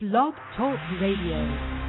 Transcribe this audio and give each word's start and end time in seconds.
Blog 0.00 0.32
Talk 0.56 0.78
Radio. 0.98 1.79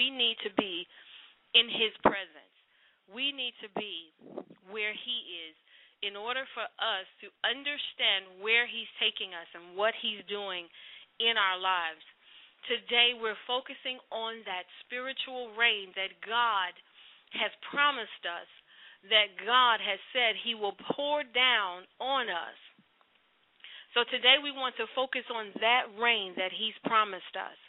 we 0.00 0.08
need 0.08 0.40
to 0.48 0.52
be 0.56 0.88
in 1.52 1.68
His 1.68 1.92
presence. 2.00 2.56
We 3.12 3.36
need 3.36 3.52
to 3.60 3.68
be 3.76 4.16
where 4.72 4.96
He 4.96 5.18
is 5.44 5.54
in 6.00 6.16
order 6.16 6.48
for 6.56 6.64
us 6.80 7.04
to 7.20 7.28
understand 7.44 8.40
where 8.40 8.64
He's 8.64 8.88
taking 8.96 9.36
us 9.36 9.44
and 9.52 9.76
what 9.76 9.92
He's 10.00 10.24
doing 10.24 10.64
in 11.20 11.36
our 11.36 11.60
lives. 11.60 12.00
Today, 12.64 13.12
we're 13.12 13.36
focusing 13.44 14.00
on 14.08 14.40
that 14.48 14.64
spiritual 14.88 15.52
rain 15.52 15.92
that 16.00 16.16
God 16.24 16.72
has 17.36 17.52
promised 17.68 18.24
us, 18.24 18.48
that 19.12 19.36
God 19.44 19.84
has 19.84 20.00
said 20.16 20.32
He 20.40 20.56
will 20.56 20.76
pour 20.96 21.28
down 21.28 21.84
on 22.00 22.32
us. 22.32 22.56
So 23.92 24.08
today, 24.08 24.40
we 24.40 24.48
want 24.48 24.80
to 24.80 24.88
focus 24.96 25.28
on 25.28 25.52
that 25.60 25.92
rain 26.00 26.32
that 26.40 26.56
He's 26.56 26.76
promised 26.88 27.36
us. 27.36 27.60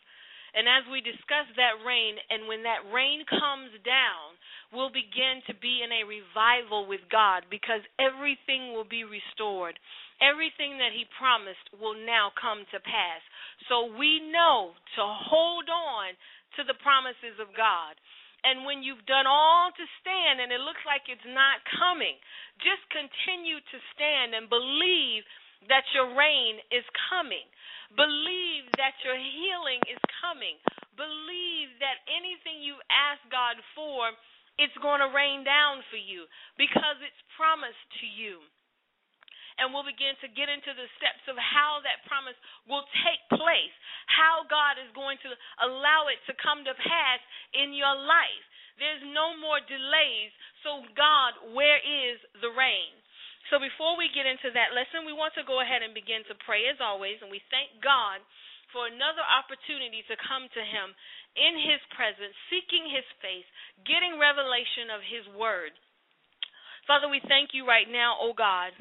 And 0.52 0.68
as 0.68 0.84
we 0.92 1.00
discuss 1.00 1.48
that 1.56 1.80
rain, 1.88 2.20
and 2.28 2.48
when 2.48 2.68
that 2.68 2.84
rain 2.92 3.24
comes 3.24 3.72
down, 3.88 4.36
we'll 4.76 4.92
begin 4.92 5.40
to 5.48 5.56
be 5.56 5.80
in 5.80 5.92
a 5.92 6.08
revival 6.08 6.88
with 6.88 7.04
God 7.08 7.48
because 7.48 7.84
everything 7.96 8.76
will 8.76 8.88
be 8.88 9.08
restored. 9.08 9.80
Everything 10.20 10.76
that 10.78 10.92
He 10.92 11.08
promised 11.16 11.64
will 11.80 11.96
now 11.96 12.36
come 12.36 12.68
to 12.76 12.80
pass. 12.84 13.24
So 13.72 13.96
we 13.96 14.20
know 14.20 14.76
to 15.00 15.04
hold 15.08 15.72
on 15.72 16.16
to 16.60 16.68
the 16.68 16.78
promises 16.84 17.40
of 17.40 17.56
God. 17.56 17.96
And 18.44 18.66
when 18.66 18.82
you've 18.82 19.06
done 19.06 19.30
all 19.30 19.70
to 19.70 19.86
stand 20.02 20.42
and 20.42 20.50
it 20.50 20.66
looks 20.66 20.82
like 20.84 21.06
it's 21.06 21.30
not 21.30 21.62
coming, 21.78 22.18
just 22.60 22.82
continue 22.90 23.62
to 23.62 23.78
stand 23.94 24.34
and 24.34 24.50
believe 24.50 25.24
that 25.70 25.86
your 25.94 26.14
rain 26.18 26.58
is 26.74 26.86
coming. 27.10 27.46
Believe 27.94 28.66
that 28.80 28.96
your 29.04 29.18
healing 29.18 29.84
is 29.86 30.00
coming. 30.24 30.58
Believe 30.96 31.76
that 31.84 32.02
anything 32.08 32.64
you've 32.64 32.82
asked 32.88 33.28
God 33.30 33.60
for, 33.76 34.14
it's 34.58 34.76
going 34.80 35.04
to 35.04 35.12
rain 35.12 35.44
down 35.44 35.84
for 35.92 36.00
you 36.00 36.26
because 36.56 36.98
it's 37.04 37.22
promised 37.36 37.82
to 38.02 38.08
you 38.08 38.42
and 39.62 39.70
we'll 39.70 39.86
begin 39.86 40.18
to 40.24 40.30
get 40.32 40.48
into 40.48 40.72
the 40.74 40.90
steps 40.98 41.22
of 41.28 41.36
how 41.38 41.84
that 41.84 42.02
promise 42.08 42.38
will 42.70 42.86
take 43.04 43.22
place, 43.36 43.76
how 44.08 44.42
God 44.48 44.82
is 44.82 44.90
going 44.98 45.22
to 45.22 45.32
allow 45.62 46.08
it 46.10 46.18
to 46.30 46.34
come 46.40 46.64
to 46.64 46.74
pass 46.74 47.22
in 47.54 47.76
your 47.76 47.94
life. 47.94 48.46
There's 48.80 49.04
no 49.12 49.38
more 49.38 49.62
delays. 49.62 50.32
So, 50.66 50.82
God, 50.98 51.54
where 51.54 51.78
is 51.78 52.18
the 52.42 52.50
rain? 52.54 53.01
So 53.52 53.60
before 53.60 54.00
we 54.00 54.08
get 54.16 54.24
into 54.24 54.48
that 54.56 54.72
lesson, 54.72 55.04
we 55.04 55.12
want 55.12 55.36
to 55.36 55.44
go 55.44 55.60
ahead 55.60 55.84
and 55.84 55.92
begin 55.92 56.24
to 56.32 56.44
pray 56.48 56.72
as 56.72 56.80
always, 56.80 57.20
and 57.20 57.28
we 57.28 57.44
thank 57.52 57.84
God 57.84 58.24
for 58.72 58.88
another 58.88 59.22
opportunity 59.28 60.08
to 60.08 60.16
come 60.24 60.48
to 60.48 60.64
him 60.64 60.96
in 61.36 61.60
his 61.60 61.84
presence, 61.92 62.32
seeking 62.48 62.88
his 62.88 63.04
face, 63.20 63.48
getting 63.84 64.16
revelation 64.16 64.88
of 64.88 65.04
his 65.04 65.28
word. 65.36 65.76
Father, 66.88 67.12
we 67.12 67.20
thank 67.28 67.52
you 67.52 67.68
right 67.68 67.92
now, 67.92 68.16
O 68.24 68.32
oh 68.32 68.34
God 68.34 68.72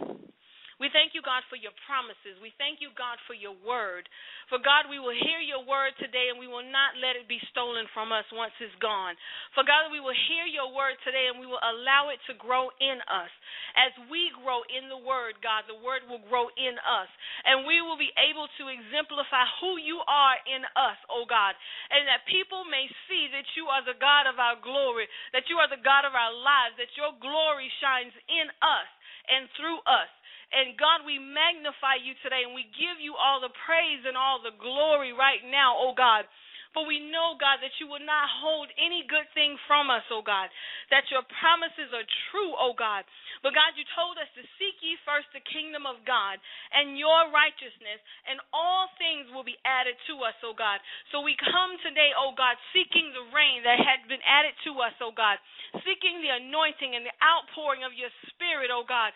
we 0.80 0.88
thank 0.96 1.12
you, 1.12 1.20
God, 1.20 1.44
for 1.52 1.60
your 1.60 1.76
promises. 1.84 2.40
We 2.40 2.56
thank 2.56 2.80
you, 2.80 2.88
God, 2.96 3.20
for 3.28 3.36
your 3.36 3.52
word. 3.52 4.08
For 4.48 4.56
God, 4.56 4.88
we 4.88 4.96
will 4.96 5.12
hear 5.12 5.36
your 5.36 5.60
word 5.60 5.92
today 6.00 6.32
and 6.32 6.40
we 6.40 6.48
will 6.48 6.64
not 6.64 6.96
let 6.96 7.20
it 7.20 7.28
be 7.28 7.36
stolen 7.52 7.84
from 7.92 8.16
us 8.16 8.24
once 8.32 8.56
it's 8.64 8.72
gone. 8.80 9.12
For 9.52 9.60
God, 9.60 9.92
we 9.92 10.00
will 10.00 10.16
hear 10.32 10.48
your 10.48 10.72
word 10.72 10.96
today 11.04 11.28
and 11.28 11.36
we 11.36 11.44
will 11.44 11.60
allow 11.60 12.08
it 12.08 12.16
to 12.32 12.40
grow 12.40 12.72
in 12.80 12.96
us. 13.12 13.28
As 13.76 13.92
we 14.08 14.32
grow 14.40 14.64
in 14.72 14.88
the 14.88 14.96
word, 14.96 15.36
God, 15.44 15.68
the 15.68 15.76
word 15.84 16.00
will 16.08 16.24
grow 16.32 16.48
in 16.56 16.80
us. 16.80 17.12
And 17.44 17.68
we 17.68 17.84
will 17.84 18.00
be 18.00 18.16
able 18.16 18.48
to 18.48 18.72
exemplify 18.72 19.44
who 19.60 19.76
you 19.76 20.00
are 20.08 20.40
in 20.48 20.64
us, 20.80 20.96
oh 21.12 21.28
God. 21.28 21.52
And 21.92 22.08
that 22.08 22.24
people 22.24 22.64
may 22.64 22.88
see 23.04 23.28
that 23.36 23.46
you 23.52 23.68
are 23.68 23.84
the 23.84 24.00
God 24.00 24.24
of 24.24 24.40
our 24.40 24.56
glory, 24.56 25.04
that 25.36 25.44
you 25.52 25.60
are 25.60 25.68
the 25.68 25.84
God 25.84 26.08
of 26.08 26.16
our 26.16 26.32
lives, 26.32 26.80
that 26.80 26.96
your 26.96 27.12
glory 27.20 27.68
shines 27.84 28.16
in 28.32 28.48
us 28.64 28.88
and 29.28 29.44
through 29.60 29.84
us. 29.84 30.08
And 30.50 30.74
God, 30.78 31.06
we 31.06 31.18
magnify 31.18 32.02
you 32.02 32.14
today 32.22 32.42
and 32.46 32.54
we 32.54 32.66
give 32.74 32.98
you 32.98 33.14
all 33.14 33.38
the 33.38 33.54
praise 33.66 34.02
and 34.06 34.18
all 34.18 34.42
the 34.42 34.54
glory 34.58 35.14
right 35.14 35.42
now, 35.46 35.78
oh 35.78 35.94
God. 35.94 36.26
For 36.70 36.86
we 36.86 37.02
know, 37.02 37.34
God, 37.34 37.58
that 37.66 37.74
you 37.82 37.90
will 37.90 38.02
not 38.02 38.30
hold 38.30 38.70
any 38.78 39.02
good 39.10 39.26
thing 39.34 39.58
from 39.66 39.90
us, 39.90 40.06
oh 40.14 40.22
God, 40.22 40.46
that 40.94 41.10
your 41.10 41.26
promises 41.42 41.90
are 41.90 42.06
true, 42.30 42.54
oh 42.54 42.78
God. 42.78 43.02
But 43.42 43.58
God, 43.58 43.74
you 43.74 43.82
told 43.98 44.14
us 44.22 44.30
to 44.38 44.42
seek 44.54 44.78
ye 44.78 44.94
first 45.02 45.26
the 45.34 45.42
kingdom 45.50 45.82
of 45.82 45.98
God 46.06 46.38
and 46.70 46.94
your 46.94 47.26
righteousness, 47.34 47.98
and 48.30 48.38
all 48.54 48.86
things 49.02 49.26
will 49.34 49.42
be 49.42 49.58
added 49.66 49.98
to 50.06 50.22
us, 50.22 50.36
oh 50.46 50.54
God. 50.54 50.78
So 51.10 51.26
we 51.26 51.34
come 51.42 51.74
today, 51.82 52.14
oh 52.14 52.38
God, 52.38 52.54
seeking 52.70 53.10
the 53.18 53.26
rain 53.34 53.66
that 53.66 53.82
had 53.82 54.06
been 54.06 54.22
added 54.22 54.54
to 54.70 54.78
us, 54.78 54.94
oh 55.02 55.10
God, 55.10 55.42
seeking 55.82 56.22
the 56.22 56.38
anointing 56.38 56.94
and 56.94 57.02
the 57.02 57.16
outpouring 57.18 57.82
of 57.82 57.98
your 57.98 58.14
spirit, 58.30 58.70
oh 58.70 58.86
God, 58.86 59.10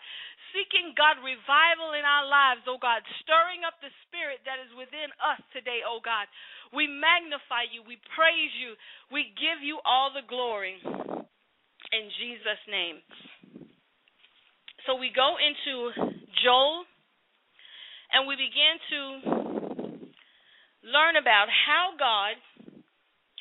seeking, 0.55 0.95
God, 0.95 1.19
revival 1.19 1.91
in 1.99 2.07
our 2.07 2.23
lives, 2.23 2.63
oh 2.71 2.79
God, 2.79 3.03
stirring 3.19 3.67
up 3.67 3.75
the 3.83 3.91
spirit 4.07 4.39
that 4.47 4.63
is 4.63 4.71
within 4.79 5.11
us 5.19 5.43
today, 5.51 5.83
oh 5.83 5.99
God. 5.99 6.31
We 6.71 6.87
magnify 6.87 7.67
you, 7.75 7.83
we 7.83 7.99
praise 8.15 8.55
you, 8.55 8.79
we 9.11 9.35
give 9.35 9.59
you 9.59 9.83
all 9.83 10.15
the 10.15 10.23
glory 10.23 10.79
in 11.91 12.05
Jesus' 12.15 12.63
name. 12.71 13.03
So 14.87 14.95
we 14.95 15.11
go 15.11 15.35
into 15.35 15.91
Joel 16.39 16.87
and 18.15 18.23
we 18.23 18.39
begin 18.39 18.75
to 18.95 19.01
learn 20.87 21.19
about 21.19 21.51
how 21.51 21.91
God 21.99 22.39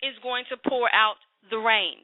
is 0.02 0.18
going 0.22 0.50
to 0.50 0.58
pour 0.66 0.90
out 0.90 1.22
the 1.50 1.62
rain. 1.62 2.02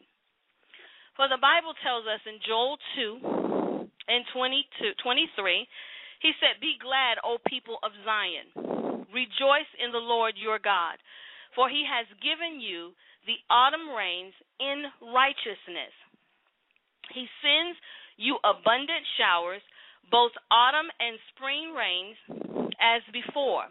For 1.16 1.26
the 1.26 1.40
Bible 1.40 1.74
tells 1.82 2.06
us 2.06 2.20
in 2.24 2.38
Joel 2.46 2.78
2 2.96 3.49
and 4.10 4.26
22, 4.34 4.98
23, 5.06 5.66
he 6.20 6.32
said, 6.42 6.58
Be 6.58 6.74
glad, 6.82 7.22
O 7.22 7.38
people 7.46 7.78
of 7.86 7.94
Zion. 8.02 9.06
Rejoice 9.14 9.70
in 9.78 9.94
the 9.94 10.02
Lord 10.02 10.34
your 10.34 10.58
God, 10.58 10.98
for 11.54 11.70
he 11.70 11.86
has 11.86 12.10
given 12.18 12.58
you 12.58 12.90
the 13.24 13.38
autumn 13.46 13.94
rains 13.94 14.34
in 14.58 14.90
righteousness. 15.14 15.94
He 17.14 17.30
sends 17.38 17.78
you 18.18 18.36
abundant 18.42 19.06
showers, 19.14 19.62
both 20.10 20.34
autumn 20.50 20.90
and 20.98 21.14
spring 21.34 21.70
rains, 21.70 22.18
as 22.82 23.02
before. 23.14 23.70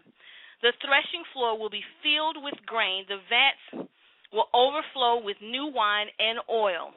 The 0.64 0.72
threshing 0.80 1.24
floor 1.32 1.56
will 1.56 1.70
be 1.70 1.84
filled 2.00 2.40
with 2.40 2.56
grain, 2.64 3.04
the 3.08 3.20
vats 3.28 3.88
will 4.32 4.48
overflow 4.52 5.20
with 5.20 5.36
new 5.40 5.68
wine 5.72 6.08
and 6.18 6.38
oil. 6.48 6.92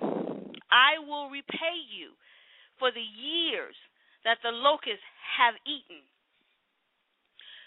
I 0.72 1.00
will 1.00 1.30
repay 1.30 1.78
you 1.92 2.16
for 2.80 2.92
the 2.92 3.04
years 3.04 3.76
that 4.24 4.40
the 4.42 4.54
locusts 4.54 5.06
have 5.38 5.56
eaten. 5.68 6.02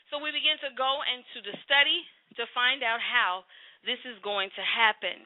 So 0.08 0.22
we 0.22 0.30
begin 0.30 0.56
to 0.62 0.70
go 0.78 1.02
into 1.04 1.42
the 1.42 1.56
study 1.66 2.06
to 2.38 2.46
find 2.54 2.80
out 2.86 3.02
how 3.02 3.42
this 3.82 3.98
is 4.06 4.18
going 4.22 4.50
to 4.54 4.64
happen. 4.64 5.18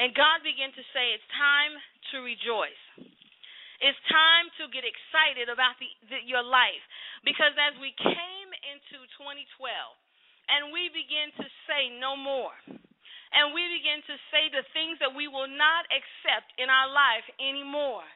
And 0.00 0.16
God 0.16 0.42
began 0.42 0.72
to 0.74 0.84
say, 0.90 1.14
It's 1.14 1.30
time 1.36 1.76
to 2.12 2.24
rejoice. 2.24 2.84
It's 3.82 4.00
time 4.08 4.48
to 4.62 4.70
get 4.72 4.86
excited 4.86 5.50
about 5.50 5.76
the, 5.76 5.90
the, 6.08 6.18
your 6.24 6.42
life. 6.42 6.80
Because 7.26 7.52
as 7.58 7.76
we 7.76 7.92
came 8.00 8.50
into 8.70 9.02
2012 9.20 9.44
and 10.48 10.72
we 10.72 10.88
begin 10.94 11.34
to 11.36 11.46
say 11.68 11.92
no 11.92 12.16
more, 12.16 12.54
and 13.34 13.50
we 13.50 13.66
begin 13.76 13.98
to 14.06 14.16
say 14.30 14.46
the 14.48 14.62
things 14.72 14.96
that 15.02 15.10
we 15.10 15.26
will 15.26 15.50
not 15.50 15.84
accept 15.90 16.54
in 16.56 16.70
our 16.70 16.86
life 16.86 17.26
anymore. 17.42 18.06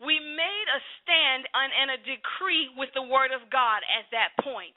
We 0.00 0.16
made 0.16 0.68
a 0.72 0.80
stand 1.00 1.44
and 1.52 1.92
a 1.92 2.00
decree 2.00 2.72
with 2.76 2.88
the 2.96 3.04
Word 3.04 3.36
of 3.36 3.52
God 3.52 3.84
at 3.84 4.08
that 4.16 4.32
point. 4.40 4.74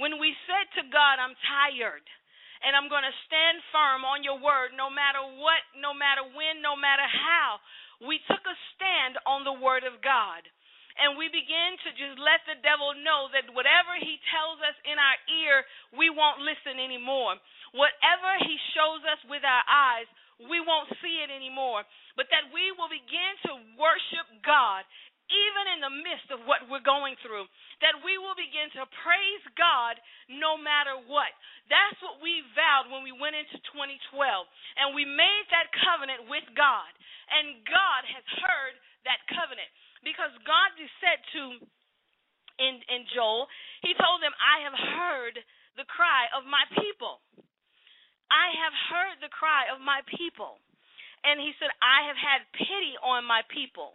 When 0.00 0.16
we 0.16 0.32
said 0.48 0.66
to 0.80 0.88
God, 0.88 1.20
I'm 1.20 1.36
tired, 1.44 2.04
and 2.64 2.72
I'm 2.72 2.88
going 2.88 3.04
to 3.04 3.22
stand 3.28 3.60
firm 3.68 4.08
on 4.08 4.24
your 4.24 4.40
Word 4.40 4.72
no 4.72 4.88
matter 4.88 5.20
what, 5.20 5.60
no 5.76 5.92
matter 5.92 6.24
when, 6.24 6.64
no 6.64 6.72
matter 6.72 7.04
how, 7.04 7.60
we 8.00 8.16
took 8.24 8.42
a 8.42 8.56
stand 8.74 9.20
on 9.28 9.44
the 9.44 9.60
Word 9.60 9.84
of 9.84 10.00
God 10.00 10.48
and 11.00 11.16
we 11.16 11.28
begin 11.32 11.76
to 11.84 11.90
just 11.96 12.20
let 12.20 12.44
the 12.44 12.60
devil 12.60 12.92
know 13.00 13.32
that 13.32 13.48
whatever 13.56 13.96
he 13.96 14.20
tells 14.28 14.60
us 14.60 14.76
in 14.84 14.96
our 15.00 15.18
ear, 15.40 15.64
we 15.96 16.12
won't 16.12 16.44
listen 16.44 16.76
anymore. 16.76 17.36
Whatever 17.72 18.30
he 18.44 18.56
shows 18.76 19.00
us 19.08 19.20
with 19.28 19.40
our 19.40 19.64
eyes, 19.64 20.08
we 20.40 20.58
won't 20.62 20.90
see 21.00 21.20
it 21.20 21.30
anymore. 21.32 21.84
But 22.16 22.28
that 22.32 22.48
we 22.52 22.72
will 22.76 22.90
begin 22.92 23.32
to 23.48 23.52
worship 23.76 24.26
God 24.44 24.84
even 25.32 25.64
in 25.76 25.80
the 25.80 25.94
midst 26.04 26.28
of 26.28 26.44
what 26.44 26.66
we're 26.68 26.84
going 26.84 27.16
through. 27.24 27.48
That 27.80 27.96
we 28.04 28.20
will 28.20 28.36
begin 28.36 28.68
to 28.76 28.84
praise 29.00 29.44
God 29.56 29.96
no 30.28 30.60
matter 30.60 30.98
what. 31.08 31.32
That's 31.72 31.96
what 32.04 32.20
we 32.20 32.44
vowed 32.52 32.92
when 32.92 33.00
we 33.06 33.14
went 33.14 33.38
into 33.38 33.56
2012. 33.72 34.20
And 34.76 34.92
we 34.92 35.08
made 35.08 35.46
that 35.54 35.72
covenant 35.72 36.28
with 36.28 36.44
God. 36.52 36.90
And 37.32 37.64
God 37.64 38.02
has 38.12 38.26
heard 38.44 38.74
that 39.08 39.24
covenant. 39.32 39.68
Because 40.04 40.34
God 40.44 40.74
said 41.00 41.20
to 41.38 41.62
in, 42.60 42.74
in 42.92 43.08
Joel, 43.14 43.48
he 43.80 43.96
told 43.96 44.20
them, 44.20 44.34
I 44.36 44.66
have 44.68 44.76
heard 44.76 45.34
the 45.80 45.88
cry 45.88 46.28
of 46.36 46.44
my 46.44 46.62
people. 46.76 47.24
I 48.32 48.56
have 48.56 48.72
heard 48.88 49.16
the 49.20 49.28
cry 49.28 49.68
of 49.68 49.84
my 49.84 50.00
people. 50.08 50.56
And 51.22 51.38
he 51.38 51.52
said, 51.60 51.70
I 51.78 52.08
have 52.10 52.18
had 52.18 52.48
pity 52.56 52.98
on 52.98 53.22
my 53.22 53.46
people, 53.46 53.94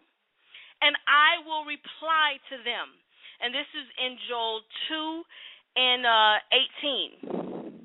and 0.80 0.95
I 1.04 1.44
will 1.44 1.68
reply 1.68 2.39
to 2.54 2.56
them. 2.63 2.95
And 3.44 3.51
this 3.51 3.68
is 3.75 3.88
in 4.00 4.16
Joel 4.31 4.63
2 4.88 5.28
and 5.75 6.01
uh, 6.07 6.39
18. 6.80 7.84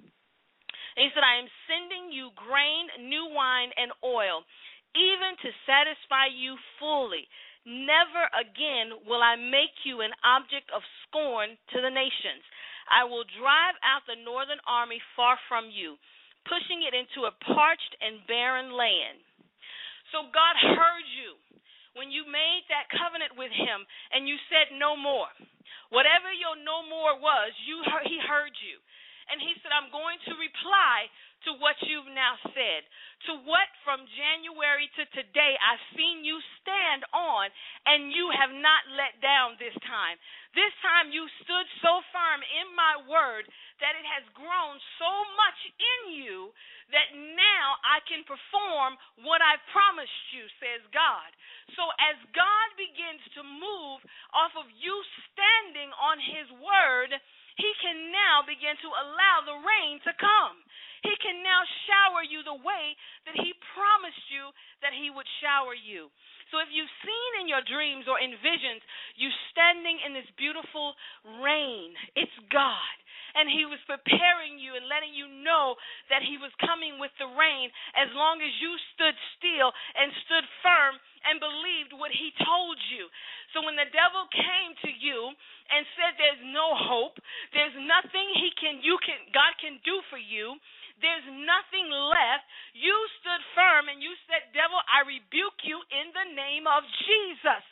And 0.94 1.02
he 1.02 1.10
said, 1.10 1.26
I 1.26 1.42
am 1.42 1.50
sending 1.66 2.14
you 2.14 2.30
grain, 2.38 2.86
new 3.02 3.34
wine, 3.34 3.74
and 3.74 3.90
oil, 4.06 4.46
even 4.94 5.34
to 5.42 5.50
satisfy 5.66 6.30
you 6.30 6.54
fully. 6.78 7.26
Never 7.66 8.30
again 8.38 8.94
will 9.10 9.26
I 9.26 9.34
make 9.34 9.74
you 9.82 10.06
an 10.06 10.14
object 10.22 10.70
of 10.70 10.86
scorn 11.02 11.58
to 11.74 11.78
the 11.82 11.90
nations. 11.90 12.46
I 12.86 13.02
will 13.10 13.26
drive 13.26 13.74
out 13.82 14.06
the 14.06 14.22
northern 14.22 14.62
army 14.70 15.02
far 15.18 15.34
from 15.50 15.66
you 15.66 15.98
pushing 16.46 16.84
it 16.86 16.94
into 16.94 17.28
a 17.28 17.36
parched 17.46 17.94
and 18.02 18.24
barren 18.26 18.74
land. 18.74 19.20
So 20.10 20.28
God 20.28 20.54
heard 20.60 21.06
you 21.16 21.38
when 21.96 22.12
you 22.12 22.24
made 22.28 22.64
that 22.68 22.92
covenant 22.92 23.36
with 23.36 23.52
him 23.52 23.84
and 24.12 24.28
you 24.28 24.36
said 24.48 24.74
no 24.76 24.96
more. 24.96 25.30
Whatever 25.92 26.32
your 26.32 26.56
no 26.56 26.84
more 26.88 27.16
was, 27.20 27.52
you 27.68 27.84
he 28.08 28.16
heard 28.24 28.52
you. 28.64 28.80
And 29.30 29.38
he 29.40 29.54
said, 29.60 29.72
I'm 29.72 29.92
going 29.92 30.18
to 30.28 30.34
reply 30.36 31.08
to 31.46 31.58
what 31.58 31.78
you've 31.82 32.10
now 32.14 32.38
said, 32.54 32.82
to 33.30 33.38
what 33.46 33.68
from 33.82 34.06
January 34.14 34.86
to 34.98 35.04
today 35.14 35.54
I've 35.58 35.82
seen 35.94 36.22
you 36.22 36.38
stand 36.62 37.02
on, 37.14 37.50
and 37.86 38.14
you 38.14 38.30
have 38.34 38.54
not 38.54 38.82
let 38.94 39.18
down 39.22 39.58
this 39.58 39.74
time. 39.86 40.18
This 40.54 40.72
time 40.84 41.10
you 41.10 41.26
stood 41.42 41.66
so 41.80 42.02
firm 42.12 42.40
in 42.42 42.68
my 42.76 43.00
word 43.08 43.48
that 43.80 43.98
it 43.98 44.06
has 44.06 44.26
grown 44.36 44.76
so 45.00 45.12
much 45.34 45.58
in 45.78 46.00
you 46.22 46.52
that 46.92 47.08
now 47.16 47.66
I 47.82 48.04
can 48.04 48.22
perform 48.28 49.00
what 49.24 49.40
I 49.40 49.56
promised 49.72 50.22
you, 50.36 50.44
says 50.60 50.84
God. 50.92 51.30
So 51.74 51.88
as 51.98 52.20
God 52.36 52.68
begins 52.76 53.24
to 53.40 53.42
move 53.42 54.04
off 54.36 54.52
of 54.60 54.68
you 54.76 54.94
standing 55.32 55.88
on 55.96 56.20
his 56.20 56.48
word, 56.60 57.16
he 57.56 57.70
can 57.80 58.12
now 58.12 58.44
begin 58.44 58.76
to 58.80 58.90
allow 58.92 59.36
the 59.44 59.60
rain 59.60 60.00
to 60.04 60.12
come. 60.20 60.56
He 61.02 61.14
can 61.18 61.42
now 61.42 61.62
shower 61.90 62.22
you 62.22 62.46
the 62.46 62.62
way 62.62 62.94
that 63.26 63.34
He 63.34 63.54
promised 63.74 64.26
you 64.30 64.54
that 64.86 64.94
He 64.94 65.10
would 65.10 65.26
shower 65.42 65.74
you. 65.74 66.10
So 66.54 66.60
if 66.60 66.68
you've 66.70 66.90
seen 67.02 67.32
in 67.42 67.46
your 67.50 67.64
dreams 67.64 68.06
or 68.06 68.20
in 68.20 68.36
visions 68.38 68.84
you 69.16 69.32
standing 69.50 69.98
in 70.04 70.14
this 70.14 70.28
beautiful 70.38 70.94
rain, 71.42 71.96
it's 72.14 72.34
God. 72.52 72.96
And 73.34 73.48
He 73.48 73.64
was 73.64 73.80
preparing 73.88 74.60
you 74.60 74.76
and 74.76 74.86
letting 74.86 75.16
you 75.16 75.26
know 75.42 75.74
that 76.12 76.22
He 76.22 76.36
was 76.38 76.52
coming 76.62 77.00
with 77.00 77.12
the 77.16 77.30
rain 77.34 77.72
as 77.96 78.12
long 78.14 78.38
as 78.44 78.52
you 78.60 78.76
stood 78.94 79.16
still 79.40 79.72
and 79.96 80.12
stood 80.28 80.46
firm 80.60 81.00
and 81.26 81.40
believed 81.42 81.96
what 81.96 82.12
He 82.12 82.30
told 82.44 82.78
you. 82.92 83.08
So 83.56 83.64
when 83.64 83.76
the 83.76 83.88
devil 83.92 84.28
came 84.32 84.72
to 84.84 84.92
you 84.92 85.32
and 85.72 85.82
said 85.96 86.16
there's 86.16 86.44
no 86.52 86.76
hope, 86.76 87.16
there's 87.52 87.76
nothing 87.76 88.28
he 88.36 88.52
can 88.56 88.80
you 88.84 88.96
can 89.00 89.16
God 89.32 89.52
can 89.60 89.80
do 89.84 90.00
for 90.08 90.20
you, 90.20 90.56
there's 91.02 91.26
nothing 91.26 91.90
left. 91.90 92.46
You 92.72 92.94
stood 93.20 93.42
firm 93.58 93.90
and 93.90 93.98
you 93.98 94.14
said, 94.30 94.54
Devil, 94.54 94.78
I 94.86 95.02
rebuke 95.04 95.60
you 95.66 95.82
in 95.90 96.14
the 96.14 96.28
name 96.32 96.70
of 96.70 96.86
Jesus. 97.04 97.62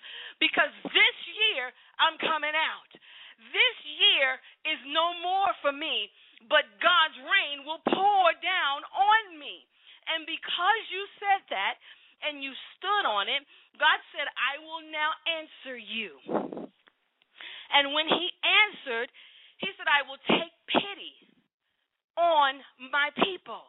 Because 0.42 0.74
this 0.90 1.16
year 1.30 1.70
I'm 2.02 2.18
coming 2.18 2.52
out. 2.52 2.90
This 3.54 3.76
year 3.86 4.36
is 4.68 4.80
no 4.92 5.16
more 5.24 5.48
for 5.64 5.72
me, 5.72 6.12
but 6.50 6.68
God's 6.82 7.16
rain 7.24 7.64
will 7.64 7.80
pour 7.88 8.26
down 8.42 8.84
on 8.84 9.38
me. 9.40 9.64
And 10.10 10.26
because 10.26 10.82
you 10.90 11.02
said 11.22 11.42
that 11.54 11.78
and 12.26 12.44
you 12.44 12.52
stood 12.76 13.04
on 13.08 13.30
it, 13.30 13.46
God 13.80 14.00
said, 14.12 14.28
I 14.36 14.60
will 14.60 14.84
now 14.90 15.10
answer 15.24 15.76
you. 15.78 16.20
And 17.70 17.94
when 17.94 18.10
he 18.10 18.26
answered, 18.42 19.08
he 19.62 19.70
said, 19.76 19.86
I 19.86 20.04
will 20.08 20.20
take 20.26 20.52
pity 20.68 21.19
on 22.20 22.60
my 22.92 23.08
people. 23.24 23.64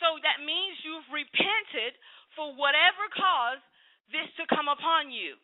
So 0.00 0.16
that 0.24 0.40
means 0.40 0.80
you've 0.80 1.12
repented 1.12 1.92
for 2.32 2.56
whatever 2.56 3.04
caused 3.12 3.64
this 4.08 4.26
to 4.40 4.48
come 4.48 4.72
upon 4.72 5.12
you, 5.12 5.36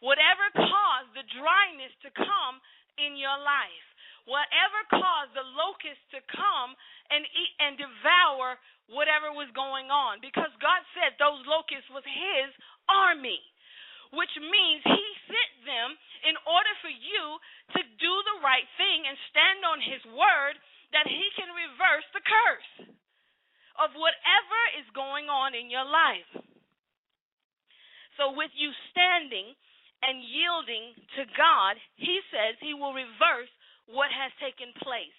whatever 0.00 0.48
caused 0.56 1.12
the 1.12 1.28
dryness 1.36 1.92
to 2.08 2.10
come 2.16 2.56
in 2.96 3.20
your 3.20 3.36
life, 3.36 3.86
whatever 4.24 4.80
caused 4.88 5.36
the 5.36 5.44
locust 5.52 6.00
to 6.16 6.24
come 6.32 6.72
and 7.12 7.28
eat 7.28 7.54
and 7.60 7.76
devour 7.76 8.56
whatever 8.88 9.30
was 9.36 9.52
going 9.52 9.92
on. 9.92 10.18
Because 10.24 10.50
God 10.64 10.80
said 10.96 11.20
those 11.20 11.44
locusts 11.44 11.92
was 11.92 12.06
His 12.08 12.50
army, 12.88 13.38
which 14.16 14.32
means 14.40 14.80
He 14.82 15.06
sent 15.28 15.52
them 15.68 15.88
in 16.24 16.40
order 16.48 16.72
for 16.80 16.90
you 16.90 17.36
to 17.76 17.80
do 18.00 18.12
the 18.32 18.40
right 18.40 18.66
thing 18.80 19.04
and 19.04 19.16
stand 19.28 19.60
on 19.68 19.78
His 19.84 20.02
word 20.08 20.56
that 20.92 21.06
He 21.06 21.26
can 21.38 21.50
reverse 21.54 22.06
the 22.12 22.24
curse 22.24 22.90
of 23.80 23.96
whatever 23.96 24.60
is 24.76 24.88
going 24.92 25.30
on 25.30 25.56
in 25.56 25.72
your 25.72 25.86
life. 25.86 26.30
So, 28.18 28.36
with 28.36 28.52
you 28.52 28.68
standing 28.92 29.56
and 30.04 30.20
yielding 30.20 30.92
to 31.16 31.22
God, 31.32 31.80
He 31.96 32.20
says 32.28 32.60
He 32.60 32.76
will 32.76 32.92
reverse 32.92 33.50
what 33.88 34.12
has 34.12 34.30
taken 34.42 34.74
place. 34.84 35.16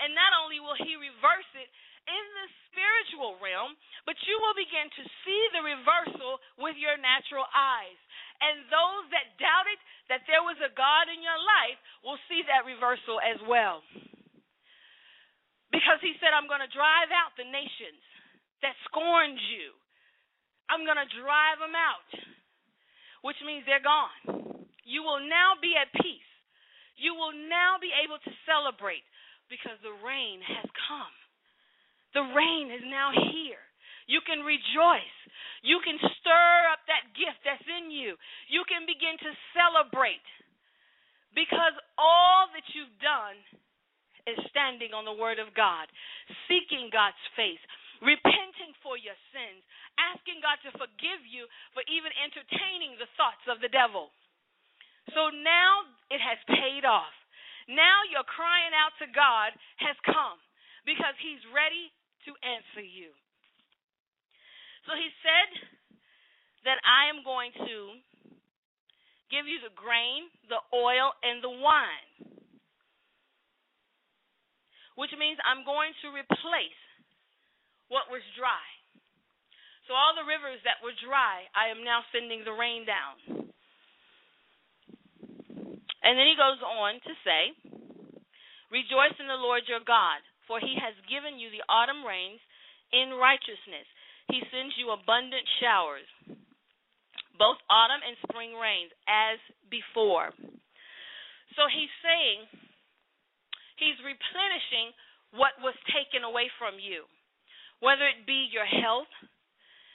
And 0.00 0.16
not 0.16 0.32
only 0.34 0.58
will 0.58 0.78
He 0.80 0.96
reverse 0.96 1.50
it 1.54 1.70
in 2.08 2.24
the 2.34 2.48
spiritual 2.70 3.38
realm, 3.38 3.76
but 4.08 4.18
you 4.26 4.34
will 4.42 4.56
begin 4.56 4.88
to 4.90 5.04
see 5.22 5.42
the 5.54 5.62
reversal 5.62 6.42
with 6.58 6.74
your 6.80 6.96
natural 6.98 7.46
eyes. 7.52 7.98
And 8.40 8.66
those 8.72 9.04
that 9.12 9.36
doubted 9.36 9.78
that 10.08 10.24
there 10.26 10.42
was 10.42 10.58
a 10.64 10.72
God 10.74 11.06
in 11.12 11.20
your 11.20 11.38
life 11.38 11.78
will 12.02 12.18
see 12.26 12.42
that 12.48 12.64
reversal 12.66 13.20
as 13.20 13.38
well. 13.44 13.84
Because 15.70 16.02
he 16.02 16.18
said, 16.18 16.34
I'm 16.34 16.50
going 16.50 16.62
to 16.62 16.72
drive 16.74 17.14
out 17.14 17.34
the 17.38 17.46
nations 17.46 18.02
that 18.60 18.74
scorned 18.90 19.38
you. 19.38 19.72
I'm 20.66 20.86
going 20.86 20.98
to 20.98 21.08
drive 21.18 21.62
them 21.62 21.74
out 21.74 22.10
which 23.22 23.36
means 23.44 23.64
they're 23.64 23.84
gone. 23.84 24.64
You 24.84 25.04
will 25.04 25.20
now 25.20 25.56
be 25.60 25.76
at 25.76 25.92
peace. 26.00 26.32
You 26.96 27.16
will 27.16 27.32
now 27.32 27.80
be 27.80 27.92
able 27.92 28.20
to 28.20 28.32
celebrate 28.44 29.04
because 29.48 29.76
the 29.80 29.96
rain 30.04 30.40
has 30.44 30.68
come. 30.88 31.14
The 32.12 32.26
rain 32.34 32.72
is 32.74 32.84
now 32.84 33.12
here. 33.32 33.62
You 34.10 34.20
can 34.26 34.42
rejoice. 34.42 35.16
You 35.62 35.78
can 35.84 36.00
stir 36.18 36.52
up 36.72 36.82
that 36.90 37.14
gift 37.14 37.40
that's 37.46 37.64
in 37.68 37.92
you. 37.92 38.18
You 38.50 38.66
can 38.66 38.88
begin 38.88 39.14
to 39.20 39.30
celebrate 39.54 40.24
because 41.36 41.76
all 41.94 42.50
that 42.50 42.66
you've 42.74 42.96
done 42.98 43.38
is 44.30 44.38
standing 44.48 44.94
on 44.94 45.04
the 45.04 45.16
Word 45.16 45.42
of 45.42 45.50
God, 45.52 45.90
seeking 46.46 46.88
God's 46.94 47.20
face, 47.34 47.60
repenting 48.00 48.72
for 48.80 48.94
your 48.96 49.18
sins, 49.34 49.60
asking 49.98 50.40
God 50.40 50.56
to 50.64 50.70
forgive 50.78 51.22
you 51.26 51.50
for 51.74 51.82
even 51.90 52.14
entertaining 52.16 52.96
the 52.96 53.10
thoughts 53.18 53.44
of 53.50 53.58
the 53.58 53.72
devil. 53.72 54.14
So 55.12 55.34
now 55.34 55.90
it 56.08 56.22
has 56.22 56.38
paid 56.46 56.86
off. 56.86 57.12
Now 57.68 58.06
your 58.08 58.24
crying 58.26 58.74
out 58.74 58.94
to 59.02 59.06
God 59.10 59.52
has 59.82 59.98
come 60.06 60.38
because 60.86 61.14
He's 61.18 61.42
ready 61.50 61.90
to 62.26 62.30
answer 62.46 62.82
you. 62.82 63.10
So 64.88 64.94
He 64.94 65.10
said 65.22 65.50
that 66.64 66.78
I 66.86 67.10
am 67.10 67.22
going 67.26 67.52
to 67.56 68.00
give 69.30 69.46
you 69.46 69.62
the 69.62 69.72
grain, 69.78 70.26
the 70.50 70.60
oil, 70.74 71.14
and 71.22 71.38
the 71.38 71.54
wine, 71.54 72.10
which 74.94 75.12
means 75.18 75.38
I'm 75.42 75.66
going 75.66 75.92
to 76.02 76.14
replace 76.14 76.82
what 77.90 78.10
was 78.10 78.22
dry. 78.38 78.64
So 79.90 79.98
all 79.98 80.14
the 80.14 80.26
rivers 80.26 80.62
that 80.62 80.78
were 80.86 80.94
dry, 81.02 81.50
I 81.50 81.74
am 81.74 81.82
now 81.82 82.06
sending 82.14 82.46
the 82.46 82.54
rain 82.54 82.86
down. 82.86 83.50
And 86.00 86.14
then 86.14 86.26
he 86.30 86.38
goes 86.38 86.62
on 86.62 87.02
to 87.02 87.12
say, 87.26 87.42
Rejoice 88.70 89.18
in 89.18 89.26
the 89.26 89.34
Lord 89.42 89.66
your 89.66 89.82
God, 89.82 90.22
for 90.46 90.62
he 90.62 90.78
has 90.78 90.94
given 91.10 91.42
you 91.42 91.50
the 91.50 91.66
autumn 91.66 92.06
rains 92.06 92.38
in 92.94 93.18
righteousness. 93.18 93.86
He 94.30 94.46
sends 94.54 94.78
you 94.78 94.94
abundant 94.94 95.42
showers, 95.58 96.06
both 97.34 97.58
autumn 97.66 97.98
and 98.06 98.14
spring 98.22 98.54
rains, 98.54 98.94
as 99.10 99.42
before. 99.66 100.30
So 101.58 101.66
he's 101.66 101.90
saying, 101.98 102.69
he's 103.80 103.98
replenishing 104.04 104.92
what 105.32 105.56
was 105.64 105.74
taken 105.90 106.22
away 106.22 106.52
from 106.60 106.76
you 106.76 107.08
whether 107.80 108.04
it 108.04 108.28
be 108.28 108.48
your 108.52 108.68
health, 108.68 109.10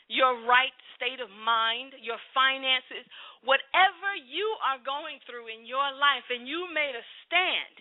your 0.09 0.45
right 0.45 0.73
state 0.97 1.21
of 1.21 1.29
mind, 1.29 1.93
your 2.01 2.17
finances, 2.33 3.05
whatever 3.45 4.09
you 4.17 4.45
are 4.65 4.81
going 4.81 5.21
through 5.25 5.49
in 5.49 5.65
your 5.65 5.85
life, 5.97 6.25
and 6.33 6.49
you 6.49 6.65
made 6.73 6.97
a 6.97 7.05
stand 7.25 7.75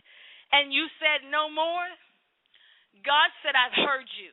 and 0.52 0.72
you 0.72 0.86
said 1.00 1.24
no 1.28 1.48
more, 1.48 1.88
God 3.02 3.28
said, 3.42 3.56
I've 3.56 3.74
heard 3.74 4.06
you. 4.20 4.30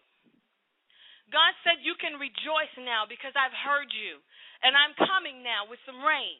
God 1.32 1.56
said, 1.64 1.80
You 1.82 1.96
can 1.98 2.20
rejoice 2.20 2.76
now 2.78 3.08
because 3.08 3.32
I've 3.34 3.56
heard 3.56 3.90
you, 3.90 4.20
and 4.62 4.76
I'm 4.76 4.94
coming 5.00 5.42
now 5.42 5.66
with 5.66 5.80
some 5.88 6.04
rain. 6.04 6.38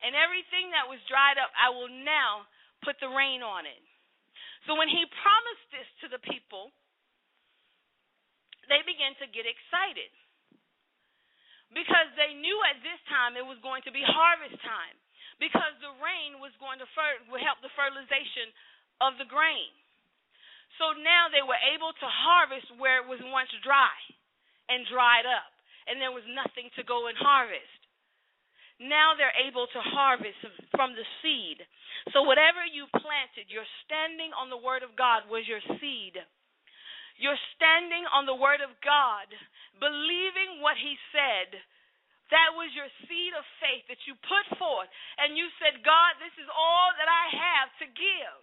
And 0.00 0.16
everything 0.16 0.72
that 0.72 0.88
was 0.88 1.02
dried 1.10 1.36
up, 1.36 1.52
I 1.52 1.68
will 1.68 1.90
now 1.90 2.48
put 2.80 2.96
the 3.02 3.12
rain 3.12 3.44
on 3.44 3.68
it. 3.68 3.82
So 4.68 4.76
when 4.76 4.88
he 4.88 5.04
promised 5.08 5.66
this 5.72 5.88
to 6.04 6.06
the 6.12 6.20
people, 6.20 6.72
they 8.68 8.84
began 8.84 9.16
to 9.18 9.26
get 9.30 9.48
excited 9.48 10.12
because 11.74 12.10
they 12.18 12.34
knew 12.34 12.58
at 12.66 12.82
this 12.82 12.98
time 13.10 13.38
it 13.38 13.46
was 13.46 13.58
going 13.62 13.82
to 13.86 13.94
be 13.94 14.02
harvest 14.02 14.58
time 14.62 14.96
because 15.38 15.74
the 15.80 15.94
rain 16.02 16.42
was 16.42 16.52
going 16.60 16.78
to 16.82 16.88
fer- 16.92 17.22
would 17.32 17.42
help 17.42 17.62
the 17.64 17.72
fertilization 17.72 18.52
of 19.00 19.16
the 19.16 19.26
grain. 19.26 19.72
So 20.78 20.92
now 21.00 21.32
they 21.32 21.42
were 21.42 21.58
able 21.74 21.92
to 21.96 22.06
harvest 22.08 22.68
where 22.76 23.00
it 23.00 23.08
was 23.08 23.20
once 23.32 23.50
dry 23.64 23.96
and 24.68 24.86
dried 24.86 25.26
up, 25.26 25.50
and 25.88 25.98
there 25.98 26.14
was 26.14 26.24
nothing 26.30 26.70
to 26.78 26.86
go 26.86 27.08
and 27.10 27.16
harvest. 27.18 27.79
Now 28.80 29.12
they're 29.12 29.36
able 29.36 29.68
to 29.68 29.80
harvest 29.92 30.40
from 30.72 30.96
the 30.96 31.04
seed. 31.20 31.60
So 32.16 32.24
whatever 32.24 32.64
you 32.64 32.88
planted, 32.96 33.52
you're 33.52 33.68
standing 33.84 34.32
on 34.32 34.48
the 34.48 34.56
word 34.56 34.80
of 34.80 34.96
God 34.96 35.28
was 35.28 35.44
your 35.44 35.60
seed. 35.76 36.16
You're 37.20 37.38
standing 37.60 38.08
on 38.08 38.24
the 38.24 38.40
word 38.40 38.64
of 38.64 38.72
God, 38.80 39.28
believing 39.76 40.64
what 40.64 40.80
he 40.80 40.96
said. 41.12 41.60
That 42.32 42.56
was 42.56 42.72
your 42.72 42.88
seed 43.04 43.36
of 43.36 43.44
faith 43.60 43.84
that 43.92 44.00
you 44.08 44.16
put 44.24 44.46
forth. 44.56 44.88
And 45.20 45.36
you 45.36 45.52
said, 45.60 45.84
God, 45.84 46.16
this 46.16 46.32
is 46.40 46.48
all 46.48 46.88
that 46.96 47.10
I 47.10 47.26
have 47.36 47.70
to 47.84 47.86
give. 47.92 48.40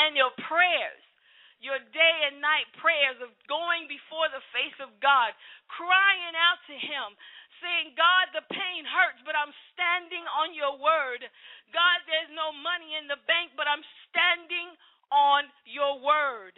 And 0.00 0.16
your 0.16 0.32
prayers, 0.48 1.02
your 1.60 1.76
day 1.92 2.16
and 2.32 2.40
night 2.40 2.64
prayers 2.80 3.20
of 3.20 3.28
going 3.44 3.84
before 3.84 4.32
the 4.32 4.40
face 4.56 4.78
of 4.80 4.96
God, 5.04 5.36
crying 5.68 6.32
out 6.32 6.62
to 6.70 6.76
Him, 6.78 7.12
saying, 7.60 7.94
God, 7.96 8.32
the 8.32 8.44
pain 8.48 8.82
hurts, 8.84 9.20
but 9.24 9.36
I'm 9.36 9.52
standing 9.72 10.24
on 10.26 10.52
your 10.56 10.76
word. 10.80 11.22
God, 11.72 11.98
there's 12.08 12.32
no 12.32 12.52
money 12.52 12.96
in 12.96 13.06
the 13.06 13.20
bank, 13.24 13.54
but 13.56 13.68
I'm 13.68 13.84
standing 14.10 14.74
on 15.12 15.46
your 15.68 16.00
word. 16.00 16.56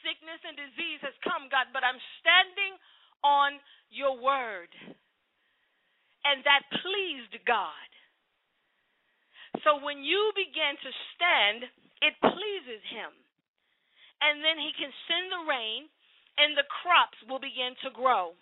Sickness 0.00 0.40
and 0.48 0.56
disease 0.56 1.00
has 1.04 1.16
come, 1.20 1.52
God, 1.52 1.70
but 1.76 1.84
I'm 1.84 2.00
standing 2.24 2.80
on 3.20 3.60
your 3.92 4.16
word. 4.16 4.72
And 6.24 6.44
that 6.44 6.64
pleased 6.80 7.36
God. 7.44 7.88
So 9.64 9.80
when 9.84 10.00
you 10.00 10.32
begin 10.32 10.76
to 10.80 10.90
stand, 11.16 11.68
it 12.00 12.16
pleases 12.24 12.80
him. 12.88 13.12
And 14.20 14.44
then 14.44 14.60
he 14.60 14.72
can 14.76 14.92
send 15.08 15.32
the 15.32 15.44
rain, 15.48 15.88
and 16.38 16.54
the 16.54 16.66
crops 16.82 17.18
will 17.26 17.42
begin 17.42 17.74
to 17.82 17.90
grow 17.90 18.34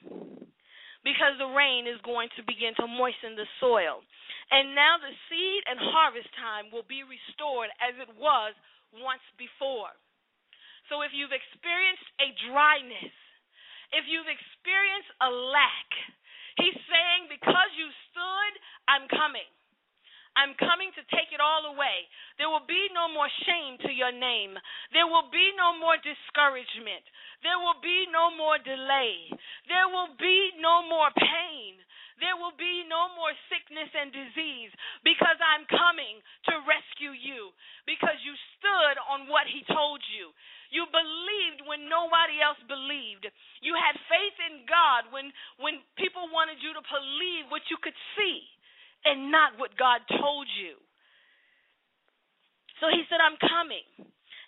because 1.06 1.38
the 1.38 1.54
rain 1.54 1.86
is 1.86 2.00
going 2.02 2.28
to 2.36 2.42
begin 2.44 2.74
to 2.76 2.86
moisten 2.86 3.38
the 3.38 3.48
soil. 3.62 4.02
And 4.50 4.72
now 4.72 4.96
the 4.96 5.12
seed 5.28 5.62
and 5.68 5.78
harvest 5.78 6.28
time 6.36 6.72
will 6.72 6.86
be 6.88 7.04
restored 7.04 7.68
as 7.80 7.94
it 8.00 8.10
was 8.16 8.56
once 8.96 9.24
before. 9.36 9.92
So 10.88 11.04
if 11.04 11.12
you've 11.12 11.36
experienced 11.36 12.08
a 12.16 12.32
dryness, 12.48 13.12
if 13.92 14.08
you've 14.08 14.28
experienced 14.28 15.12
a 15.20 15.28
lack, 15.28 15.88
he's 16.56 16.76
saying, 16.88 17.28
Because 17.28 17.70
you 17.76 17.88
stood, 18.08 18.52
I'm 18.88 19.04
coming. 19.12 19.48
I'm 20.38 20.54
coming 20.54 20.94
to 20.94 21.02
take 21.10 21.34
it 21.34 21.42
all 21.42 21.66
away. 21.74 22.06
There 22.38 22.46
will 22.46 22.62
be 22.62 22.86
no 22.94 23.10
more 23.10 23.26
shame 23.42 23.74
to 23.82 23.90
your 23.90 24.14
name. 24.14 24.54
There 24.94 25.10
will 25.10 25.26
be 25.34 25.50
no 25.58 25.74
more 25.74 25.98
discouragement. 25.98 27.02
There 27.42 27.58
will 27.58 27.82
be 27.82 28.06
no 28.14 28.30
more 28.30 28.54
delay. 28.62 29.34
There 29.66 29.90
will 29.90 30.14
be 30.14 30.54
no 30.62 30.86
more 30.86 31.10
pain. 31.18 31.82
There 32.22 32.38
will 32.38 32.54
be 32.54 32.86
no 32.86 33.10
more 33.18 33.34
sickness 33.50 33.90
and 33.94 34.14
disease 34.14 34.70
because 35.02 35.38
I'm 35.38 35.66
coming 35.70 36.22
to 36.50 36.66
rescue 36.66 37.14
you 37.14 37.54
because 37.86 38.18
you 38.22 38.34
stood 38.58 38.96
on 39.10 39.30
what 39.30 39.46
He 39.50 39.66
told 39.70 40.02
you. 40.14 40.30
You 40.70 40.86
believed 40.90 41.66
when 41.66 41.86
nobody 41.86 42.42
else 42.42 42.58
believed. 42.66 43.26
You 43.62 43.74
had 43.74 43.94
faith 44.06 44.38
in 44.50 44.66
God 44.66 45.10
when, 45.14 45.30
when 45.62 45.82
people 45.94 46.26
wanted 46.30 46.58
you 46.62 46.74
to 46.74 46.82
believe 46.90 47.50
what 47.50 47.66
you 47.70 47.78
could 47.82 47.96
see 48.18 48.46
and 49.06 49.30
not 49.30 49.58
what 49.60 49.76
God 49.78 50.02
told 50.08 50.48
you. 50.58 50.78
So 52.82 52.88
He 52.90 53.04
said, 53.10 53.20
I'm 53.22 53.38
coming 53.40 53.86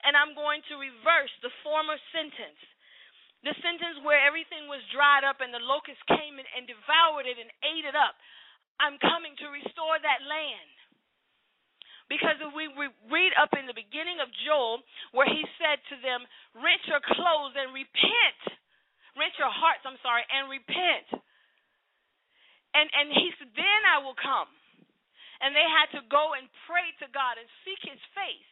and 0.05 0.15
I'm 0.17 0.35
going 0.35 0.63
to 0.71 0.81
reverse 0.81 1.33
the 1.43 1.53
former 1.63 1.97
sentence 2.15 2.61
The 3.47 3.55
sentence 3.63 4.03
where 4.03 4.19
everything 4.19 4.67
was 4.67 4.83
dried 4.91 5.23
up 5.23 5.39
and 5.45 5.55
the 5.55 5.63
locusts 5.63 6.03
came 6.11 6.43
and, 6.43 6.49
and 6.59 6.67
devoured 6.67 7.31
it 7.31 7.39
and 7.39 7.51
ate 7.63 7.87
it 7.87 7.95
up. 7.95 8.19
I'm 8.83 8.99
coming 8.99 9.39
to 9.39 9.55
restore 9.55 9.99
that 10.03 10.27
land. 10.27 10.75
Because 12.11 12.37
if 12.43 12.53
we 12.53 12.69
read 13.09 13.33
up 13.41 13.55
in 13.57 13.67
the 13.71 13.77
beginning 13.77 14.21
of 14.21 14.29
Joel, 14.47 14.83
where 15.17 15.29
he 15.31 15.43
said 15.63 15.81
to 15.93 15.97
them, 16.03 16.27
Rent 16.59 16.83
your 16.91 17.03
clothes 17.03 17.57
and 17.57 17.73
repent. 17.73 18.41
Rent 19.17 19.35
your 19.39 19.53
hearts, 19.53 19.85
I'm 19.87 20.01
sorry, 20.05 20.25
and 20.29 20.51
repent. 20.51 21.23
And 22.75 22.87
and 22.93 23.09
he 23.11 23.35
said, 23.39 23.51
Then 23.55 23.83
I 23.89 24.03
will 24.03 24.19
come. 24.19 24.51
And 25.41 25.57
they 25.57 25.65
had 25.65 25.89
to 25.97 26.05
go 26.13 26.37
and 26.37 26.47
pray 26.69 26.93
to 27.01 27.09
God 27.11 27.41
and 27.41 27.49
seek 27.65 27.81
his 27.81 28.01
face. 28.13 28.51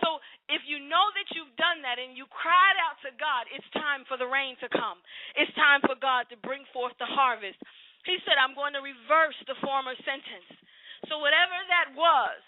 So 0.00 0.20
if 0.48 0.64
you 0.64 0.80
know 0.80 1.06
that 1.16 1.28
you've 1.36 1.52
done 1.60 1.84
that 1.84 2.00
and 2.00 2.16
you 2.16 2.24
cried 2.32 2.78
out 2.80 2.96
to 3.04 3.12
God, 3.20 3.44
it's 3.52 3.66
time 3.76 4.08
for 4.08 4.16
the 4.16 4.28
rain 4.28 4.56
to 4.64 4.68
come. 4.72 5.00
It's 5.36 5.52
time 5.52 5.84
for 5.84 5.96
God 6.00 6.28
to 6.32 6.40
bring 6.40 6.64
forth 6.72 6.96
the 6.96 7.08
harvest. 7.08 7.60
He 8.08 8.16
said, 8.24 8.40
I'm 8.40 8.56
going 8.56 8.72
to 8.72 8.80
reverse 8.80 9.36
the 9.44 9.56
former 9.60 9.92
sentence. 10.00 10.48
So 11.12 11.20
whatever 11.20 11.56
that 11.68 11.92
was, 11.92 12.40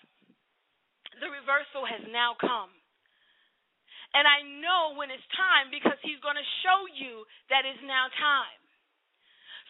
the 1.21 1.29
reversal 1.29 1.85
has 1.85 2.03
now 2.09 2.33
come. 2.41 2.73
And 4.17 4.25
I 4.25 4.47
know 4.63 4.97
when 4.97 5.11
it's 5.11 5.27
time 5.35 5.69
because 5.75 5.99
he's 6.01 6.23
going 6.23 6.39
to 6.39 6.51
show 6.65 6.81
you 6.97 7.27
that 7.51 7.67
it's 7.67 7.83
now 7.83 8.09
time. 8.15 8.64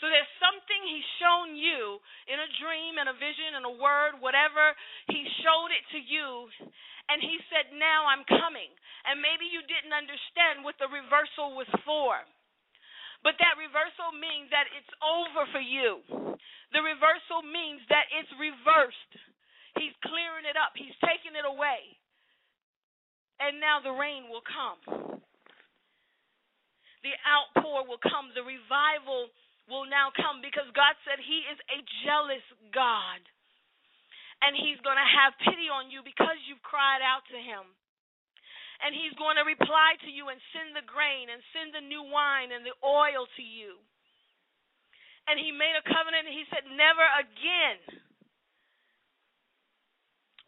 So 0.03 0.11
there's 0.11 0.35
something 0.43 0.81
he's 0.85 1.11
shown 1.23 1.55
you 1.55 2.03
in 2.27 2.39
a 2.39 2.51
dream, 2.59 2.99
in 2.99 3.07
a 3.07 3.17
vision, 3.17 3.55
in 3.55 3.65
a 3.65 3.75
word, 3.79 4.19
whatever. 4.19 4.75
He 5.09 5.23
showed 5.45 5.71
it 5.71 5.85
to 5.95 6.01
you. 6.03 6.51
And 7.09 7.21
he 7.21 7.39
said, 7.53 7.71
Now 7.77 8.09
I'm 8.09 8.27
coming. 8.27 8.73
And 9.07 9.21
maybe 9.21 9.47
you 9.47 9.61
didn't 9.69 9.95
understand 9.95 10.65
what 10.65 10.81
the 10.81 10.89
reversal 10.89 11.55
was 11.55 11.69
for. 11.85 12.17
But 13.25 13.41
that 13.41 13.57
reversal 13.57 14.13
means 14.13 14.53
that 14.53 14.69
it's 14.77 14.93
over 15.01 15.49
for 15.49 15.63
you. 15.63 16.05
The 16.77 16.83
reversal 16.85 17.41
means 17.41 17.81
that 17.89 18.11
it's 18.13 18.33
reversed. 18.37 19.13
He's 19.81 19.97
clearing 20.05 20.45
it 20.45 20.59
up, 20.61 20.77
He's 20.77 20.97
taking 21.01 21.33
it 21.39 21.47
away. 21.49 21.97
And 23.41 23.59
now 23.59 23.83
the 23.83 23.95
rain 23.95 24.31
will 24.31 24.45
come. 24.45 24.81
The 27.03 27.15
outpour 27.27 27.85
will 27.85 28.01
come. 28.01 28.33
The 28.33 28.47
revival 28.47 29.29
will 29.71 29.89
now 29.89 30.13
come 30.13 30.45
because 30.45 30.69
God 30.77 30.95
said 31.05 31.21
He 31.21 31.45
is 31.49 31.59
a 31.73 31.79
jealous 32.05 32.45
God 32.73 33.21
and 34.45 34.53
he's 34.53 34.81
going 34.85 35.01
to 35.01 35.15
have 35.25 35.33
pity 35.41 35.73
on 35.73 35.89
you 35.89 36.05
because 36.05 36.37
you've 36.45 36.61
cried 36.61 37.01
out 37.01 37.25
to 37.33 37.39
him. 37.41 37.65
And 38.85 38.93
he's 38.93 39.17
going 39.17 39.41
to 39.41 39.47
reply 39.49 39.97
to 40.05 40.11
you 40.13 40.29
and 40.29 40.37
send 40.53 40.77
the 40.77 40.85
grain 40.85 41.33
and 41.33 41.41
send 41.57 41.73
the 41.73 41.81
new 41.81 42.05
wine 42.05 42.53
and 42.53 42.61
the 42.61 42.77
oil 42.85 43.25
to 43.25 43.45
you. 43.45 43.81
And 45.25 45.41
he 45.41 45.55
made 45.55 45.73
a 45.73 45.89
covenant 45.89 46.29
and 46.29 46.37
he 46.37 46.45
said, 46.53 46.69
Never 46.69 47.07
again 47.17 47.81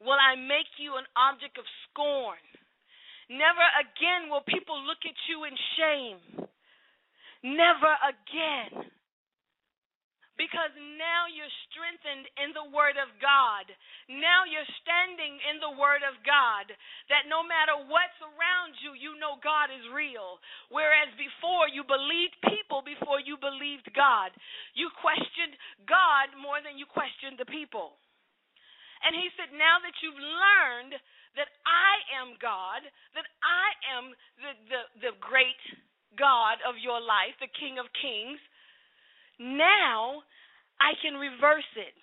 will 0.05 0.21
I 0.21 0.37
make 0.37 0.69
you 0.77 1.01
an 1.01 1.09
object 1.17 1.57
of 1.57 1.65
scorn. 1.89 2.43
Never 3.33 3.65
again 3.81 4.29
will 4.29 4.45
people 4.45 4.77
look 4.85 5.01
at 5.09 5.17
you 5.33 5.49
in 5.49 5.57
shame. 5.81 6.21
Never 7.41 7.93
again 8.05 8.93
because 10.37 10.73
now 11.01 11.25
you're 11.29 11.53
strengthened 11.69 12.29
in 12.41 12.53
the 12.53 12.69
Word 12.69 13.01
of 13.01 13.09
God. 13.21 13.69
Now 14.09 14.45
you're 14.45 14.69
standing 14.85 15.41
in 15.49 15.61
the 15.65 15.73
Word 15.77 16.05
of 16.05 16.21
God. 16.25 16.69
That 17.09 17.29
no 17.29 17.41
matter 17.41 17.77
what's 17.89 18.21
around 18.21 18.77
you, 18.85 18.93
you 18.97 19.17
know 19.17 19.41
God 19.41 19.73
is 19.73 19.85
real. 19.93 20.41
Whereas 20.69 21.09
before, 21.17 21.73
you 21.73 21.85
believed 21.89 22.37
people 22.53 22.85
before 22.85 23.21
you 23.21 23.41
believed 23.41 23.89
God. 23.97 24.33
You 24.77 24.93
questioned 25.01 25.57
God 25.89 26.37
more 26.37 26.61
than 26.61 26.77
you 26.77 26.85
questioned 26.85 27.41
the 27.41 27.49
people. 27.49 27.97
And 29.05 29.17
He 29.17 29.33
said, 29.41 29.57
Now 29.57 29.81
that 29.81 29.97
you've 30.05 30.21
learned 30.21 31.01
that 31.37 31.53
I 31.65 31.93
am 32.21 32.37
God, 32.41 32.85
that 33.13 33.29
I 33.45 33.69
am 33.97 34.13
the, 34.41 34.53
the, 34.69 34.83
the 35.09 35.15
great 35.21 35.61
God 36.17 36.61
of 36.65 36.81
your 36.81 37.01
life, 37.01 37.37
the 37.41 37.53
King 37.57 37.77
of 37.77 37.89
Kings 37.97 38.41
now 39.39 40.23
I 40.81 40.93
can 41.01 41.15
reverse 41.17 41.71
it. 41.77 41.95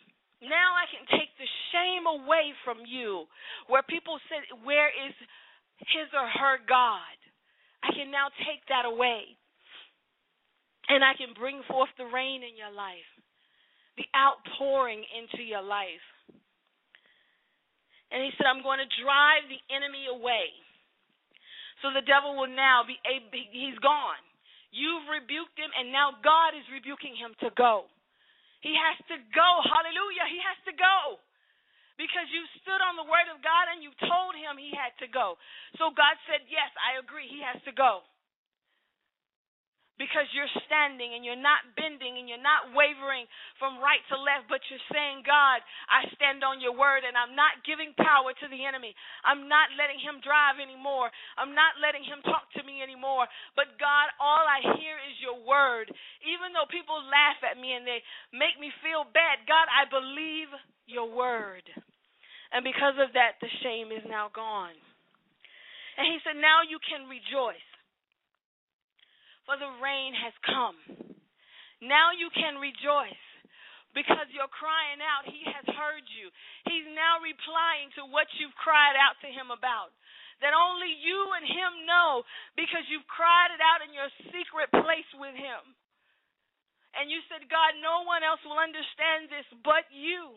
Now 0.43 0.75
I 0.75 0.85
can 0.91 1.07
take 1.07 1.31
the 1.39 1.49
shame 1.71 2.03
away 2.03 2.51
from 2.67 2.83
you. 2.83 3.25
Where 3.71 3.83
people 3.83 4.19
said, 4.27 4.43
Where 4.65 4.91
is 4.91 5.15
his 5.87 6.11
or 6.11 6.27
her 6.27 6.59
God? 6.67 7.15
I 7.83 7.95
can 7.95 8.11
now 8.11 8.27
take 8.43 8.63
that 8.67 8.83
away. 8.83 9.39
And 10.91 10.99
I 10.99 11.15
can 11.15 11.31
bring 11.31 11.63
forth 11.71 11.91
the 11.95 12.11
rain 12.11 12.43
in 12.43 12.59
your 12.59 12.71
life, 12.71 13.07
the 13.95 14.03
outpouring 14.11 14.99
into 15.15 15.39
your 15.39 15.63
life. 15.63 16.03
And 18.11 18.19
he 18.19 18.35
said, 18.35 18.45
I'm 18.45 18.61
going 18.61 18.83
to 18.83 18.99
drive 18.99 19.47
the 19.47 19.63
enemy 19.71 20.11
away. 20.11 20.51
So 21.81 21.89
the 21.95 22.03
devil 22.03 22.35
will 22.35 22.51
now 22.51 22.83
be, 22.85 22.99
he's 23.51 23.79
gone. 23.79 24.21
You've 24.73 25.05
rebuked 25.05 25.53
him, 25.53 25.69
and 25.77 25.93
now 25.93 26.17
God 26.25 26.57
is 26.57 26.65
rebuking 26.73 27.13
him 27.13 27.37
to 27.45 27.53
go. 27.53 27.85
He 28.65 28.73
has 28.73 28.97
to 29.13 29.21
go. 29.31 29.49
Hallelujah. 29.61 30.25
He 30.33 30.41
has 30.41 30.57
to 30.65 30.73
go. 30.73 31.21
Because 31.93 32.25
you 32.33 32.41
stood 32.65 32.81
on 32.81 32.97
the 32.97 33.05
word 33.05 33.29
of 33.29 33.37
God 33.45 33.69
and 33.69 33.85
you 33.85 33.93
told 34.01 34.33
him 34.33 34.57
he 34.57 34.73
had 34.73 34.97
to 34.97 35.05
go. 35.05 35.37
So 35.77 35.93
God 35.93 36.17
said, 36.25 36.41
Yes, 36.49 36.73
I 36.81 36.97
agree. 36.97 37.29
He 37.29 37.37
has 37.45 37.61
to 37.69 37.73
go 37.75 38.01
because 40.03 40.27
you're 40.35 40.51
standing 40.67 41.15
and 41.15 41.23
you're 41.23 41.39
not 41.39 41.63
bending 41.79 42.19
and 42.19 42.27
you're 42.27 42.43
not 42.43 42.75
wavering 42.75 43.23
from 43.55 43.79
right 43.79 44.03
to 44.11 44.19
left, 44.19 44.51
but 44.51 44.59
you're 44.67 44.87
saying, 44.91 45.23
God, 45.23 45.63
I 45.87 46.03
stand 46.19 46.43
on 46.43 46.59
your 46.59 46.75
word 46.75 47.07
and 47.07 47.15
I'm 47.15 47.39
not 47.39 47.63
giving 47.63 47.95
power 47.95 48.35
to 48.35 48.47
the 48.51 48.67
enemy. 48.67 48.91
I'm 49.23 49.47
not 49.47 49.71
letting 49.79 50.03
him 50.03 50.19
drive 50.19 50.59
anymore. 50.59 51.07
I'm 51.39 51.55
not 51.55 51.79
letting 51.79 52.03
him 52.03 52.19
talk 52.27 52.51
to 52.59 52.67
me 52.67 52.83
anymore. 52.83 53.31
But 53.55 53.79
God, 53.79 54.11
all 54.19 54.43
I 54.43 54.75
hear 54.75 54.99
is 55.07 55.15
your 55.23 55.39
word. 55.39 55.87
Even 56.27 56.51
though 56.51 56.67
people 56.67 56.99
laugh 57.07 57.39
at 57.47 57.55
me 57.55 57.71
and 57.71 57.87
they 57.87 58.03
make 58.35 58.59
me 58.59 58.75
feel 58.83 59.07
bad, 59.07 59.47
God, 59.47 59.71
I 59.71 59.87
believe 59.87 60.51
your 60.83 61.07
word. 61.07 61.63
And 62.51 62.67
because 62.67 62.99
of 62.99 63.15
that, 63.15 63.39
the 63.39 63.49
shame 63.63 63.95
is 63.95 64.03
now 64.03 64.27
gone. 64.35 64.75
And 65.95 66.05
he 66.11 66.19
said, 66.27 66.35
Now 66.35 66.61
you 66.67 66.77
can 66.83 67.07
rejoice 67.07 67.63
for 69.45 69.59
the 69.59 69.71
rain 69.83 70.15
has 70.15 70.35
come. 70.47 70.79
Now 71.83 72.15
you 72.15 72.31
can 72.31 72.59
rejoice 72.59 73.23
because 73.91 74.25
you're 74.33 74.51
crying 74.51 75.03
out. 75.03 75.29
He 75.29 75.43
has 75.45 75.67
heard 75.67 76.05
you. 76.09 76.31
He's 76.67 76.87
now 76.95 77.21
replying 77.21 77.93
to 77.99 78.09
what 78.09 78.27
you've 78.39 78.55
cried 78.57 78.97
out 78.97 79.19
to 79.21 79.29
him 79.29 79.53
about. 79.53 79.93
That 80.41 80.57
only 80.57 80.91
you 80.99 81.19
and 81.39 81.45
him 81.45 81.87
know 81.87 82.25
because 82.57 82.83
you've 82.89 83.07
cried 83.07 83.53
it 83.53 83.61
out 83.63 83.85
in 83.85 83.95
your 83.95 84.09
secret 84.33 84.73
place 84.73 85.07
with 85.15 85.37
him. 85.37 85.61
And 86.97 87.09
you 87.09 87.21
said, 87.29 87.49
God, 87.49 87.79
no 87.79 88.05
one 88.05 88.21
else 88.21 88.41
will 88.45 88.59
understand 88.59 89.29
this 89.29 89.47
but 89.65 89.87
you. 89.89 90.35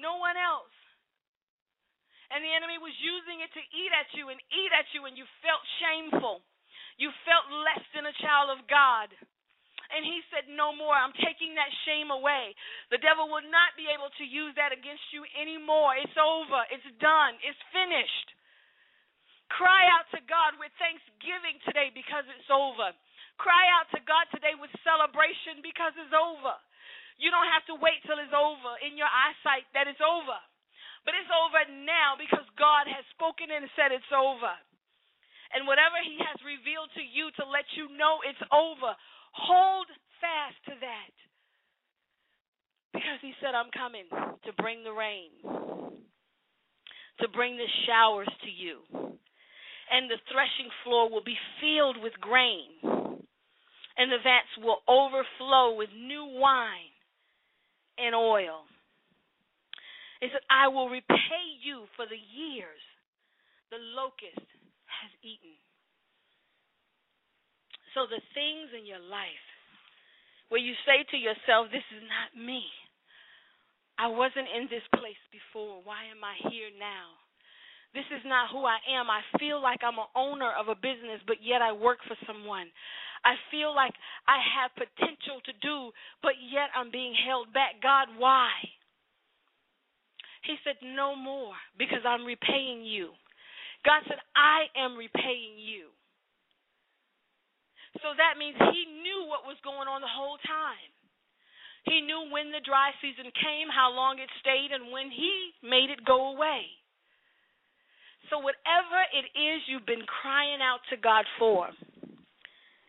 No 0.00 0.16
one 0.16 0.38
else. 0.38 0.72
And 2.32 2.40
the 2.40 2.54
enemy 2.56 2.80
was 2.80 2.96
using 2.96 3.44
it 3.44 3.52
to 3.52 3.60
eat 3.60 3.92
at 3.92 4.08
you 4.16 4.32
and 4.32 4.40
eat 4.48 4.72
at 4.72 4.88
you, 4.96 5.04
and 5.04 5.20
you 5.20 5.28
felt 5.44 5.60
shameful. 5.84 6.40
You 7.02 7.10
felt 7.26 7.50
less 7.50 7.82
than 7.98 8.06
a 8.06 8.14
child 8.22 8.54
of 8.54 8.62
God. 8.70 9.10
And 9.90 10.06
he 10.06 10.22
said, 10.30 10.46
No 10.46 10.70
more. 10.70 10.94
I'm 10.94 11.10
taking 11.18 11.58
that 11.58 11.74
shame 11.82 12.14
away. 12.14 12.54
The 12.94 13.02
devil 13.02 13.26
will 13.26 13.42
not 13.50 13.74
be 13.74 13.90
able 13.90 14.06
to 14.22 14.24
use 14.24 14.54
that 14.54 14.70
against 14.70 15.02
you 15.10 15.26
anymore. 15.34 15.98
It's 15.98 16.14
over. 16.14 16.62
It's 16.70 16.86
done. 17.02 17.34
It's 17.42 17.58
finished. 17.74 18.28
Cry 19.50 19.90
out 19.90 20.06
to 20.14 20.22
God 20.30 20.54
with 20.62 20.70
thanksgiving 20.78 21.58
today 21.66 21.90
because 21.90 22.22
it's 22.30 22.48
over. 22.48 22.94
Cry 23.36 23.66
out 23.74 23.90
to 23.92 24.00
God 24.06 24.30
today 24.30 24.54
with 24.54 24.70
celebration 24.86 25.58
because 25.58 25.92
it's 25.98 26.14
over. 26.14 26.54
You 27.18 27.34
don't 27.34 27.50
have 27.50 27.66
to 27.68 27.76
wait 27.82 27.98
till 28.06 28.22
it's 28.22 28.32
over 28.32 28.78
in 28.80 28.94
your 28.94 29.10
eyesight 29.10 29.66
that 29.74 29.90
it's 29.90 30.00
over. 30.00 30.38
But 31.02 31.18
it's 31.18 31.28
over 31.34 31.66
now 31.82 32.14
because 32.14 32.46
God 32.54 32.86
has 32.86 33.02
spoken 33.12 33.50
and 33.50 33.66
said 33.74 33.90
it's 33.90 34.14
over. 34.14 34.54
And 35.52 35.68
whatever 35.68 36.00
He 36.00 36.16
has 36.18 36.40
revealed 36.40 36.88
to 36.96 37.04
you 37.04 37.28
to 37.36 37.44
let 37.44 37.68
you 37.76 37.92
know 37.96 38.24
it's 38.24 38.40
over, 38.48 38.96
hold 39.36 39.86
fast 40.20 40.56
to 40.72 40.74
that. 40.80 41.14
Because 42.92 43.20
He 43.20 43.36
said, 43.40 43.52
I'm 43.52 43.72
coming 43.72 44.08
to 44.08 44.52
bring 44.56 44.84
the 44.84 44.92
rain, 44.96 45.32
to 47.20 47.26
bring 47.28 47.56
the 47.56 47.68
showers 47.84 48.28
to 48.44 48.50
you. 48.50 48.80
And 49.92 50.08
the 50.08 50.20
threshing 50.32 50.72
floor 50.84 51.10
will 51.12 51.24
be 51.24 51.36
filled 51.60 52.00
with 52.00 52.16
grain, 52.16 52.80
and 52.82 54.08
the 54.08 54.24
vats 54.24 54.48
will 54.56 54.80
overflow 54.88 55.76
with 55.76 55.90
new 55.92 56.24
wine 56.40 56.96
and 57.98 58.14
oil. 58.14 58.64
He 60.20 60.28
said, 60.32 60.40
I 60.48 60.68
will 60.68 60.88
repay 60.88 61.44
you 61.60 61.84
for 61.96 62.06
the 62.06 62.16
years 62.16 62.80
the 63.70 63.76
locust 63.96 64.48
has 65.02 65.12
eaten. 65.26 65.58
So 67.92 68.08
the 68.08 68.22
things 68.32 68.72
in 68.72 68.88
your 68.88 69.02
life 69.02 69.46
where 70.48 70.62
you 70.62 70.72
say 70.86 71.04
to 71.10 71.18
yourself, 71.18 71.68
This 71.68 71.84
is 71.92 72.04
not 72.06 72.32
me. 72.38 72.64
I 73.98 74.08
wasn't 74.08 74.48
in 74.48 74.70
this 74.72 74.84
place 74.96 75.20
before. 75.28 75.84
Why 75.84 76.08
am 76.08 76.24
I 76.24 76.34
here 76.48 76.72
now? 76.78 77.20
This 77.92 78.08
is 78.08 78.24
not 78.24 78.48
who 78.48 78.64
I 78.64 78.80
am. 78.96 79.12
I 79.12 79.20
feel 79.36 79.60
like 79.60 79.84
I'm 79.84 80.00
an 80.00 80.08
owner 80.16 80.48
of 80.56 80.72
a 80.72 80.74
business, 80.74 81.20
but 81.28 81.44
yet 81.44 81.60
I 81.60 81.76
work 81.76 82.00
for 82.08 82.16
someone. 82.24 82.72
I 83.24 83.36
feel 83.52 83.74
like 83.74 83.92
I 84.26 84.40
have 84.40 84.72
potential 84.74 85.44
to 85.44 85.52
do, 85.60 85.92
but 86.24 86.40
yet 86.40 86.72
I'm 86.74 86.90
being 86.90 87.12
held 87.12 87.52
back. 87.52 87.78
God, 87.82 88.08
why? 88.16 88.48
He 90.42 90.56
said, 90.64 90.80
No 90.82 91.14
more, 91.14 91.54
because 91.78 92.02
I'm 92.04 92.24
repaying 92.24 92.82
you. 92.84 93.12
God 93.84 94.02
said, 94.06 94.18
I 94.34 94.70
am 94.78 94.94
repaying 94.94 95.58
you. 95.58 95.90
So 98.00 98.14
that 98.16 98.38
means 98.38 98.56
he 98.56 98.88
knew 99.02 99.28
what 99.28 99.44
was 99.44 99.58
going 99.62 99.90
on 99.90 100.00
the 100.00 100.10
whole 100.10 100.38
time. 100.46 100.90
He 101.84 102.00
knew 102.00 102.30
when 102.30 102.54
the 102.54 102.62
dry 102.62 102.94
season 103.02 103.26
came, 103.34 103.66
how 103.66 103.90
long 103.90 104.18
it 104.22 104.30
stayed, 104.38 104.70
and 104.70 104.94
when 104.94 105.10
he 105.10 105.50
made 105.66 105.90
it 105.90 106.06
go 106.06 106.30
away. 106.30 106.70
So, 108.30 108.38
whatever 108.38 109.02
it 109.12 109.26
is 109.36 109.60
you've 109.66 109.84
been 109.84 110.06
crying 110.06 110.62
out 110.62 110.78
to 110.90 110.96
God 110.96 111.26
for, 111.38 111.68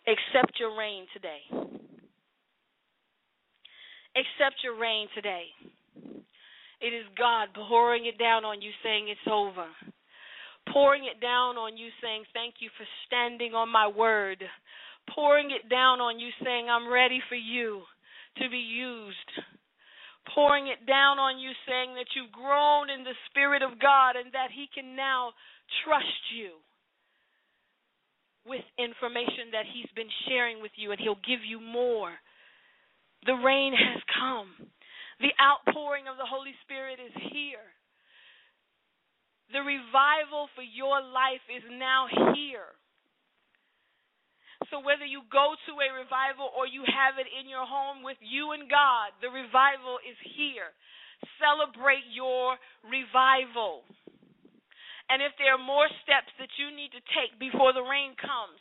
accept 0.05 0.59
your 0.59 0.77
rain 0.77 1.05
today. 1.11 1.41
Accept 4.15 4.61
your 4.63 4.77
rain 4.77 5.07
today. 5.15 5.49
It 6.79 6.93
is 6.93 7.05
God 7.17 7.49
pouring 7.67 8.05
it 8.05 8.19
down 8.19 8.45
on 8.45 8.61
you, 8.61 8.69
saying 8.83 9.09
it's 9.09 9.27
over. 9.27 9.65
Pouring 10.71 11.05
it 11.05 11.21
down 11.21 11.57
on 11.57 11.77
you, 11.77 11.89
saying, 12.01 12.23
Thank 12.33 12.55
you 12.59 12.69
for 12.77 12.85
standing 13.07 13.53
on 13.53 13.69
my 13.69 13.87
word 13.87 14.43
pouring 15.11 15.51
it 15.51 15.69
down 15.69 15.99
on 15.99 16.19
you, 16.19 16.29
saying, 16.43 16.69
I'm 16.69 16.91
ready 16.91 17.19
for 17.27 17.35
you 17.35 17.83
to 18.37 18.49
be 18.49 18.61
used. 18.61 19.31
Pouring 20.33 20.67
it 20.67 20.85
down 20.87 21.19
on 21.19 21.39
you, 21.39 21.51
saying 21.67 21.95
that 21.95 22.07
you've 22.15 22.31
grown 22.31 22.89
in 22.89 23.03
the 23.03 23.17
Spirit 23.29 23.61
of 23.61 23.79
God 23.79 24.15
and 24.15 24.31
that 24.31 24.55
He 24.55 24.71
can 24.71 24.95
now 24.95 25.31
trust 25.83 26.31
you 26.31 26.63
with 28.47 28.63
information 28.79 29.51
that 29.51 29.67
He's 29.67 29.91
been 29.95 30.11
sharing 30.27 30.61
with 30.61 30.71
you, 30.75 30.91
and 30.91 30.99
He'll 30.99 31.19
give 31.27 31.43
you 31.43 31.59
more. 31.59 32.15
The 33.25 33.39
rain 33.39 33.73
has 33.75 33.99
come, 34.19 34.71
the 35.19 35.35
outpouring 35.39 36.07
of 36.07 36.15
the 36.15 36.27
Holy 36.27 36.55
Spirit 36.63 36.99
is 37.03 37.15
here. 37.31 37.67
The 39.53 39.61
revival 39.61 40.49
for 40.57 40.65
your 40.65 40.97
life 40.97 41.45
is 41.45 41.61
now 41.69 42.09
here. 42.33 42.73
So 44.73 44.81
whether 44.81 45.05
you 45.05 45.21
go 45.29 45.53
to 45.53 45.73
a 45.77 45.89
revival 45.93 46.49
or 46.57 46.65
you 46.65 46.81
have 46.89 47.21
it 47.21 47.29
in 47.29 47.45
your 47.45 47.61
home 47.61 48.01
with 48.01 48.17
you 48.17 48.57
and 48.57 48.65
God, 48.65 49.13
the 49.21 49.29
revival 49.29 50.01
is 50.01 50.17
here. 50.33 50.73
Celebrate 51.37 52.01
your 52.09 52.57
revival. 52.81 53.85
And 55.13 55.21
if 55.21 55.37
there 55.37 55.53
are 55.53 55.61
more 55.61 55.85
steps 56.01 56.33
that 56.41 56.49
you 56.57 56.73
need 56.73 56.89
to 56.97 57.03
take 57.13 57.37
before 57.37 57.77
the 57.77 57.85
rain 57.85 58.17
comes, 58.17 58.57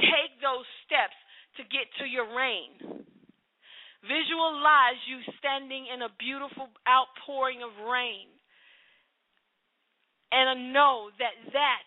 take 0.00 0.40
those 0.40 0.64
steps 0.88 1.18
to 1.60 1.68
get 1.68 1.84
to 2.00 2.08
your 2.08 2.32
rain. 2.32 3.04
Visualize 4.00 5.00
you 5.04 5.20
standing 5.36 5.84
in 5.92 6.00
a 6.00 6.16
beautiful 6.16 6.72
outpouring 6.88 7.60
of 7.60 7.76
rain. 7.84 8.32
And 10.30 10.72
know 10.72 11.10
that 11.18 11.34
that 11.52 11.86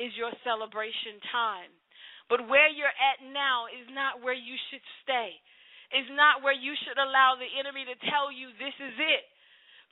is 0.00 0.16
your 0.16 0.32
celebration 0.42 1.20
time. 1.28 1.70
But 2.32 2.48
where 2.48 2.72
you're 2.72 2.88
at 2.88 3.20
now 3.20 3.68
is 3.68 3.84
not 3.92 4.24
where 4.24 4.36
you 4.36 4.56
should 4.72 4.84
stay. 5.04 5.36
Is 5.92 6.08
not 6.16 6.40
where 6.40 6.56
you 6.56 6.72
should 6.88 6.96
allow 6.96 7.36
the 7.36 7.52
enemy 7.60 7.84
to 7.84 7.96
tell 8.08 8.32
you 8.32 8.48
this 8.56 8.72
is 8.80 8.96
it. 8.96 9.24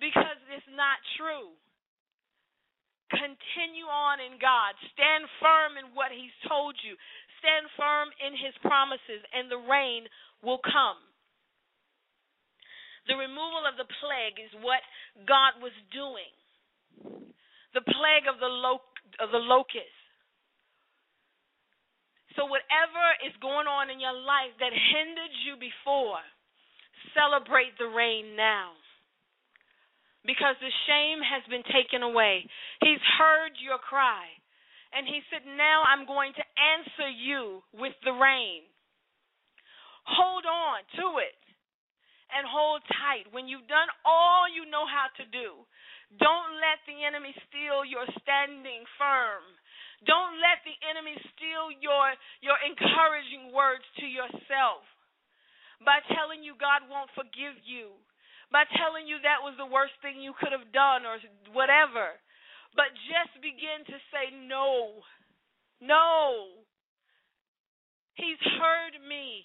Because 0.00 0.40
it's 0.48 0.72
not 0.72 0.96
true. 1.20 1.52
Continue 3.12 3.84
on 3.84 4.22
in 4.22 4.40
God. 4.40 4.72
Stand 4.96 5.28
firm 5.42 5.76
in 5.76 5.92
what 5.92 6.08
He's 6.14 6.32
told 6.48 6.78
you. 6.80 6.96
Stand 7.42 7.68
firm 7.76 8.08
in 8.22 8.32
His 8.32 8.56
promises, 8.64 9.20
and 9.34 9.52
the 9.52 9.60
rain 9.60 10.08
will 10.40 10.62
come. 10.62 10.96
The 13.10 13.18
removal 13.18 13.66
of 13.66 13.74
the 13.76 13.90
plague 14.00 14.38
is 14.38 14.54
what 14.62 14.80
God 15.26 15.58
was 15.58 15.74
doing. 15.90 16.32
The 17.74 17.82
plague 17.82 18.26
of 18.26 18.40
the, 18.40 18.50
lo- 18.50 18.82
of 19.20 19.30
the 19.30 19.38
locust 19.38 19.94
so, 22.38 22.46
whatever 22.46 23.04
is 23.26 23.34
going 23.42 23.66
on 23.66 23.90
in 23.90 23.98
your 23.98 24.14
life 24.14 24.54
that 24.62 24.70
hindered 24.70 25.34
you 25.42 25.58
before, 25.58 26.22
celebrate 27.10 27.74
the 27.78 27.90
rain 27.90 28.38
now. 28.38 28.78
Because 30.22 30.54
the 30.60 30.70
shame 30.86 31.24
has 31.24 31.42
been 31.50 31.66
taken 31.72 32.04
away. 32.04 32.44
He's 32.84 33.02
heard 33.18 33.56
your 33.58 33.80
cry. 33.80 34.30
And 34.94 35.08
he 35.08 35.24
said, 35.32 35.42
Now 35.48 35.82
I'm 35.82 36.06
going 36.06 36.36
to 36.36 36.44
answer 36.54 37.08
you 37.08 37.64
with 37.74 37.96
the 38.04 38.14
rain. 38.14 38.62
Hold 40.06 40.44
on 40.46 40.86
to 41.00 41.06
it 41.24 41.38
and 42.30 42.46
hold 42.46 42.82
tight. 42.94 43.32
When 43.32 43.48
you've 43.48 43.66
done 43.66 43.90
all 44.04 44.46
you 44.46 44.70
know 44.70 44.86
how 44.86 45.10
to 45.18 45.24
do, 45.30 45.66
don't 46.18 46.58
let 46.58 46.82
the 46.90 47.06
enemy 47.06 47.30
steal 47.46 47.86
your 47.86 48.06
standing 48.22 48.82
firm 48.98 49.44
don't 50.06 50.40
let 50.40 50.64
the 50.64 50.72
enemy 50.88 51.12
steal 51.36 51.68
your, 51.76 52.16
your 52.40 52.56
encouraging 52.64 53.52
words 53.52 53.84
to 54.00 54.06
yourself 54.08 54.80
by 55.84 56.00
telling 56.16 56.40
you 56.40 56.56
God 56.56 56.88
won't 56.88 57.12
forgive 57.12 57.60
you, 57.68 57.92
by 58.48 58.64
telling 58.80 59.04
you 59.04 59.20
that 59.20 59.44
was 59.44 59.56
the 59.60 59.68
worst 59.68 59.92
thing 60.00 60.20
you 60.20 60.32
could 60.40 60.56
have 60.56 60.72
done 60.72 61.04
or 61.04 61.20
whatever. 61.52 62.16
But 62.72 62.96
just 63.12 63.36
begin 63.44 63.84
to 63.92 63.96
say, 64.08 64.32
No, 64.32 65.04
no. 65.84 66.64
He's 68.16 68.40
heard 68.60 69.00
me, 69.08 69.44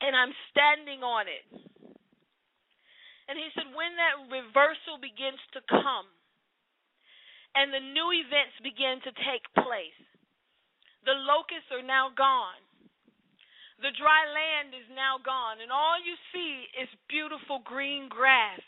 and 0.00 0.16
I'm 0.16 0.32
standing 0.48 1.04
on 1.04 1.28
it. 1.28 1.69
And 3.30 3.38
he 3.38 3.46
said, 3.54 3.70
When 3.70 3.94
that 3.94 4.26
reversal 4.26 4.98
begins 4.98 5.38
to 5.54 5.62
come, 5.70 6.10
and 7.54 7.70
the 7.70 7.78
new 7.78 8.10
events 8.10 8.58
begin 8.58 8.98
to 9.06 9.14
take 9.22 9.46
place. 9.54 10.02
The 11.06 11.14
locusts 11.14 11.70
are 11.70 11.86
now 11.86 12.10
gone. 12.10 12.58
The 13.78 13.94
dry 13.94 14.26
land 14.28 14.74
is 14.74 14.84
now 14.92 15.22
gone, 15.22 15.62
and 15.62 15.70
all 15.70 15.96
you 15.96 16.18
see 16.34 16.68
is 16.74 16.90
beautiful 17.08 17.62
green 17.64 18.10
grass. 18.10 18.60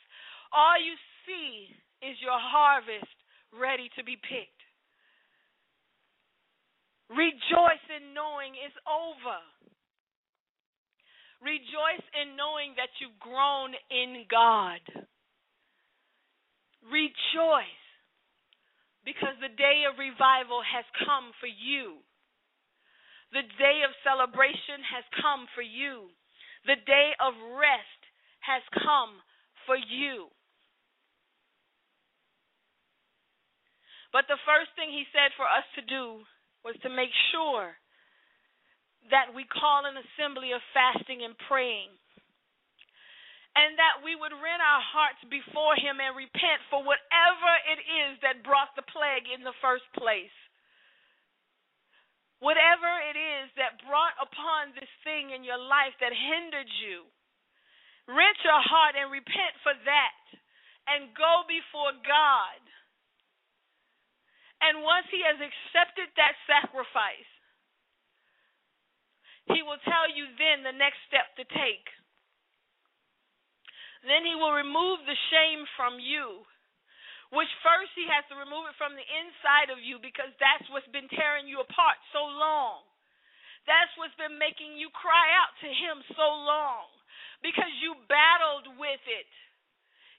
All 0.54 0.78
you 0.78 0.94
see 1.26 1.68
is 2.00 2.16
your 2.22 2.38
harvest 2.38 3.12
ready 3.52 3.90
to 3.98 4.02
be 4.06 4.16
picked. 4.16 4.62
Rejoice 7.12 7.86
in 7.92 8.16
knowing 8.16 8.56
it's 8.56 8.78
over. 8.88 9.36
Rejoice 11.42 12.06
in 12.14 12.38
knowing 12.38 12.78
that 12.78 12.94
you've 13.02 13.18
grown 13.18 13.74
in 13.90 14.22
God. 14.30 14.78
Rejoice 16.86 17.82
because 19.02 19.34
the 19.42 19.50
day 19.58 19.82
of 19.90 19.98
revival 19.98 20.62
has 20.62 20.86
come 21.02 21.34
for 21.42 21.50
you. 21.50 21.98
The 23.34 23.42
day 23.58 23.82
of 23.82 23.90
celebration 24.06 24.86
has 24.86 25.02
come 25.18 25.50
for 25.54 25.66
you. 25.66 26.14
The 26.62 26.78
day 26.86 27.10
of 27.18 27.34
rest 27.58 28.02
has 28.46 28.62
come 28.78 29.18
for 29.66 29.74
you. 29.74 30.30
But 34.12 34.28
the 34.28 34.38
first 34.44 34.70
thing 34.76 34.92
he 34.92 35.08
said 35.10 35.32
for 35.34 35.48
us 35.48 35.64
to 35.74 35.82
do 35.82 36.22
was 36.62 36.76
to 36.84 36.92
make 36.92 37.10
sure 37.32 37.74
that 39.10 39.34
we 39.34 39.48
call 39.48 39.88
an 39.88 39.98
assembly 39.98 40.52
of 40.52 40.62
fasting 40.76 41.24
and 41.24 41.34
praying 41.48 41.90
and 43.52 43.76
that 43.76 44.00
we 44.00 44.16
would 44.16 44.32
rend 44.32 44.64
our 44.64 44.80
hearts 44.80 45.20
before 45.28 45.76
Him 45.76 46.00
and 46.00 46.16
repent 46.16 46.64
for 46.72 46.80
whatever 46.80 47.52
it 47.68 47.80
is 47.84 48.16
that 48.24 48.44
brought 48.44 48.72
the 48.76 48.86
plague 48.88 49.28
in 49.28 49.44
the 49.44 49.56
first 49.60 49.84
place. 49.92 50.32
Whatever 52.40 52.90
it 53.06 53.14
is 53.14 53.52
that 53.60 53.84
brought 53.86 54.16
upon 54.18 54.74
this 54.74 54.90
thing 55.04 55.30
in 55.30 55.44
your 55.44 55.60
life 55.60 55.94
that 56.00 56.16
hindered 56.16 56.70
you, 56.80 57.06
rent 58.08 58.40
your 58.42 58.58
heart 58.58 58.96
and 58.96 59.12
repent 59.12 59.54
for 59.62 59.76
that 59.84 60.22
and 60.88 61.14
go 61.14 61.44
before 61.46 61.92
God. 62.02 62.60
And 64.64 64.80
once 64.80 65.06
He 65.12 65.20
has 65.28 65.38
accepted 65.38 66.08
that 66.16 66.34
sacrifice, 66.48 67.30
He 69.50 69.62
will 69.64 69.80
tell 69.82 70.06
you 70.10 70.30
then 70.38 70.62
the 70.62 70.76
next 70.76 71.02
step 71.10 71.34
to 71.38 71.44
take. 71.50 71.86
Then 74.06 74.26
he 74.26 74.34
will 74.34 74.54
remove 74.54 75.02
the 75.06 75.18
shame 75.30 75.66
from 75.74 75.98
you. 75.98 76.46
Which 77.32 77.48
first 77.64 77.90
he 77.96 78.04
has 78.12 78.28
to 78.28 78.36
remove 78.36 78.68
it 78.68 78.76
from 78.76 78.92
the 78.92 79.08
inside 79.08 79.72
of 79.72 79.80
you 79.80 79.96
because 79.96 80.28
that's 80.36 80.68
what's 80.68 80.88
been 80.92 81.08
tearing 81.16 81.48
you 81.48 81.64
apart 81.64 81.96
so 82.12 82.20
long. 82.28 82.84
That's 83.64 83.90
what's 83.96 84.14
been 84.18 84.36
making 84.36 84.76
you 84.76 84.90
cry 84.92 85.32
out 85.38 85.54
to 85.62 85.70
Him 85.70 86.02
so 86.12 86.28
long 86.44 86.90
because 87.40 87.70
you 87.80 87.94
battled 88.10 88.74
with 88.76 89.02
it. 89.06 89.30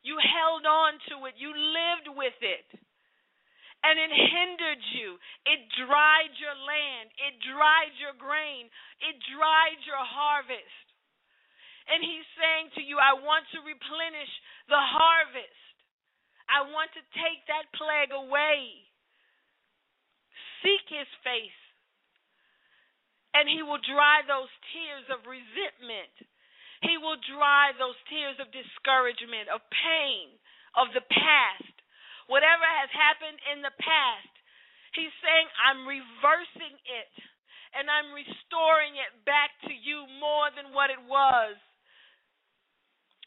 You 0.04 0.20
held 0.20 0.66
on 0.68 1.00
to 1.12 1.28
it. 1.28 1.36
You 1.38 1.52
lived 1.52 2.08
with 2.18 2.40
it. 2.42 2.68
And 3.84 4.00
it 4.00 4.14
hindered 4.16 4.84
you. 4.96 5.20
It 5.44 5.60
dried 5.76 6.34
your 6.40 6.56
land. 6.56 7.12
It 7.20 7.36
dried 7.44 7.94
your 8.00 8.16
grain. 8.16 8.72
It 9.04 9.16
dried 9.36 9.80
your 9.84 10.00
harvest. 10.00 10.88
And 11.92 12.00
he's 12.00 12.28
saying 12.40 12.72
to 12.80 12.82
you, 12.82 12.96
I 12.96 13.12
want 13.20 13.44
to 13.52 13.60
replenish 13.60 14.34
the 14.72 14.80
harvest. 14.80 15.64
I 16.48 16.64
want 16.72 16.96
to 16.96 17.04
take 17.12 17.44
that 17.52 17.68
plague 17.76 18.16
away. 18.16 18.88
Seek 20.64 20.88
his 20.88 21.12
face 21.28 21.64
and 23.34 23.50
He 23.50 23.66
will 23.66 23.82
dry 23.82 24.22
those 24.26 24.50
tears 24.72 25.06
of 25.10 25.26
resentment. 25.26 26.14
He 26.86 27.02
will 27.02 27.18
dry 27.26 27.74
those 27.76 27.98
tears 28.08 28.38
of 28.38 28.54
discouragement, 28.54 29.50
of 29.50 29.62
pain, 29.74 30.38
of 30.78 30.94
the 30.94 31.06
past. 31.10 31.73
Whatever 32.28 32.66
has 32.66 32.92
happened 32.94 33.40
in 33.52 33.60
the 33.62 33.74
past, 33.80 34.34
He's 34.94 35.14
saying, 35.26 35.48
I'm 35.58 35.90
reversing 35.90 36.78
it 36.86 37.14
and 37.74 37.90
I'm 37.90 38.14
restoring 38.14 38.94
it 39.02 39.10
back 39.26 39.50
to 39.66 39.74
you 39.74 40.06
more 40.22 40.54
than 40.54 40.70
what 40.70 40.94
it 40.94 41.02
was. 41.02 41.58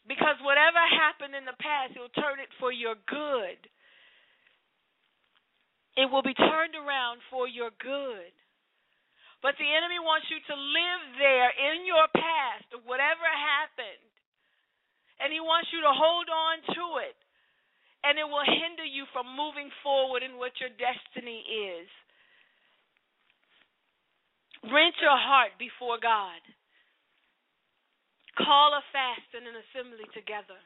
Because 0.07 0.39
whatever 0.39 0.79
happened 0.79 1.35
in 1.35 1.43
the 1.43 1.59
past, 1.59 1.91
He'll 1.91 2.13
turn 2.15 2.39
it 2.39 2.47
for 2.55 2.71
your 2.71 2.95
good. 3.11 3.59
It 5.99 6.07
will 6.07 6.23
be 6.23 6.37
turned 6.37 6.79
around 6.79 7.19
for 7.27 7.51
your 7.51 7.75
good. 7.83 8.31
But 9.43 9.59
the 9.59 9.67
enemy 9.67 9.99
wants 9.99 10.31
you 10.31 10.39
to 10.39 10.55
live 10.55 11.03
there 11.19 11.51
in 11.51 11.83
your 11.83 12.07
past 12.15 12.47
whatever 12.87 13.27
happened. 13.27 14.07
And 15.19 15.35
he 15.35 15.43
wants 15.43 15.69
you 15.75 15.83
to 15.83 15.93
hold 15.93 16.31
on 16.31 16.55
to 16.73 16.85
it. 17.03 17.19
And 18.03 18.17
it 18.17 18.27
will 18.27 18.45
hinder 18.45 18.85
you 18.85 19.05
from 19.11 19.25
moving 19.35 19.69
forward 19.83 20.23
in 20.23 20.37
what 20.37 20.55
your 20.61 20.71
destiny 20.77 21.43
is. 21.43 21.89
Rent 24.63 24.95
your 25.01 25.17
heart 25.17 25.57
before 25.59 25.97
God. 26.01 26.41
Call 28.37 28.73
a 28.77 28.83
fast 28.93 29.27
and 29.33 29.49
an 29.49 29.57
assembly 29.65 30.05
together. 30.13 30.59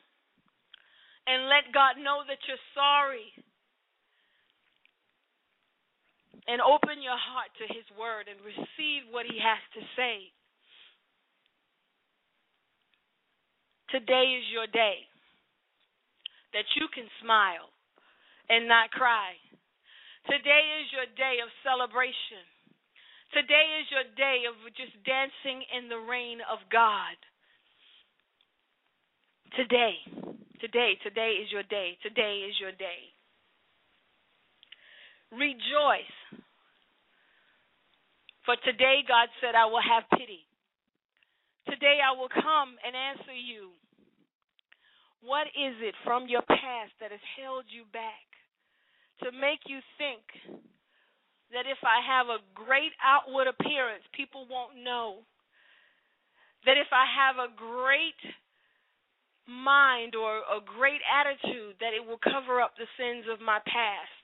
And 1.27 1.47
let 1.47 1.71
God 1.71 2.01
know 2.01 2.25
that 2.27 2.41
you're 2.49 2.65
sorry 2.75 3.31
and 6.47 6.59
open 6.59 6.99
your 6.99 7.17
heart 7.17 7.53
to 7.61 7.65
His 7.69 7.85
Word 7.95 8.27
and 8.27 8.41
receive 8.41 9.07
what 9.11 9.29
He 9.29 9.37
has 9.37 9.61
to 9.77 9.81
say. 9.95 10.33
Today 13.93 14.39
is 14.39 14.47
your 14.51 14.67
day 14.67 15.10
that 16.53 16.67
you 16.75 16.87
can 16.93 17.07
smile 17.23 17.71
and 18.49 18.67
not 18.67 18.91
cry. 18.91 19.35
Today 20.27 20.63
is 20.83 20.91
your 20.93 21.07
day 21.17 21.41
of 21.41 21.49
celebration. 21.63 22.45
Today 23.33 23.79
is 23.79 23.87
your 23.89 24.07
day 24.19 24.43
of 24.45 24.59
just 24.75 24.91
dancing 25.07 25.63
in 25.71 25.87
the 25.87 25.97
rain 25.97 26.43
of 26.45 26.59
God. 26.67 27.15
Today, 29.55 29.95
today, 30.59 30.99
today 31.03 31.39
is 31.39 31.51
your 31.51 31.63
day. 31.63 31.97
Today 32.03 32.43
is 32.47 32.55
your 32.59 32.71
day. 32.75 33.11
Rejoice. 35.31 36.15
For 38.45 38.55
today, 38.67 39.03
God 39.07 39.31
said, 39.39 39.55
I 39.55 39.65
will 39.65 39.83
have 39.83 40.03
pity. 40.11 40.43
Today, 41.69 41.99
I 42.03 42.11
will 42.17 42.31
come 42.31 42.75
and 42.83 42.95
answer 42.95 43.35
you. 43.35 43.71
What 45.21 45.47
is 45.53 45.77
it 45.81 45.93
from 46.03 46.27
your 46.27 46.41
past 46.41 46.93
that 46.99 47.11
has 47.11 47.21
held 47.37 47.65
you 47.69 47.85
back 47.93 48.25
to 49.21 49.31
make 49.31 49.61
you 49.69 49.79
think 49.97 50.25
that 51.53 51.69
if 51.69 51.77
I 51.85 52.01
have 52.01 52.27
a 52.27 52.41
great 52.57 52.91
outward 52.97 53.45
appearance, 53.45 54.03
people 54.13 54.47
won't 54.49 54.81
know? 54.81 55.21
That 56.65 56.77
if 56.77 56.89
I 56.93 57.05
have 57.05 57.37
a 57.37 57.53
great 57.53 58.17
mind 59.45 60.15
or 60.15 60.41
a 60.41 60.61
great 60.61 61.01
attitude, 61.05 61.77
that 61.81 61.93
it 61.93 62.05
will 62.05 62.21
cover 62.21 62.61
up 62.61 62.73
the 62.77 62.89
sins 62.97 63.25
of 63.31 63.41
my 63.41 63.59
past? 63.65 64.20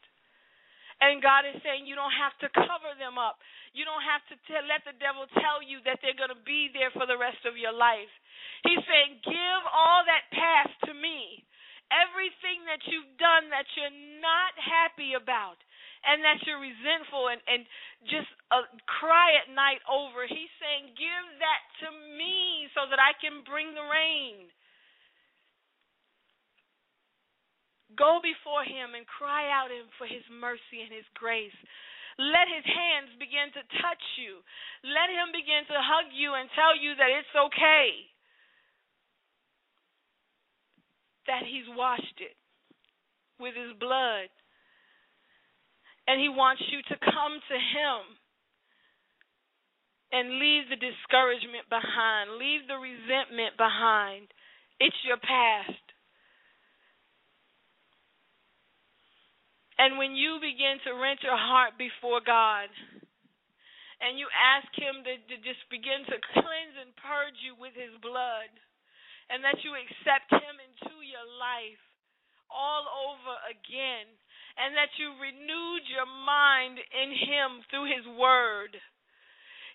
And 1.03 1.21
God 1.21 1.45
is 1.45 1.59
saying 1.61 1.85
you 1.85 1.93
don't 1.93 2.15
have 2.15 2.33
to 2.41 2.49
cover 2.53 2.97
them 2.97 3.21
up. 3.21 3.37
You 3.77 3.85
don't 3.85 4.01
have 4.01 4.25
to 4.33 4.35
t- 4.49 4.67
let 4.69 4.81
the 4.87 4.97
devil 4.97 5.29
tell 5.37 5.61
you 5.61 5.83
that 5.85 6.01
they're 6.01 6.17
going 6.17 6.33
to 6.33 6.43
be 6.47 6.73
there 6.73 6.89
for 6.95 7.05
the 7.05 7.19
rest 7.19 7.43
of 7.45 7.59
your 7.59 7.75
life. 7.75 8.09
He's 8.65 8.81
saying, 8.81 9.21
Give 9.21 9.63
all 9.69 10.01
that 10.09 10.25
past 10.33 10.73
to 10.89 10.93
me. 10.97 11.45
Everything 11.93 12.65
that 12.67 12.83
you've 12.89 13.13
done 13.21 13.53
that 13.53 13.69
you're 13.77 13.93
not 14.19 14.51
happy 14.57 15.15
about 15.15 15.61
and 16.03 16.19
that 16.25 16.41
you're 16.43 16.59
resentful 16.59 17.29
and, 17.31 17.39
and 17.47 17.63
just 18.09 18.27
uh, 18.51 18.65
cry 18.87 19.37
at 19.39 19.53
night 19.53 19.79
over, 19.87 20.25
he's 20.25 20.51
saying, 20.57 20.97
Give 20.97 21.25
that 21.39 21.61
to 21.85 21.87
me 22.17 22.67
so 22.73 22.89
that 22.89 22.97
I 22.97 23.13
can 23.21 23.45
bring 23.45 23.71
the 23.77 23.85
rain. 23.85 24.49
Go 27.95 28.19
before 28.19 28.67
him 28.67 28.97
and 28.97 29.07
cry 29.07 29.47
out 29.47 29.71
him 29.71 29.87
for 29.95 30.03
his 30.03 30.25
mercy 30.27 30.83
and 30.83 30.91
his 30.91 31.07
grace. 31.15 31.55
Let 32.19 32.49
his 32.49 32.65
hands 32.65 33.13
begin 33.21 33.53
to 33.53 33.63
touch 33.79 34.03
you. 34.17 34.41
Let 34.83 35.07
him 35.13 35.31
begin 35.31 35.63
to 35.69 35.77
hug 35.79 36.11
you 36.11 36.33
and 36.33 36.49
tell 36.57 36.73
you 36.75 36.97
that 36.97 37.13
it's 37.13 37.35
okay. 37.37 38.11
That 41.29 41.45
he's 41.45 41.69
washed 41.71 42.19
it 42.19 42.35
with 43.39 43.53
his 43.55 43.77
blood. 43.79 44.33
And 46.07 46.19
he 46.19 46.27
wants 46.27 46.63
you 46.71 46.81
to 46.89 46.95
come 46.99 47.39
to 47.39 47.57
him 47.57 48.01
and 50.11 50.39
leave 50.39 50.71
the 50.71 50.79
discouragement 50.79 51.67
behind, 51.69 52.39
leave 52.39 52.67
the 52.67 52.79
resentment 52.79 53.59
behind. 53.59 54.31
It's 54.79 54.95
your 55.03 55.19
past. 55.19 55.86
And 59.77 60.01
when 60.01 60.17
you 60.17 60.41
begin 60.41 60.81
to 60.89 60.97
rent 60.97 61.21
your 61.21 61.37
heart 61.37 61.77
before 61.77 62.17
God, 62.25 62.69
and 64.01 64.17
you 64.17 64.25
ask 64.33 64.69
Him 64.73 65.05
to, 65.05 65.13
to 65.17 65.37
just 65.45 65.61
begin 65.69 66.05
to 66.09 66.17
cleanse 66.33 66.75
and 66.81 66.93
purge 66.97 67.37
you 67.45 67.53
with 67.57 67.77
His 67.77 67.93
blood, 68.01 68.49
and 69.29 69.45
that 69.45 69.61
you 69.61 69.77
accept 69.77 70.33
Him 70.33 70.57
into 70.57 71.01
your 71.05 71.25
life 71.37 71.81
all 72.49 72.89
over 72.89 73.37
again, 73.53 74.09
and 74.57 74.73
that 74.73 74.93
you 74.97 75.13
renewed 75.21 75.85
your 75.89 76.09
mind 76.09 76.81
in 76.81 77.09
Him 77.13 77.49
through 77.69 77.89
His 77.93 78.05
Word, 78.17 78.73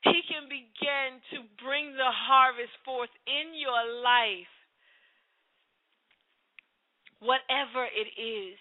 He 0.03 0.19
can 0.27 0.51
begin 0.51 1.23
to 1.31 1.47
bring 1.63 1.95
the 1.95 2.11
harvest 2.11 2.75
forth 2.83 3.13
in 3.31 3.55
your 3.55 4.03
life, 4.03 4.51
whatever 7.23 7.87
it 7.87 8.11
is. 8.19 8.59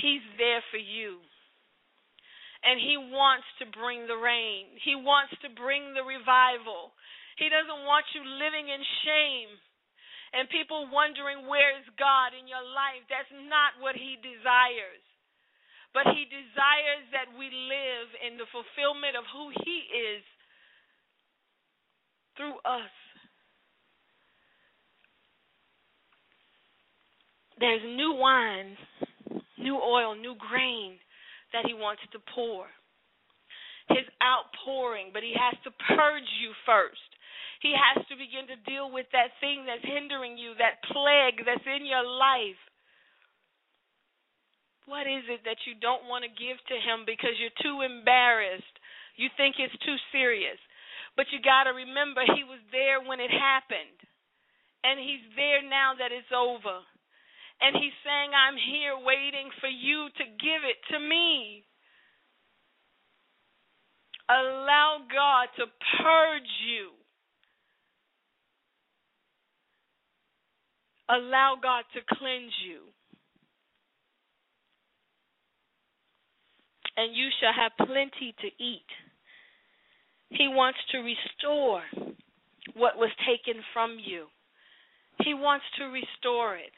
He's 0.00 0.24
there 0.36 0.62
for 0.70 0.80
you. 0.80 1.20
And 2.64 2.80
He 2.80 2.98
wants 2.98 3.46
to 3.62 3.66
bring 3.70 4.06
the 4.06 4.18
rain, 4.18 4.74
He 4.82 4.96
wants 4.96 5.34
to 5.42 5.48
bring 5.52 5.94
the 5.94 6.04
revival. 6.04 6.92
He 7.36 7.52
doesn't 7.52 7.84
want 7.84 8.08
you 8.16 8.24
living 8.24 8.72
in 8.72 8.80
shame 9.04 9.52
and 10.32 10.48
people 10.48 10.88
wondering 10.88 11.44
where 11.46 11.76
is 11.76 11.86
God 12.00 12.32
in 12.32 12.48
your 12.48 12.64
life. 12.64 13.04
That's 13.12 13.30
not 13.46 13.76
what 13.78 13.94
He 13.94 14.16
desires. 14.24 15.04
But 15.92 16.12
He 16.16 16.24
desires 16.28 17.04
that 17.12 17.28
we 17.36 17.52
live 17.52 18.08
in 18.24 18.40
the 18.40 18.48
fulfillment 18.48 19.20
of 19.20 19.24
who 19.32 19.52
He 19.64 19.78
is 19.92 20.24
through 22.36 22.56
us. 22.64 22.92
There's 27.58 27.84
new 27.84 28.12
wine 28.12 28.76
new 29.66 29.74
oil, 29.82 30.14
new 30.14 30.38
grain 30.38 30.94
that 31.50 31.66
He 31.66 31.74
wants 31.74 32.06
to 32.14 32.22
pour. 32.30 32.70
His 33.90 34.06
outpouring, 34.22 35.10
but 35.10 35.26
He 35.26 35.34
has 35.34 35.58
to 35.66 35.74
purge 35.90 36.30
you 36.38 36.54
first. 36.62 37.02
He 37.58 37.74
has 37.74 38.06
to 38.06 38.14
begin 38.14 38.46
to 38.46 38.62
deal 38.62 38.94
with 38.94 39.10
that 39.10 39.34
thing 39.42 39.66
that's 39.66 39.82
hindering 39.82 40.38
you, 40.38 40.54
that 40.62 40.78
plague 40.86 41.42
that's 41.42 41.66
in 41.66 41.82
your 41.82 42.06
life. 42.06 42.60
What 44.86 45.10
is 45.10 45.26
it 45.26 45.42
that 45.42 45.66
you 45.66 45.74
don't 45.82 46.06
want 46.06 46.22
to 46.22 46.30
give 46.30 46.62
to 46.70 46.76
Him 46.78 47.02
because 47.02 47.34
you're 47.42 47.58
too 47.58 47.82
embarrassed? 47.82 48.76
You 49.18 49.26
think 49.34 49.58
it's 49.58 49.74
too 49.82 49.98
serious. 50.14 50.62
But 51.18 51.26
you 51.34 51.42
got 51.42 51.64
to 51.66 51.74
remember, 51.74 52.22
He 52.22 52.46
was 52.46 52.62
there 52.70 53.02
when 53.02 53.18
it 53.18 53.32
happened, 53.32 53.98
and 54.86 55.00
He's 55.00 55.24
there 55.34 55.64
now 55.64 55.98
that 55.98 56.14
it's 56.14 56.30
over. 56.30 56.86
And 57.60 57.74
he's 57.74 57.96
saying, 58.04 58.30
I'm 58.36 58.56
here 58.56 58.94
waiting 59.00 59.48
for 59.60 59.68
you 59.68 60.08
to 60.16 60.24
give 60.24 60.62
it 60.64 60.76
to 60.92 60.98
me. 61.00 61.64
Allow 64.28 64.98
God 65.10 65.48
to 65.56 65.64
purge 66.02 66.52
you. 66.68 66.90
Allow 71.08 71.56
God 71.62 71.84
to 71.94 72.00
cleanse 72.18 72.52
you. 72.66 72.80
And 76.96 77.14
you 77.14 77.28
shall 77.40 77.52
have 77.54 77.86
plenty 77.86 78.34
to 78.40 78.46
eat. 78.62 78.90
He 80.30 80.48
wants 80.48 80.78
to 80.90 80.98
restore 80.98 81.82
what 82.74 82.96
was 82.96 83.10
taken 83.24 83.62
from 83.72 83.96
you. 84.04 84.26
He 85.22 85.32
wants 85.34 85.64
to 85.78 85.84
restore 85.84 86.56
it. 86.56 86.75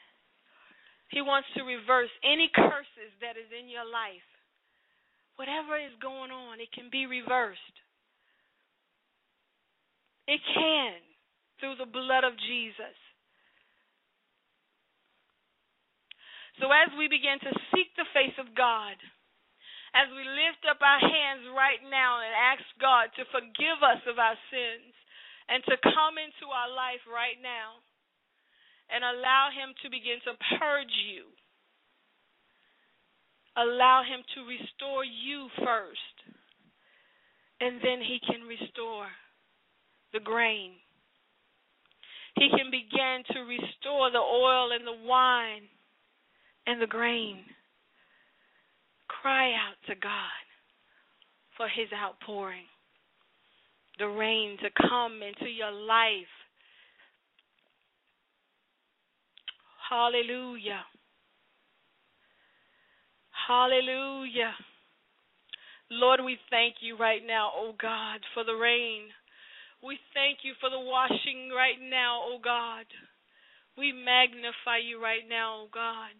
He 1.09 1.25
wants 1.25 1.49
to 1.57 1.65
reverse 1.65 2.13
any 2.21 2.49
curses 2.53 3.11
that 3.21 3.33
is 3.33 3.49
in 3.49 3.65
your 3.65 3.85
life. 3.85 4.25
Whatever 5.41 5.81
is 5.81 5.95
going 5.97 6.29
on, 6.29 6.61
it 6.61 6.69
can 6.69 6.93
be 6.93 7.09
reversed. 7.09 7.75
It 10.29 10.41
can 10.53 11.01
through 11.57 11.81
the 11.81 11.89
blood 11.89 12.21
of 12.21 12.37
Jesus. 12.37 12.93
So 16.61 16.69
as 16.69 16.93
we 16.93 17.09
begin 17.09 17.41
to 17.41 17.51
seek 17.73 17.89
the 17.97 18.05
face 18.13 18.35
of 18.37 18.53
God, 18.53 18.99
as 19.97 20.11
we 20.13 20.21
lift 20.21 20.61
up 20.69 20.77
our 20.85 21.01
hands 21.01 21.49
right 21.57 21.81
now 21.89 22.21
and 22.21 22.29
ask 22.53 22.61
God 22.77 23.09
to 23.17 23.25
forgive 23.33 23.81
us 23.81 24.03
of 24.05 24.21
our 24.21 24.37
sins 24.53 24.93
and 25.49 25.65
to 25.65 25.75
come 25.81 26.21
into 26.21 26.45
our 26.53 26.69
life 26.69 27.01
right 27.09 27.39
now 27.41 27.81
and 28.93 29.03
allow 29.03 29.49
Him 29.53 29.73
to 29.83 29.89
begin 29.89 30.19
to 30.25 30.33
purge 30.59 30.95
you. 31.07 31.29
Allow 33.57 34.03
Him 34.03 34.23
to 34.35 34.47
restore 34.47 35.03
you 35.03 35.49
first, 35.57 36.15
and 37.61 37.79
then 37.83 38.01
He 38.01 38.19
can 38.25 38.47
restore 38.47 39.07
the 40.13 40.19
grain. 40.19 40.73
He 42.35 42.49
can 42.49 42.71
begin 42.71 43.23
to 43.33 43.39
restore 43.41 44.11
the 44.11 44.19
oil 44.19 44.71
and 44.71 44.85
the 44.85 45.05
wine 45.05 45.63
and 46.67 46.81
the 46.81 46.87
grain. 46.87 47.43
Cry 49.07 49.51
out 49.51 49.75
to 49.87 49.95
God 49.95 50.43
for 51.57 51.67
his 51.67 51.89
outpouring, 51.91 52.69
the 53.97 54.07
rain 54.07 54.57
to 54.63 54.69
come 54.87 55.19
into 55.21 55.51
your 55.51 55.71
life. 55.71 56.38
Hallelujah. 59.89 60.85
Hallelujah. 63.47 64.53
Lord, 65.89 66.19
we 66.23 66.37
thank 66.51 66.75
you 66.81 66.95
right 66.95 67.25
now, 67.25 67.49
oh 67.55 67.73
God, 67.81 68.19
for 68.35 68.43
the 68.43 68.53
rain. 68.53 69.09
We 69.81 69.97
thank 70.13 70.39
you 70.43 70.53
for 70.61 70.69
the 70.69 70.79
washing 70.79 71.49
right 71.49 71.81
now, 71.81 72.21
oh 72.21 72.37
God. 72.43 72.85
We 73.77 73.91
magnify 73.91 74.85
you 74.85 75.01
right 75.01 75.25
now, 75.27 75.65
oh 75.65 75.69
God. 75.73 76.13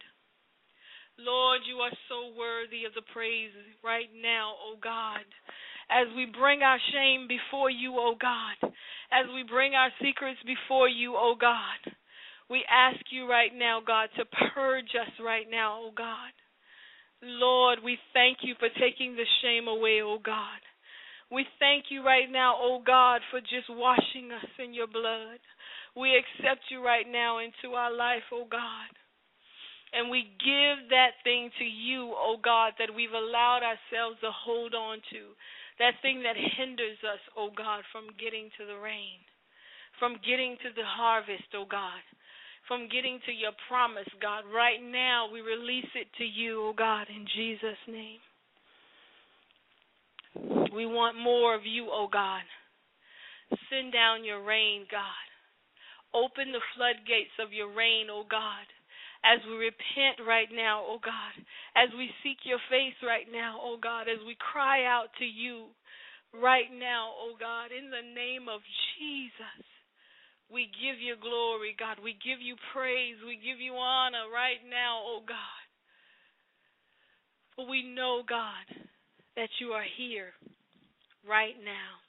Lord, 1.20 1.62
you 1.68 1.78
are 1.86 1.94
so 2.10 2.34
worthy 2.34 2.86
of 2.86 2.96
the 2.96 3.06
praise 3.14 3.54
right 3.84 4.10
now, 4.18 4.54
oh 4.66 4.78
God. 4.82 5.22
As 5.92 6.08
we 6.16 6.26
bring 6.26 6.64
our 6.64 6.80
shame 6.92 7.28
before 7.28 7.70
you, 7.70 7.94
oh 8.00 8.16
God. 8.20 8.74
As 9.14 9.30
we 9.36 9.44
bring 9.44 9.76
our 9.76 9.90
secrets 10.02 10.40
before 10.42 10.90
you, 10.90 11.14
oh 11.16 11.36
God. 11.40 11.99
We 12.50 12.66
ask 12.66 13.00
you 13.12 13.30
right 13.30 13.52
now, 13.54 13.80
God, 13.86 14.10
to 14.18 14.26
purge 14.56 14.98
us 15.00 15.14
right 15.24 15.46
now, 15.50 15.78
oh 15.82 15.92
God. 15.96 16.34
Lord, 17.22 17.80
we 17.84 17.98
thank 18.14 18.40
you 18.42 18.56
for 18.58 18.70
taking 18.80 19.16
the 19.16 19.28
shame 19.42 19.68
away, 19.68 20.02
oh 20.02 20.18
God. 20.24 20.62
We 21.32 21.46
thank 21.60 21.86
you 21.90 22.04
right 22.04 22.26
now, 22.32 22.56
oh 22.58 22.82
God, 22.86 23.22
for 23.30 23.40
just 23.40 23.70
washing 23.70 24.32
us 24.34 24.50
in 24.58 24.74
your 24.74 24.88
blood. 24.88 25.38
We 25.96 26.18
accept 26.18 26.72
you 26.72 26.84
right 26.84 27.06
now 27.06 27.38
into 27.38 27.76
our 27.76 27.94
life, 27.94 28.26
oh 28.34 28.48
God. 28.50 28.90
And 29.94 30.10
we 30.10 30.34
give 30.42 30.90
that 30.90 31.22
thing 31.24 31.50
to 31.58 31.66
you, 31.66 32.14
oh 32.18 32.38
God, 32.42 32.74
that 32.80 32.94
we've 32.94 33.14
allowed 33.14 33.62
ourselves 33.62 34.18
to 34.22 34.32
hold 34.34 34.74
on 34.74 35.02
to. 35.14 35.34
That 35.78 36.02
thing 36.02 36.24
that 36.24 36.38
hinders 36.38 36.98
us, 37.06 37.22
oh 37.38 37.50
God, 37.56 37.84
from 37.92 38.10
getting 38.18 38.50
to 38.58 38.66
the 38.66 38.78
rain, 38.78 39.22
from 39.98 40.18
getting 40.26 40.58
to 40.66 40.70
the 40.74 40.86
harvest, 40.86 41.54
oh 41.54 41.66
God, 41.70 42.02
from 42.70 42.88
getting 42.88 43.20
to 43.26 43.34
your 43.34 43.52
promise, 43.68 44.08
God. 44.22 44.46
Right 44.54 44.80
now, 44.80 45.28
we 45.28 45.42
release 45.42 45.90
it 45.98 46.08
to 46.20 46.24
you, 46.24 46.70
oh 46.70 46.74
God, 46.78 47.08
in 47.10 47.26
Jesus' 47.36 47.84
name. 47.90 48.22
We 50.72 50.86
want 50.86 51.18
more 51.18 51.56
of 51.56 51.66
you, 51.66 51.90
oh 51.92 52.08
God. 52.08 52.46
Send 53.74 53.92
down 53.92 54.24
your 54.24 54.46
rain, 54.46 54.86
God. 54.90 55.26
Open 56.14 56.54
the 56.54 56.62
floodgates 56.78 57.34
of 57.42 57.52
your 57.52 57.74
rain, 57.74 58.08
oh 58.10 58.24
God 58.30 58.70
as 59.24 59.40
we 59.48 59.56
repent 59.60 60.24
right 60.24 60.48
now, 60.48 60.84
oh 60.88 61.00
God, 61.04 61.36
as 61.76 61.90
we 61.98 62.10
seek 62.24 62.40
your 62.48 62.62
face 62.72 62.96
right 63.04 63.28
now, 63.28 63.60
oh 63.60 63.76
God, 63.76 64.08
as 64.08 64.20
we 64.26 64.36
cry 64.40 64.86
out 64.88 65.12
to 65.20 65.26
you 65.26 65.68
right 66.34 66.72
now, 66.72 67.12
oh 67.20 67.36
God, 67.40 67.76
in 67.76 67.92
the 67.92 68.06
name 68.16 68.48
of 68.48 68.62
Jesus. 68.96 69.79
We 70.52 70.66
give 70.82 71.00
you 71.00 71.16
glory, 71.22 71.76
God. 71.78 71.98
We 72.04 72.14
give 72.14 72.42
you 72.42 72.56
praise. 72.74 73.16
We 73.26 73.36
give 73.36 73.62
you 73.62 73.74
honor 73.74 74.26
right 74.34 74.58
now, 74.70 75.02
oh 75.06 75.22
God. 75.28 75.62
For 77.56 77.70
we 77.70 77.84
know, 77.84 78.24
God, 78.28 78.66
that 79.36 79.50
you 79.62 79.70
are 79.70 79.86
here 79.98 80.34
right 81.28 81.54
now. 81.64 82.02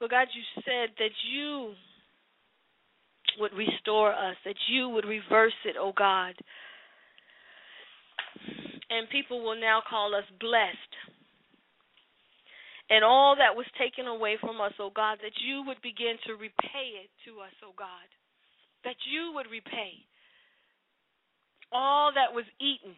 But 0.00 0.10
God, 0.10 0.26
you 0.34 0.42
said 0.64 0.90
that 0.98 1.14
you 1.30 1.74
would 3.38 3.52
restore 3.52 4.12
us, 4.12 4.36
that 4.44 4.56
you 4.68 4.88
would 4.88 5.04
reverse 5.04 5.54
it, 5.64 5.76
oh 5.78 5.92
God. 5.96 6.34
And 8.90 9.08
people 9.10 9.42
will 9.42 9.58
now 9.60 9.82
call 9.88 10.14
us 10.14 10.24
blessed. 10.40 10.93
And 12.90 13.02
all 13.02 13.36
that 13.36 13.56
was 13.56 13.66
taken 13.78 14.06
away 14.06 14.36
from 14.40 14.60
us, 14.60 14.72
oh 14.78 14.92
God, 14.94 15.18
that 15.22 15.40
you 15.40 15.64
would 15.66 15.80
begin 15.80 16.20
to 16.26 16.34
repay 16.34 17.00
it 17.00 17.10
to 17.24 17.40
us, 17.40 17.54
oh 17.64 17.72
God. 17.76 18.08
That 18.84 19.00
you 19.08 19.32
would 19.34 19.48
repay 19.50 20.04
all 21.72 22.12
that 22.14 22.32
was 22.32 22.44
eaten, 22.62 22.94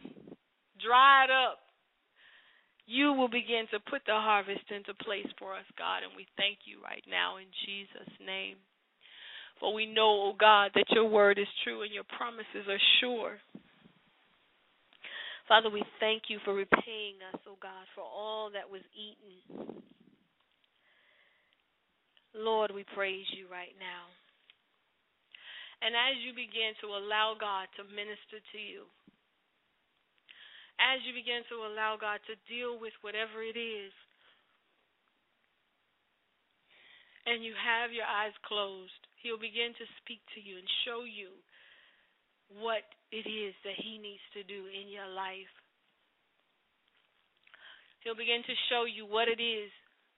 dried 0.82 1.32
up. 1.32 1.58
You 2.86 3.14
will 3.14 3.32
begin 3.32 3.66
to 3.72 3.80
put 3.90 4.02
the 4.06 4.14
harvest 4.14 4.70
into 4.70 4.94
place 5.02 5.26
for 5.40 5.56
us, 5.56 5.66
God, 5.78 6.06
and 6.06 6.14
we 6.14 6.26
thank 6.36 6.70
you 6.70 6.78
right 6.84 7.02
now 7.10 7.38
in 7.38 7.46
Jesus' 7.66 8.14
name. 8.22 8.56
For 9.58 9.72
we 9.72 9.86
know, 9.86 10.30
O 10.30 10.30
oh 10.30 10.36
God, 10.38 10.70
that 10.74 10.86
your 10.90 11.08
word 11.08 11.38
is 11.38 11.48
true 11.64 11.82
and 11.82 11.92
your 11.92 12.06
promises 12.16 12.68
are 12.68 12.82
sure. 13.00 13.38
Father, 15.48 15.70
we 15.70 15.84
thank 16.02 16.26
you 16.26 16.38
for 16.44 16.54
repaying 16.54 17.22
us, 17.32 17.38
O 17.46 17.54
oh 17.54 17.58
God, 17.62 17.86
for 17.94 18.02
all 18.02 18.50
that 18.50 18.66
was 18.66 18.82
eaten. 18.98 19.78
Lord, 22.34 22.74
we 22.74 22.84
praise 22.98 23.24
you 23.30 23.46
right 23.46 23.72
now. 23.78 24.10
And 25.86 25.94
as 25.94 26.18
you 26.26 26.34
begin 26.34 26.74
to 26.82 26.98
allow 26.98 27.38
God 27.38 27.70
to 27.78 27.86
minister 27.86 28.42
to 28.42 28.58
you, 28.58 28.90
as 30.82 30.98
you 31.06 31.14
begin 31.14 31.46
to 31.48 31.62
allow 31.62 31.94
God 31.94 32.18
to 32.26 32.34
deal 32.50 32.76
with 32.82 32.92
whatever 33.06 33.38
it 33.40 33.54
is, 33.54 33.94
and 37.24 37.46
you 37.46 37.54
have 37.54 37.94
your 37.94 38.06
eyes 38.06 38.34
closed, 38.42 38.98
He'll 39.22 39.38
begin 39.38 39.78
to 39.78 39.86
speak 40.02 40.20
to 40.34 40.40
you 40.42 40.58
and 40.58 40.68
show 40.82 41.06
you 41.06 41.38
what 42.50 42.86
it 43.10 43.28
is 43.28 43.54
that 43.64 43.76
He 43.76 43.98
needs 43.98 44.22
to 44.34 44.42
do 44.42 44.66
in 44.66 44.88
your 44.88 45.08
life. 45.08 45.50
He'll 48.02 48.14
begin 48.14 48.42
to 48.46 48.64
show 48.70 48.84
you 48.86 49.06
what 49.06 49.28
it 49.28 49.42
is 49.42 49.70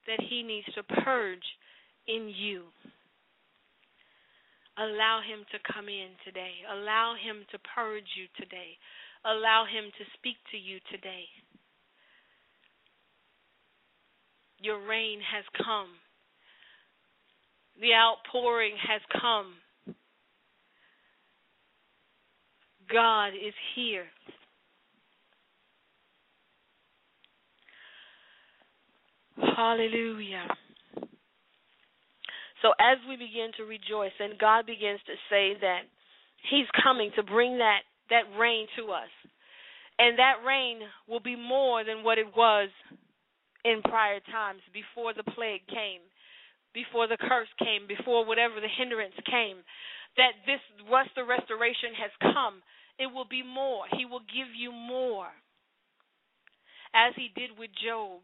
that 0.07 0.21
He 0.21 0.43
needs 0.43 0.68
to 0.74 0.83
purge 0.83 1.45
in 2.07 2.29
you. 2.29 2.64
Allow 4.76 5.20
Him 5.24 5.45
to 5.53 5.59
come 5.72 5.89
in 5.89 6.14
today. 6.24 6.62
Allow 6.70 7.14
Him 7.16 7.45
to 7.51 7.59
purge 7.74 8.09
you 8.16 8.29
today. 8.37 8.76
Allow 9.24 9.64
Him 9.64 9.91
to 9.99 10.05
speak 10.14 10.37
to 10.53 10.59
you 10.59 10.79
today. 10.93 11.26
Your 14.61 14.85
rain 14.87 15.20
has 15.22 15.45
come. 15.57 15.99
The 17.81 17.95
outpouring 17.95 18.74
has 18.87 19.01
come. 19.20 19.55
God 22.93 23.28
is 23.28 23.55
here. 23.74 24.05
Hallelujah. 29.36 30.47
So 32.62 32.70
as 32.80 32.99
we 33.09 33.16
begin 33.16 33.51
to 33.57 33.64
rejoice 33.64 34.12
and 34.18 34.39
God 34.39 34.66
begins 34.66 35.01
to 35.07 35.14
say 35.30 35.55
that 35.61 35.82
he's 36.51 36.66
coming 36.82 37.11
to 37.16 37.22
bring 37.22 37.59
that 37.59 37.82
that 38.11 38.24
rain 38.39 38.66
to 38.76 38.91
us. 38.93 39.12
And 39.99 40.18
that 40.18 40.47
rain 40.47 40.80
will 41.09 41.20
be 41.20 41.36
more 41.36 41.84
than 41.84 42.05
what 42.05 42.18
it 42.18 42.30
was 42.36 42.70
in 43.64 43.82
prior 43.82 44.20
times 44.30 44.62
before 44.72 45.12
the 45.12 45.26
plague 45.34 45.66
came, 45.66 46.01
before 46.72 47.07
the 47.07 47.18
curse 47.18 47.51
came, 47.59 47.86
before 47.86 48.24
whatever 48.24 48.62
the 48.62 48.70
hindrance 48.70 49.16
came, 49.26 49.59
that 50.16 50.39
this 50.47 50.62
once 50.89 51.11
the 51.16 51.26
restoration 51.26 51.93
has 51.99 52.32
come, 52.32 52.62
it 52.99 53.07
will 53.07 53.26
be 53.26 53.42
more. 53.42 53.84
He 53.96 54.05
will 54.05 54.26
give 54.26 54.51
you 54.59 54.72
more. 54.72 55.30
As 56.94 57.14
he 57.14 57.30
did 57.36 57.55
with 57.59 57.70
Job. 57.78 58.20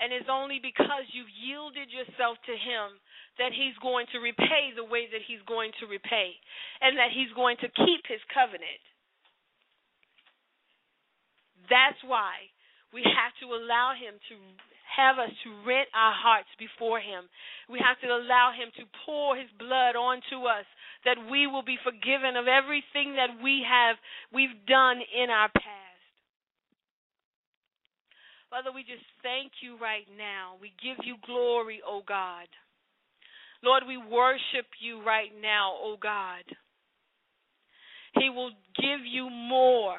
And 0.00 0.12
it's 0.12 0.28
only 0.32 0.60
because 0.60 1.04
you've 1.12 1.32
yielded 1.32 1.92
yourself 1.92 2.40
to 2.48 2.56
him 2.56 2.96
that 3.36 3.52
he's 3.52 3.76
going 3.84 4.08
to 4.12 4.18
repay 4.18 4.72
the 4.72 4.84
way 4.84 5.08
that 5.12 5.24
he's 5.28 5.44
going 5.44 5.72
to 5.80 5.86
repay 5.86 6.36
and 6.80 6.96
that 6.96 7.12
he's 7.12 7.32
going 7.36 7.60
to 7.60 7.68
keep 7.68 8.08
his 8.08 8.20
covenant. 8.32 8.80
That's 11.68 12.00
why 12.02 12.48
we 12.96 13.04
have 13.04 13.36
to 13.44 13.54
allow 13.54 13.92
him 13.94 14.16
to 14.32 14.34
have 14.90 15.22
us 15.22 15.30
to 15.46 15.50
rent 15.62 15.86
our 15.94 16.16
hearts 16.16 16.50
before 16.58 16.98
him. 16.98 17.30
We 17.70 17.78
have 17.78 18.00
to 18.02 18.10
allow 18.10 18.50
him 18.50 18.74
to 18.80 18.84
pour 19.06 19.36
his 19.36 19.46
blood 19.54 19.94
onto 19.94 20.48
us 20.48 20.66
that 21.04 21.16
we 21.30 21.46
will 21.46 21.64
be 21.64 21.78
forgiven 21.82 22.36
of 22.36 22.46
everything 22.46 23.16
that 23.16 23.42
we 23.42 23.64
have 23.64 23.96
we've 24.32 24.66
done 24.66 25.00
in 25.00 25.30
our 25.30 25.48
past. 25.48 25.90
Father, 28.50 28.74
we 28.74 28.82
just 28.82 29.06
thank 29.22 29.62
you 29.62 29.78
right 29.80 30.10
now. 30.18 30.58
We 30.60 30.74
give 30.82 30.98
you 31.06 31.16
glory, 31.24 31.80
O 31.86 31.98
oh 31.98 32.02
God. 32.06 32.48
Lord, 33.62 33.84
we 33.86 33.96
worship 33.96 34.66
you 34.80 35.04
right 35.04 35.30
now, 35.40 35.72
O 35.78 35.94
oh 35.94 35.96
God. 36.00 36.44
He 38.18 38.28
will 38.28 38.50
give 38.74 39.06
you 39.06 39.30
more. 39.30 39.98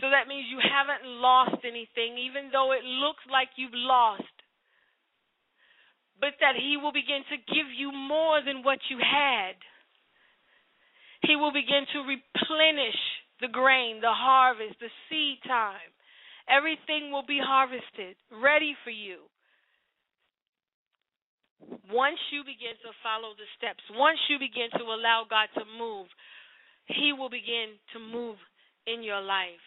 So 0.00 0.10
that 0.10 0.26
means 0.26 0.46
you 0.50 0.58
haven't 0.58 1.06
lost 1.06 1.62
anything, 1.62 2.18
even 2.18 2.50
though 2.50 2.72
it 2.72 2.82
looks 2.82 3.22
like 3.30 3.54
you've 3.56 3.76
lost. 3.76 4.41
But 6.22 6.38
that 6.38 6.54
He 6.54 6.78
will 6.78 6.94
begin 6.94 7.26
to 7.34 7.36
give 7.50 7.66
you 7.74 7.90
more 7.90 8.38
than 8.46 8.62
what 8.62 8.78
you 8.88 9.02
had. 9.02 9.58
He 11.26 11.34
will 11.34 11.52
begin 11.52 11.82
to 11.92 12.06
replenish 12.06 13.00
the 13.42 13.50
grain, 13.50 13.98
the 14.00 14.14
harvest, 14.14 14.78
the 14.78 14.90
seed 15.10 15.42
time. 15.42 15.90
Everything 16.46 17.10
will 17.10 17.26
be 17.26 17.42
harvested, 17.42 18.14
ready 18.30 18.78
for 18.86 18.94
you. 18.94 19.26
Once 21.90 22.18
you 22.30 22.42
begin 22.42 22.74
to 22.86 22.90
follow 23.02 23.34
the 23.34 23.46
steps, 23.58 23.82
once 23.94 24.18
you 24.30 24.38
begin 24.38 24.70
to 24.78 24.84
allow 24.86 25.26
God 25.28 25.50
to 25.58 25.66
move, 25.78 26.06
He 26.86 27.12
will 27.12 27.30
begin 27.30 27.78
to 27.94 27.98
move 27.98 28.38
in 28.86 29.02
your 29.02 29.20
life. 29.20 29.62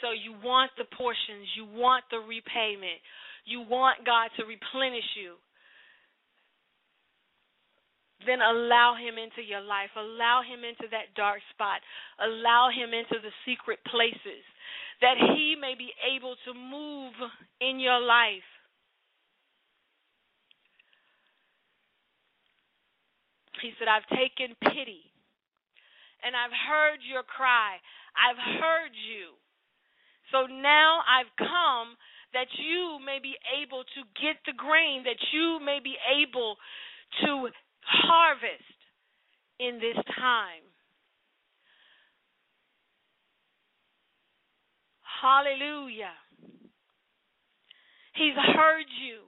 So 0.00 0.12
you 0.14 0.34
want 0.44 0.70
the 0.78 0.86
portions, 0.96 1.48
you 1.56 1.66
want 1.66 2.04
the 2.10 2.22
repayment, 2.22 3.02
you 3.44 3.60
want 3.60 4.06
God 4.06 4.30
to 4.38 4.46
replenish 4.46 5.06
you. 5.18 5.34
Then 8.26 8.42
allow 8.42 8.94
Him 8.98 9.14
into 9.14 9.46
your 9.46 9.62
life. 9.62 9.94
Allow 9.94 10.42
Him 10.42 10.66
into 10.66 10.90
that 10.90 11.14
dark 11.14 11.38
spot. 11.54 11.80
Allow 12.18 12.70
Him 12.74 12.90
into 12.90 13.22
the 13.22 13.30
secret 13.46 13.78
places 13.86 14.42
that 15.00 15.14
He 15.18 15.54
may 15.54 15.74
be 15.78 15.94
able 16.02 16.34
to 16.46 16.52
move 16.52 17.14
in 17.60 17.78
your 17.78 18.00
life. 18.00 18.46
He 23.62 23.70
said, 23.78 23.88
I've 23.88 24.06
taken 24.14 24.54
pity 24.62 25.02
and 26.22 26.34
I've 26.34 26.54
heard 26.54 26.98
your 27.06 27.22
cry. 27.22 27.78
I've 28.14 28.38
heard 28.58 28.94
you. 28.94 29.38
So 30.32 30.46
now 30.46 31.00
I've 31.08 31.32
come 31.38 31.96
that 32.32 32.48
you 32.60 32.98
may 33.04 33.18
be 33.22 33.34
able 33.56 33.84
to 33.84 34.00
get 34.20 34.36
the 34.44 34.52
grain, 34.52 35.04
that 35.04 35.20
you 35.32 35.58
may 35.64 35.80
be 35.82 35.96
able 36.12 36.56
to 37.24 37.48
harvest 37.80 38.78
in 39.58 39.80
this 39.80 39.96
time. 40.16 40.64
Hallelujah. 45.00 46.14
He's 48.14 48.36
heard 48.36 48.86
you. 49.02 49.26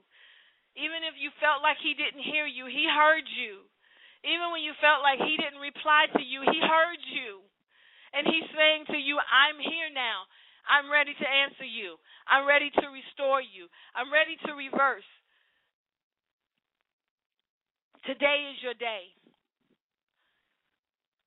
Even 0.79 1.03
if 1.03 1.19
you 1.19 1.31
felt 1.43 1.59
like 1.59 1.79
he 1.83 1.95
didn't 1.95 2.23
hear 2.23 2.47
you, 2.47 2.63
he 2.67 2.87
heard 2.87 3.27
you. 3.27 3.67
Even 4.23 4.53
when 4.53 4.63
you 4.63 4.71
felt 4.79 5.03
like 5.03 5.19
he 5.19 5.35
didn't 5.35 5.59
reply 5.59 6.07
to 6.13 6.23
you, 6.23 6.45
he 6.47 6.59
heard 6.63 7.01
you. 7.11 7.43
And 8.13 8.27
he's 8.27 8.47
saying 8.55 8.87
to 8.91 8.99
you, 8.99 9.19
I'm 9.19 9.59
here 9.59 9.91
now. 9.91 10.27
I'm 10.67 10.91
ready 10.91 11.13
to 11.13 11.27
answer 11.27 11.65
you. 11.65 11.97
I'm 12.29 12.47
ready 12.47 12.69
to 12.69 12.85
restore 12.89 13.41
you. 13.41 13.67
I'm 13.95 14.11
ready 14.13 14.37
to 14.45 14.51
reverse. 14.53 15.07
Today 18.05 18.49
is 18.49 18.57
your 18.65 18.73
day. 18.77 19.13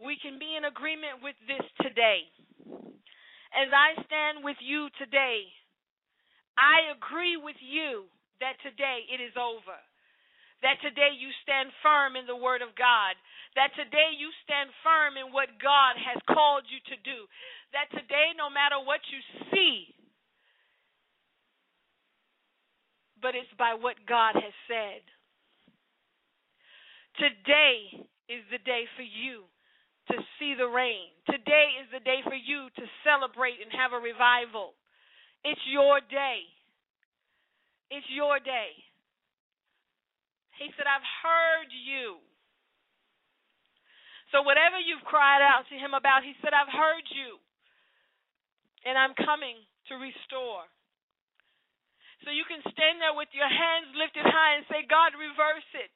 We 0.03 0.19
can 0.19 0.43
be 0.43 0.59
in 0.59 0.67
agreement 0.67 1.23
with 1.23 1.39
this 1.47 1.63
today. 1.81 2.27
As 3.55 3.71
I 3.71 3.95
stand 4.03 4.43
with 4.43 4.59
you 4.59 4.91
today, 4.99 5.47
I 6.59 6.91
agree 6.95 7.39
with 7.39 7.59
you 7.63 8.11
that 8.43 8.59
today 8.67 9.07
it 9.07 9.23
is 9.23 9.35
over. 9.39 9.79
That 10.67 10.83
today 10.83 11.15
you 11.15 11.31
stand 11.47 11.71
firm 11.85 12.19
in 12.19 12.27
the 12.27 12.39
Word 12.39 12.65
of 12.65 12.75
God. 12.75 13.15
That 13.55 13.71
today 13.79 14.17
you 14.19 14.33
stand 14.43 14.73
firm 14.83 15.15
in 15.15 15.31
what 15.31 15.55
God 15.63 15.95
has 16.01 16.19
called 16.27 16.67
you 16.67 16.83
to 16.91 16.97
do 17.07 17.31
that 17.75 17.91
today, 17.91 18.33
no 18.39 18.47
matter 18.49 18.79
what 18.79 19.03
you 19.11 19.21
see, 19.51 19.91
but 23.19 23.35
it's 23.35 23.51
by 23.59 23.75
what 23.75 23.99
God 24.07 24.39
has 24.39 24.55
said. 24.71 25.03
Today 27.19 28.07
is 28.31 28.43
the 28.51 28.63
day 28.63 28.87
for 28.95 29.07
you 29.07 29.47
to 30.11 30.17
see 30.39 30.55
the 30.55 30.71
rain. 30.71 31.11
Today 31.27 31.79
is 31.83 31.91
the 31.91 32.03
day 32.03 32.23
for 32.23 32.37
you 32.37 32.71
to 32.79 32.85
celebrate 33.03 33.59
and 33.59 33.71
have 33.75 33.91
a 33.91 34.01
revival. 34.03 34.79
It's 35.43 35.63
your 35.67 35.99
day. 36.07 36.47
It's 37.91 38.07
your 38.11 38.39
day. 38.39 38.75
He 40.63 40.71
said, 40.79 40.87
I've 40.87 41.07
heard 41.23 41.71
you. 41.71 42.23
So, 44.31 44.43
whatever 44.43 44.79
you've 44.79 45.07
cried 45.07 45.43
out 45.43 45.67
to 45.71 45.77
him 45.79 45.95
about, 45.95 46.27
he 46.27 46.35
said, 46.43 46.55
I've 46.55 46.71
heard 46.71 47.07
you 47.11 47.39
and 48.85 48.97
I'm 48.97 49.17
coming 49.17 49.61
to 49.91 50.01
restore. 50.01 50.65
So 52.25 52.33
you 52.33 52.47
can 52.49 52.65
stand 52.73 53.01
there 53.05 53.17
with 53.17 53.29
your 53.37 53.49
hands 53.49 53.93
lifted 53.97 54.25
high 54.25 54.57
and 54.57 54.65
say, 54.71 54.87
God, 54.89 55.13
reverse 55.17 55.69
it. 55.77 55.93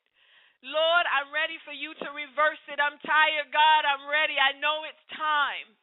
Lord, 0.60 1.06
I'm 1.08 1.30
ready 1.30 1.56
for 1.62 1.72
you 1.72 1.94
to 1.94 2.08
reverse 2.10 2.60
it. 2.68 2.82
I'm 2.82 2.98
tired, 3.00 3.48
God. 3.54 3.82
I'm 3.86 4.04
ready. 4.10 4.36
I 4.36 4.58
know 4.58 4.82
it's 4.84 5.04
time. 5.14 5.78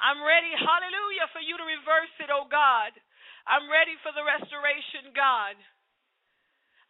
I'm 0.00 0.20
ready, 0.20 0.52
hallelujah, 0.52 1.28
for 1.32 1.40
you 1.40 1.56
to 1.56 1.64
reverse 1.64 2.12
it, 2.20 2.28
oh 2.28 2.44
God. 2.48 2.92
I'm 3.48 3.68
ready 3.72 3.96
for 4.04 4.12
the 4.12 4.24
restoration, 4.24 5.12
God. 5.16 5.56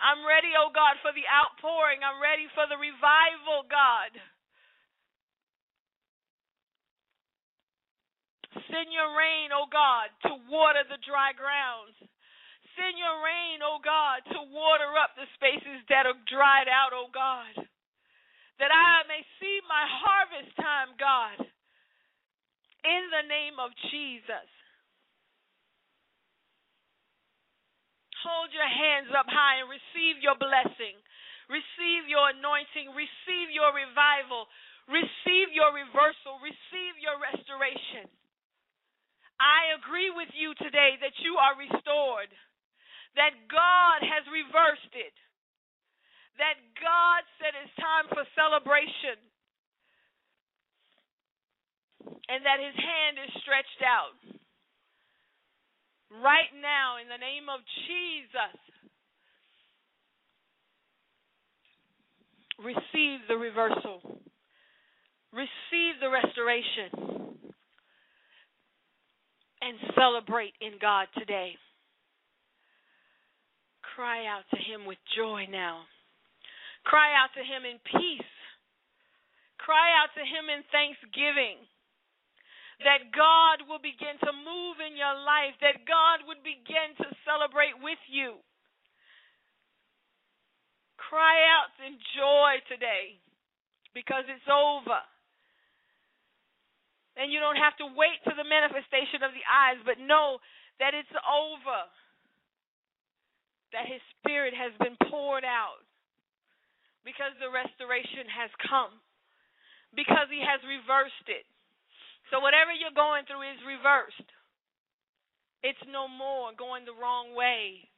I'm 0.03 0.27
ready, 0.27 0.53
oh 0.59 0.75
God, 0.75 0.99
for 1.01 1.15
the 1.15 1.25
outpouring. 1.31 2.03
I'm 2.03 2.19
ready 2.19 2.51
for 2.53 2.67
the 2.67 2.77
revival, 2.77 3.65
God. 3.71 4.13
Send 8.73 8.89
your 8.89 9.13
rain, 9.13 9.53
O 9.53 9.69
God, 9.69 10.09
to 10.25 10.33
water 10.49 10.83
the 10.89 11.01
dry 11.05 11.37
grounds. 11.37 11.97
Send 12.77 12.97
your 12.97 13.21
rain, 13.21 13.61
O 13.61 13.81
God, 13.81 14.25
to 14.33 14.41
water 14.53 14.97
up 14.97 15.13
the 15.17 15.29
spaces 15.37 15.85
that 15.93 16.09
are 16.09 16.17
dried 16.29 16.69
out, 16.69 16.97
O 16.97 17.09
God. 17.13 17.53
That 18.61 18.73
I 18.73 19.05
may 19.09 19.21
see 19.37 19.61
my 19.69 19.85
harvest 19.85 20.53
time, 20.57 20.97
God. 20.97 21.45
In 22.85 23.03
the 23.13 23.29
name 23.29 23.61
of 23.61 23.75
Jesus. 23.93 24.49
Hold 28.25 28.51
your 28.51 28.67
hands 28.67 29.13
up 29.13 29.29
high 29.29 29.61
and 29.63 29.69
receive 29.71 30.19
your 30.25 30.35
blessing. 30.41 30.97
Receive 31.47 32.11
your 32.11 32.35
anointing. 32.35 32.91
Receive 32.97 33.55
your 33.55 33.71
revival. 33.71 34.49
Receive 34.91 35.55
your 35.55 35.71
reversal. 35.71 36.43
Receive 36.43 36.95
your 36.99 37.21
restoration. 37.23 38.11
I 39.41 39.77
agree 39.77 40.09
with 40.11 40.33
you 40.33 40.57
today 40.57 40.97
that 41.01 41.17
you 41.21 41.37
are 41.37 41.57
restored, 41.57 42.33
that 43.17 43.37
God 43.53 43.99
has 44.01 44.25
reversed 44.33 44.95
it, 44.97 45.17
that 46.41 46.57
God 46.81 47.21
said 47.41 47.53
it's 47.57 47.77
time 47.77 48.09
for 48.13 48.25
celebration, 48.37 49.21
and 52.29 52.45
that 52.45 52.61
his 52.61 52.77
hand 52.77 53.17
is 53.21 53.33
stretched 53.43 53.83
out. 53.85 54.17
Right 56.11 56.53
now, 56.63 56.97
in 57.03 57.09
the 57.09 57.21
name 57.21 57.49
of 57.53 57.61
Jesus, 57.89 58.57
receive 62.63 63.21
the 63.29 63.37
reversal, 63.37 64.01
receive 65.33 66.01
the 66.01 66.09
restoration. 66.09 67.46
And 69.63 69.77
celebrate 69.97 70.55
in 70.61 70.77
God 70.81 71.09
today. 71.17 71.57
Cry 73.97 74.29
out 74.29 74.45
to 74.53 74.61
Him 74.61 74.85
with 74.85 75.01
joy 75.17 75.49
now. 75.49 75.89
Cry 76.85 77.17
out 77.17 77.33
to 77.33 77.43
Him 77.43 77.65
in 77.65 77.81
peace. 77.89 78.33
Cry 79.57 79.97
out 79.97 80.13
to 80.15 80.23
Him 80.23 80.53
in 80.53 80.61
thanksgiving. 80.69 81.59
That 82.85 83.09
God 83.17 83.65
will 83.65 83.81
begin 83.81 84.21
to 84.21 84.33
move 84.37 84.85
in 84.85 85.01
your 85.01 85.17
life, 85.25 85.57
that 85.65 85.89
God 85.89 86.29
would 86.29 86.45
begin 86.45 86.93
to 87.01 87.09
celebrate 87.25 87.73
with 87.81 87.99
you. 88.13 88.37
Cry 91.01 91.41
out 91.49 91.73
in 91.81 91.97
joy 92.13 92.61
today 92.69 93.17
because 93.97 94.29
it's 94.29 94.45
over. 94.45 95.01
And 97.17 97.33
you 97.33 97.41
don't 97.41 97.57
have 97.57 97.77
to 97.81 97.89
wait 97.97 98.21
for 98.25 98.37
the 98.37 98.45
manifestation 98.45 99.25
of 99.25 99.33
the 99.33 99.45
eyes, 99.49 99.81
but 99.89 99.97
know 99.97 100.37
that 100.79 100.93
it's 100.93 101.13
over. 101.25 101.81
That 103.73 103.89
His 103.89 104.05
Spirit 104.21 104.53
has 104.53 104.77
been 104.79 104.97
poured 105.09 105.45
out 105.45 105.81
because 107.03 107.33
the 107.41 107.49
restoration 107.49 108.29
has 108.29 108.53
come, 108.69 109.01
because 109.97 110.29
He 110.29 110.45
has 110.45 110.61
reversed 110.65 111.27
it. 111.29 111.49
So, 112.29 112.43
whatever 112.43 112.75
you're 112.75 112.95
going 112.95 113.25
through 113.25 113.47
is 113.47 113.61
reversed. 113.65 114.29
It's 115.63 115.83
no 115.89 116.07
more 116.07 116.53
going 116.53 116.85
the 116.85 116.95
wrong 116.95 117.35
way, 117.35 117.89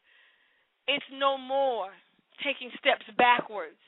it's 0.87 1.05
no 1.13 1.37
more 1.37 1.91
taking 2.45 2.71
steps 2.79 3.05
backwards. 3.19 3.81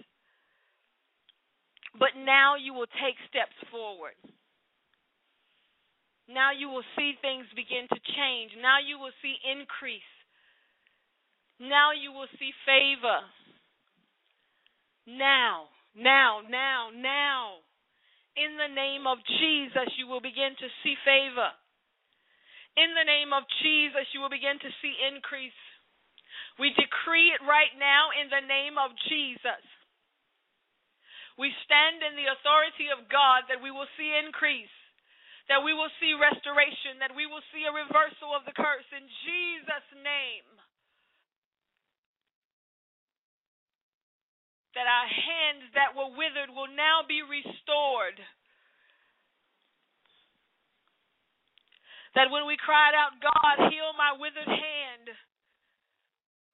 But 1.98 2.14
now 2.16 2.54
you 2.54 2.72
will 2.74 2.90
take 3.02 3.18
steps 3.26 3.56
forward. 3.70 4.14
Now 6.30 6.54
you 6.54 6.70
will 6.70 6.86
see 6.94 7.18
things 7.18 7.50
begin 7.58 7.90
to 7.90 7.98
change. 8.14 8.54
Now 8.62 8.78
you 8.78 9.02
will 9.02 9.14
see 9.18 9.34
increase. 9.42 10.06
Now 11.58 11.90
you 11.90 12.14
will 12.14 12.30
see 12.38 12.54
favor. 12.62 13.20
Now, 15.10 15.66
now, 15.92 16.40
now, 16.46 16.94
now. 16.94 17.58
In 18.38 18.54
the 18.54 18.70
name 18.70 19.10
of 19.10 19.18
Jesus, 19.42 19.90
you 19.98 20.06
will 20.06 20.22
begin 20.22 20.54
to 20.54 20.68
see 20.86 20.94
favor. 21.02 21.50
In 22.78 22.94
the 22.94 23.04
name 23.04 23.34
of 23.34 23.42
Jesus, 23.60 24.06
you 24.14 24.22
will 24.22 24.30
begin 24.30 24.56
to 24.62 24.70
see 24.78 24.94
increase. 25.02 25.58
We 26.62 26.70
decree 26.78 27.34
it 27.34 27.42
right 27.42 27.74
now 27.74 28.14
in 28.14 28.30
the 28.30 28.46
name 28.46 28.78
of 28.78 28.94
Jesus. 29.10 29.64
We 31.34 31.50
stand 31.66 32.06
in 32.06 32.14
the 32.14 32.30
authority 32.30 32.94
of 32.94 33.10
God 33.10 33.50
that 33.50 33.58
we 33.58 33.74
will 33.74 33.90
see 33.98 34.14
increase 34.14 34.70
that 35.50 35.66
we 35.66 35.74
will 35.74 35.90
see 35.98 36.14
restoration, 36.14 37.02
that 37.02 37.10
we 37.10 37.26
will 37.26 37.42
see 37.50 37.66
a 37.66 37.74
reversal 37.74 38.30
of 38.30 38.46
the 38.46 38.54
curse 38.54 38.86
in 38.94 39.02
Jesus' 39.26 39.90
name. 39.98 40.46
That 44.78 44.86
our 44.86 45.10
hands 45.10 45.66
that 45.74 45.98
were 45.98 46.14
withered 46.14 46.54
will 46.54 46.70
now 46.70 47.02
be 47.02 47.26
restored. 47.26 48.22
That 52.14 52.30
when 52.30 52.46
we 52.46 52.54
cried 52.54 52.94
out, 52.94 53.18
God, 53.18 53.74
heal 53.74 53.90
my 53.98 54.14
withered 54.14 54.46
hand, 54.46 55.06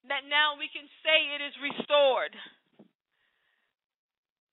that 0.08 0.24
now 0.24 0.56
we 0.56 0.72
can 0.72 0.88
say 1.04 1.36
it 1.36 1.44
is 1.44 1.52
restored. 1.60 2.32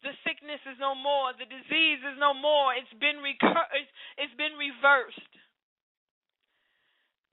The 0.03 0.11
sickness 0.27 0.59
is 0.67 0.75
no 0.83 0.91
more. 0.93 1.31
The 1.39 1.47
disease 1.47 2.03
is 2.03 2.19
no 2.19 2.35
more. 2.35 2.75
It's 2.75 2.91
been 2.99 3.23
recur- 3.23 3.71
it's 4.19 4.35
been 4.35 4.59
reversed. 4.59 5.31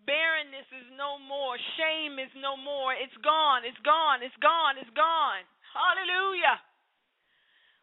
Barrenness 0.06 0.70
is 0.72 0.88
no 0.96 1.18
more. 1.18 1.58
Shame 1.76 2.18
is 2.18 2.30
no 2.38 2.56
more. 2.56 2.94
It's 2.94 3.16
gone. 3.22 3.66
It's 3.66 3.78
gone. 3.82 4.22
It's 4.22 4.36
gone. 4.38 4.78
It's 4.78 4.94
gone. 4.94 5.44
Hallelujah. 5.74 6.62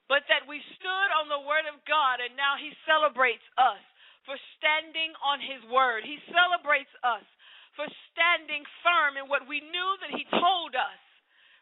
But 0.08 0.24
that 0.32 0.48
we 0.48 0.64
stood 0.80 1.10
on 1.20 1.28
the 1.28 1.44
word 1.44 1.68
of 1.68 1.84
God 1.84 2.24
and 2.24 2.36
now 2.40 2.56
he 2.56 2.72
celebrates 2.88 3.44
us 3.60 3.84
for 4.24 4.40
standing 4.56 5.12
on 5.20 5.44
his 5.44 5.60
word. 5.68 6.08
He 6.08 6.20
celebrates 6.32 6.92
us 7.04 7.28
for 7.76 7.88
standing 8.16 8.64
firm 8.84 9.20
in 9.20 9.28
what 9.28 9.48
we 9.48 9.60
knew 9.60 9.92
that 10.00 10.16
he 10.16 10.24
told 10.32 10.76
us, 10.76 11.02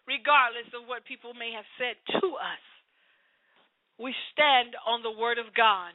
regardless 0.06 0.70
of 0.78 0.86
what 0.86 1.10
people 1.10 1.34
may 1.34 1.52
have 1.58 1.68
said 1.82 1.98
to 2.22 2.38
us 2.38 2.75
we 4.00 4.14
stand 4.34 4.76
on 4.88 5.04
the 5.04 5.12
Word 5.12 5.38
of 5.38 5.54
God. 5.56 5.94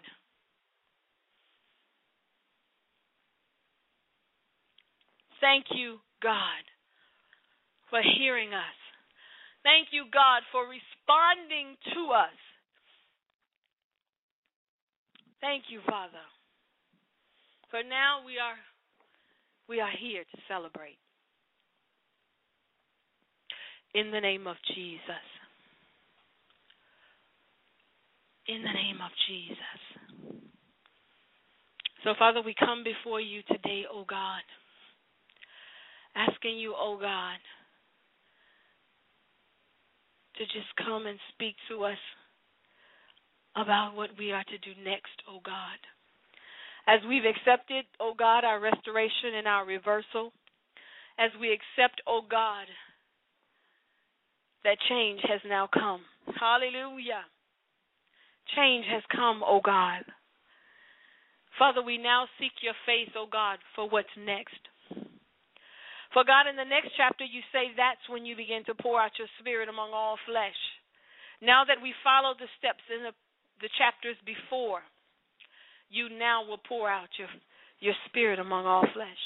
Thank 5.40 5.66
you, 5.70 5.98
God, 6.22 6.64
for 7.88 8.00
hearing 8.18 8.52
us. 8.52 8.78
Thank 9.62 9.88
you, 9.92 10.04
God, 10.12 10.42
for 10.52 10.62
responding 10.64 11.76
to 11.94 12.12
us. 12.12 12.36
Thank 15.40 15.64
you, 15.68 15.80
Father. 15.88 16.24
For 17.70 17.82
now 17.82 18.20
we 18.24 18.38
are 18.38 18.56
we 19.68 19.80
are 19.80 19.92
here 19.98 20.24
to 20.24 20.38
celebrate. 20.48 20.98
In 23.94 24.10
the 24.10 24.20
name 24.20 24.46
of 24.46 24.56
Jesus. 24.74 25.29
In 28.50 28.62
the 28.62 28.72
name 28.72 28.98
of 28.98 29.12
Jesus. 29.28 29.80
So, 32.02 32.14
Father, 32.18 32.42
we 32.42 32.54
come 32.58 32.82
before 32.82 33.20
you 33.20 33.42
today, 33.46 33.84
O 33.92 34.04
God, 34.08 34.42
asking 36.16 36.58
you, 36.58 36.74
O 36.76 36.98
God, 37.00 37.38
to 40.36 40.44
just 40.46 40.66
come 40.84 41.06
and 41.06 41.18
speak 41.32 41.54
to 41.68 41.84
us 41.84 42.02
about 43.54 43.94
what 43.94 44.10
we 44.18 44.32
are 44.32 44.44
to 44.44 44.58
do 44.58 44.72
next, 44.82 45.14
O 45.28 45.38
God. 45.44 45.78
As 46.88 46.98
we've 47.06 47.28
accepted, 47.28 47.84
O 48.00 48.14
God, 48.18 48.42
our 48.42 48.58
restoration 48.58 49.38
and 49.38 49.46
our 49.46 49.64
reversal, 49.64 50.32
as 51.18 51.30
we 51.40 51.52
accept, 51.52 52.00
O 52.08 52.22
God, 52.28 52.66
that 54.64 54.78
change 54.88 55.20
has 55.28 55.40
now 55.46 55.68
come. 55.72 56.00
Hallelujah. 56.38 57.22
Change 58.56 58.86
has 58.90 59.02
come, 59.14 59.42
O 59.46 59.60
God. 59.62 60.02
Father, 61.58 61.82
we 61.82 61.98
now 61.98 62.26
seek 62.38 62.52
your 62.62 62.74
face, 62.86 63.12
O 63.16 63.26
God, 63.30 63.58
for 63.74 63.88
what's 63.88 64.14
next. 64.16 64.58
For 66.12 66.24
God, 66.26 66.50
in 66.50 66.56
the 66.56 66.66
next 66.66 66.90
chapter, 66.96 67.22
you 67.22 67.42
say 67.52 67.70
that's 67.76 68.02
when 68.08 68.26
you 68.26 68.34
begin 68.34 68.64
to 68.66 68.74
pour 68.74 69.00
out 69.00 69.14
your 69.18 69.30
spirit 69.38 69.68
among 69.68 69.92
all 69.92 70.18
flesh. 70.26 70.58
Now 71.42 71.62
that 71.64 71.78
we 71.82 71.94
follow 72.02 72.34
the 72.34 72.50
steps 72.58 72.82
in 72.90 73.06
the, 73.06 73.14
the 73.62 73.70
chapters 73.78 74.18
before, 74.26 74.82
you 75.88 76.08
now 76.10 76.42
will 76.42 76.58
pour 76.58 76.90
out 76.90 77.08
your, 77.18 77.30
your 77.78 77.94
spirit 78.08 78.38
among 78.38 78.66
all 78.66 78.86
flesh. 78.92 79.22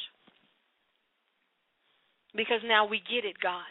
Because 2.37 2.61
now 2.67 2.85
we 2.85 2.99
get 2.99 3.25
it, 3.25 3.39
God. 3.41 3.71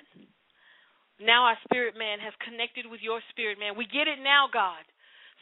Now 1.21 1.51
our 1.51 1.57
spirit 1.67 1.93
man 1.97 2.19
has 2.19 2.33
connected 2.41 2.89
with 2.89 3.01
your 3.03 3.19
spirit 3.29 3.59
man. 3.59 3.77
We 3.77 3.85
get 3.85 4.07
it 4.07 4.23
now, 4.23 4.47
God. 4.51 4.81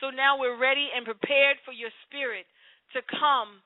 So 0.01 0.09
now 0.09 0.41
we're 0.41 0.57
ready 0.57 0.89
and 0.89 1.05
prepared 1.05 1.61
for 1.63 1.71
your 1.71 1.93
spirit 2.09 2.49
to 2.97 3.05
come 3.05 3.61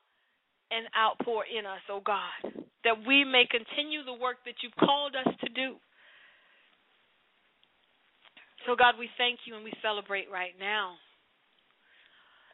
and 0.68 0.84
outpour 0.92 1.48
in 1.48 1.64
us, 1.64 1.80
oh 1.88 2.04
God, 2.04 2.52
that 2.84 3.00
we 3.08 3.24
may 3.24 3.48
continue 3.48 4.04
the 4.04 4.14
work 4.14 4.44
that 4.44 4.60
you've 4.60 4.76
called 4.76 5.16
us 5.16 5.32
to 5.42 5.48
do. 5.50 5.80
So, 8.66 8.74
God, 8.74 8.98
we 8.98 9.08
thank 9.16 9.46
you 9.46 9.54
and 9.54 9.62
we 9.62 9.72
celebrate 9.78 10.26
right 10.26 10.52
now. 10.58 10.98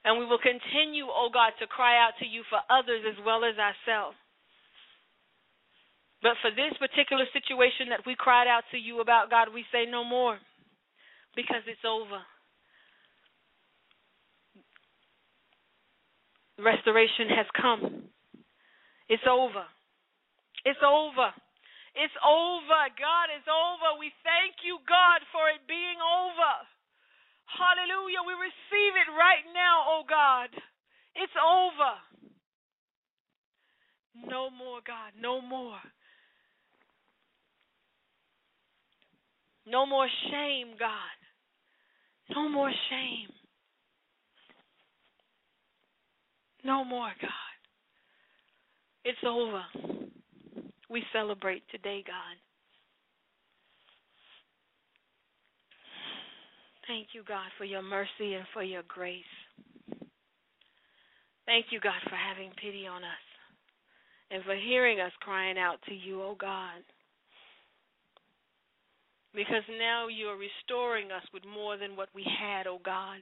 And 0.05 0.21
we 0.21 0.27
will 0.29 0.43
continue, 0.43 1.09
oh 1.09 1.33
God, 1.33 1.57
to 1.59 1.67
cry 1.67 1.97
out 1.97 2.13
to 2.21 2.27
you 2.29 2.45
for 2.53 2.61
others 2.69 3.03
as 3.09 3.17
well 3.25 3.49
as 3.49 3.57
ourselves. 3.57 4.19
But 6.21 6.39
for 6.39 6.53
this 6.55 6.77
particular 6.79 7.25
situation 7.33 7.91
that 7.91 8.07
we 8.07 8.15
cried 8.15 8.47
out 8.47 8.63
to 8.71 8.79
you 8.79 9.01
about, 9.01 9.31
God, 9.31 9.51
we 9.51 9.65
say 9.73 9.91
no 9.91 10.05
more 10.05 10.39
because 11.35 11.65
it's 11.67 11.83
over. 11.83 12.23
Restoration 16.63 17.29
has 17.35 17.47
come. 17.59 18.07
It's 19.09 19.27
over. 19.29 19.67
It's 20.65 20.79
over. 20.81 21.35
It's 21.99 22.19
over. 22.23 22.81
God, 22.97 23.27
it's 23.35 23.51
over. 23.51 23.99
We 23.99 24.15
thank 24.23 24.63
you, 24.65 24.79
God, 24.87 25.21
for 25.35 25.51
it 25.51 25.67
being 25.67 25.99
over. 25.99 26.53
Hallelujah. 27.51 28.23
We 28.25 28.35
receive 28.39 28.95
it 28.97 29.11
right 29.13 29.45
now, 29.53 29.85
oh 29.91 30.03
God. 30.09 30.49
It's 31.19 31.37
over. 31.37 31.93
No 34.31 34.49
more, 34.51 34.81
God. 34.87 35.13
No 35.21 35.41
more. 35.41 35.81
No 39.67 39.87
more 39.87 40.09
shame, 40.31 40.75
God. 40.79 41.17
No 42.35 42.49
more 42.49 42.71
shame. 42.91 43.29
No 46.65 46.85
more, 46.85 47.11
God. 47.21 47.31
It's 49.05 49.19
over. 49.27 49.63
We 50.89 51.03
celebrate 51.13 51.63
today, 51.71 52.05
God. 52.07 52.37
Thank 56.87 57.09
you, 57.15 57.23
God, 57.27 57.49
for 57.59 57.65
your 57.65 57.83
mercy 57.83 58.35
and 58.35 58.45
for 58.53 58.63
your 58.63 58.83
grace. 58.89 59.23
Thank 61.47 61.67
you, 61.71 61.81
God, 61.81 62.01
for 62.05 62.17
having 62.17 62.51
pity 62.61 62.87
on 62.87 63.03
us 63.03 63.27
and 64.31 64.45
for 64.45 64.55
hearing 64.57 65.01
us 65.01 65.13
crying 65.21 65.59
out 65.59 65.79
to 65.89 65.95
you, 65.95 66.23
oh 66.23 66.37
God. 66.39 66.83
Because 69.35 69.65
now 69.79 70.09
you 70.09 70.27
are 70.27 70.37
restoring 70.37 71.11
us 71.11 71.25
with 71.33 71.43
more 71.47 71.77
than 71.77 71.97
what 71.97 72.09
we 72.15 72.25
had, 72.25 72.67
oh 72.67 72.79
God. 72.85 73.21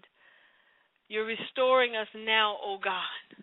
You're 1.11 1.27
restoring 1.27 1.97
us 1.97 2.07
now, 2.15 2.57
oh 2.63 2.79
God. 2.79 3.43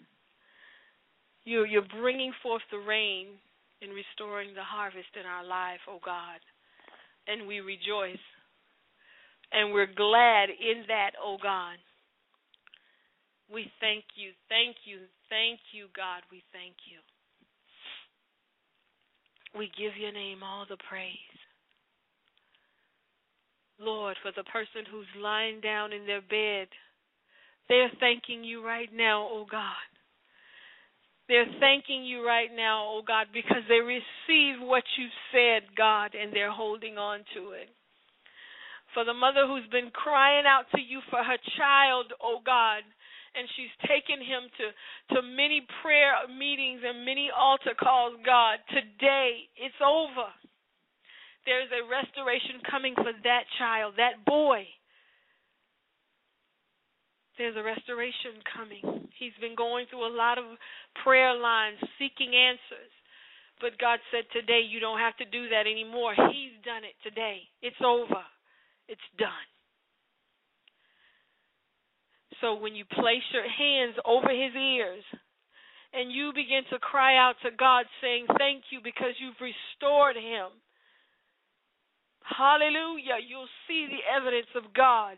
You're, 1.43 1.68
you're 1.68 1.91
bringing 1.99 2.32
forth 2.41 2.61
the 2.72 2.80
rain 2.80 3.28
and 3.82 3.91
restoring 3.91 4.55
the 4.55 4.63
harvest 4.63 5.11
in 5.20 5.28
our 5.28 5.43
life, 5.43 5.84
oh 5.89 5.99
God. 5.99 6.39
And 7.28 7.45
we 7.45 7.59
rejoice. 7.59 8.24
And 9.51 9.74
we're 9.74 9.91
glad 9.91 10.47
in 10.47 10.88
that, 10.88 11.11
oh 11.22 11.36
God. 11.43 11.76
We 13.51 13.68
thank 13.82 14.05
you, 14.15 14.32
thank 14.47 14.78
you, 14.86 15.03
thank 15.28 15.59
you, 15.76 15.88
God. 15.91 16.24
We 16.32 16.43
thank 16.55 16.76
you. 16.88 17.03
We 19.59 19.68
give 19.78 19.99
your 19.99 20.13
name 20.13 20.39
all 20.41 20.65
the 20.70 20.80
praise. 20.88 21.36
Lord, 23.78 24.15
for 24.24 24.32
the 24.32 24.47
person 24.47 24.88
who's 24.89 25.22
lying 25.22 25.59
down 25.59 25.91
in 25.91 26.07
their 26.07 26.22
bed, 26.22 26.68
they're 27.70 27.91
thanking 27.99 28.43
you 28.43 28.65
right 28.65 28.89
now, 28.93 29.28
oh 29.30 29.45
God. 29.49 29.88
They're 31.28 31.51
thanking 31.59 32.05
you 32.05 32.26
right 32.26 32.49
now, 32.55 32.88
oh 32.88 33.01
God, 33.05 33.28
because 33.34 33.63
they 33.68 33.80
receive 33.84 34.63
what 34.63 34.84
you 34.97 35.07
said, 35.34 35.76
God, 35.76 36.15
and 36.15 36.32
they're 36.32 36.51
holding 36.51 36.97
on 36.97 37.20
to 37.36 37.51
it. 37.51 37.68
For 38.93 39.03
the 39.03 39.13
mother 39.13 39.45
who's 39.45 39.68
been 39.70 39.91
crying 39.91 40.45
out 40.47 40.65
to 40.74 40.82
you 40.82 41.01
for 41.09 41.20
her 41.20 41.38
child, 41.57 42.13
oh 42.24 42.39
God, 42.45 42.84
and 43.38 43.45
she's 43.53 43.74
taken 43.86 44.18
him 44.18 44.49
to 44.57 44.65
to 45.15 45.22
many 45.22 45.61
prayer 45.86 46.18
meetings 46.26 46.82
and 46.82 47.05
many 47.05 47.30
altar 47.30 47.78
calls 47.78 48.18
god 48.26 48.57
today 48.74 49.45
it's 49.53 49.78
over 49.78 50.34
there's 51.45 51.70
a 51.70 51.86
restoration 51.86 52.57
coming 52.65 52.97
for 52.97 53.13
that 53.24 53.45
child 53.61 53.93
that 53.97 54.26
boy 54.26 54.65
there's 57.38 57.55
a 57.55 57.63
restoration 57.63 58.41
coming 58.49 59.07
he's 59.17 59.35
been 59.41 59.55
going 59.55 59.85
through 59.89 60.05
a 60.05 60.13
lot 60.13 60.38
of 60.38 60.45
prayer 61.03 61.33
lines 61.33 61.77
seeking 61.97 62.33
answers 62.35 62.91
but 63.61 63.77
god 63.79 63.99
said 64.11 64.25
today 64.33 64.61
you 64.61 64.79
don't 64.79 64.99
have 64.99 65.15
to 65.17 65.25
do 65.25 65.49
that 65.49 65.65
anymore 65.69 66.13
he's 66.33 66.55
done 66.65 66.83
it 66.83 66.97
today 67.03 67.41
it's 67.61 67.81
over 67.81 68.23
it's 68.88 69.09
done 69.17 69.47
so 72.41 72.55
when 72.55 72.75
you 72.75 72.85
place 72.85 73.25
your 73.33 73.47
hands 73.49 73.95
over 74.05 74.29
his 74.29 74.53
ears 74.53 75.03
and 75.93 76.11
you 76.11 76.31
begin 76.35 76.61
to 76.69 76.79
cry 76.79 77.17
out 77.17 77.35
to 77.43 77.49
God 77.51 77.85
saying, 78.01 78.27
Thank 78.38 78.69
you 78.69 78.79
because 78.83 79.17
you've 79.17 79.39
restored 79.41 80.15
him. 80.15 80.53
Hallelujah. 82.21 83.23
You'll 83.23 83.49
see 83.67 83.88
the 83.88 84.03
evidence 84.05 84.51
of 84.55 84.73
God 84.75 85.17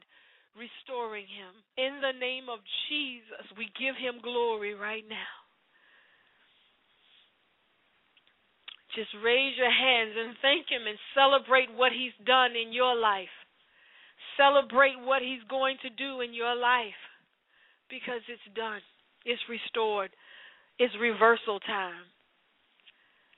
restoring 0.59 1.25
him. 1.25 1.55
In 1.79 2.03
the 2.03 2.13
name 2.19 2.51
of 2.51 2.59
Jesus, 2.91 3.47
we 3.55 3.71
give 3.79 3.95
him 3.95 4.19
glory 4.19 4.75
right 4.75 5.07
now. 5.07 5.31
Just 8.95 9.15
raise 9.23 9.55
your 9.55 9.71
hands 9.71 10.11
and 10.17 10.35
thank 10.41 10.67
him 10.67 10.83
and 10.83 10.97
celebrate 11.15 11.71
what 11.71 11.93
he's 11.95 12.15
done 12.25 12.57
in 12.59 12.73
your 12.73 12.95
life. 12.95 13.31
Celebrate 14.35 14.99
what 14.99 15.21
he's 15.21 15.45
going 15.47 15.77
to 15.83 15.89
do 15.93 16.21
in 16.21 16.33
your 16.33 16.55
life 16.55 16.99
because 17.89 18.21
it's 18.27 18.49
done. 18.55 18.81
It's 19.25 19.41
restored. 19.47 20.11
It's 20.79 20.93
reversal 20.99 21.59
time. 21.59 22.07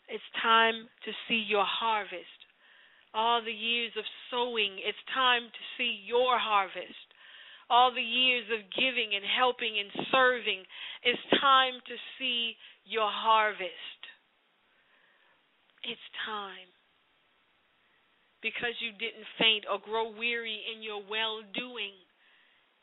It's 0.07 0.23
time 0.41 0.87
to 1.05 1.11
see 1.27 1.43
your 1.47 1.65
harvest. 1.65 2.39
All 3.13 3.41
the 3.43 3.51
years 3.51 3.91
of 3.97 4.05
sowing, 4.29 4.79
it's 4.79 4.99
time 5.13 5.43
to 5.43 5.63
see 5.77 5.99
your 6.07 6.39
harvest. 6.39 7.10
All 7.71 7.95
the 7.95 8.03
years 8.03 8.51
of 8.51 8.67
giving 8.75 9.15
and 9.15 9.23
helping 9.23 9.79
and 9.79 9.87
serving, 10.11 10.67
it's 11.07 11.23
time 11.39 11.79
to 11.87 11.95
see 12.19 12.59
your 12.83 13.07
harvest. 13.07 14.01
It's 15.87 16.07
time. 16.27 16.67
Because 18.43 18.75
you 18.83 18.91
didn't 18.99 19.23
faint 19.39 19.63
or 19.71 19.79
grow 19.79 20.11
weary 20.11 20.59
in 20.67 20.83
your 20.83 20.99
well 20.99 21.39
doing, 21.55 21.95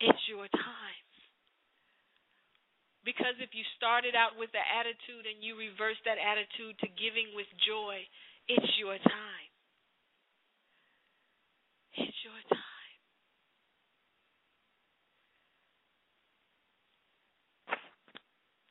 it's 0.01 0.25
your 0.25 0.49
time. 0.49 1.05
Because 3.05 3.37
if 3.41 3.53
you 3.53 3.65
started 3.77 4.17
out 4.17 4.37
with 4.39 4.53
the 4.53 4.61
attitude 4.61 5.25
and 5.29 5.45
you 5.45 5.57
reverse 5.57 5.97
that 6.05 6.17
attitude 6.17 6.77
to 6.81 6.89
giving 6.97 7.37
with 7.37 7.49
joy, 7.65 8.01
it's 8.49 8.73
your 8.81 8.97
time. 8.97 9.51
It's 11.97 12.19
your 12.25 12.41
time. 12.49 12.59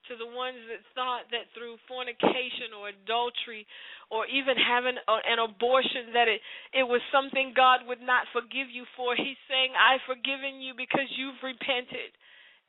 To 0.07 0.15
the 0.15 0.27
ones 0.31 0.55
that 0.71 0.79
thought 0.95 1.27
that 1.35 1.51
through 1.51 1.75
fornication 1.83 2.71
or 2.71 2.95
adultery 2.95 3.67
or 4.07 4.23
even 4.27 4.55
having 4.55 4.95
an 4.95 5.39
abortion 5.43 6.15
that 6.15 6.31
it 6.31 6.39
it 6.71 6.87
was 6.87 7.03
something 7.11 7.51
God 7.51 7.83
would 7.91 7.99
not 7.99 8.23
forgive 8.31 8.71
you 8.71 8.87
for, 8.95 9.19
he's 9.19 9.35
saying, 9.51 9.75
"I've 9.75 9.99
forgiven 10.07 10.63
you 10.63 10.73
because 10.73 11.11
you've 11.19 11.43
repented." 11.43 12.15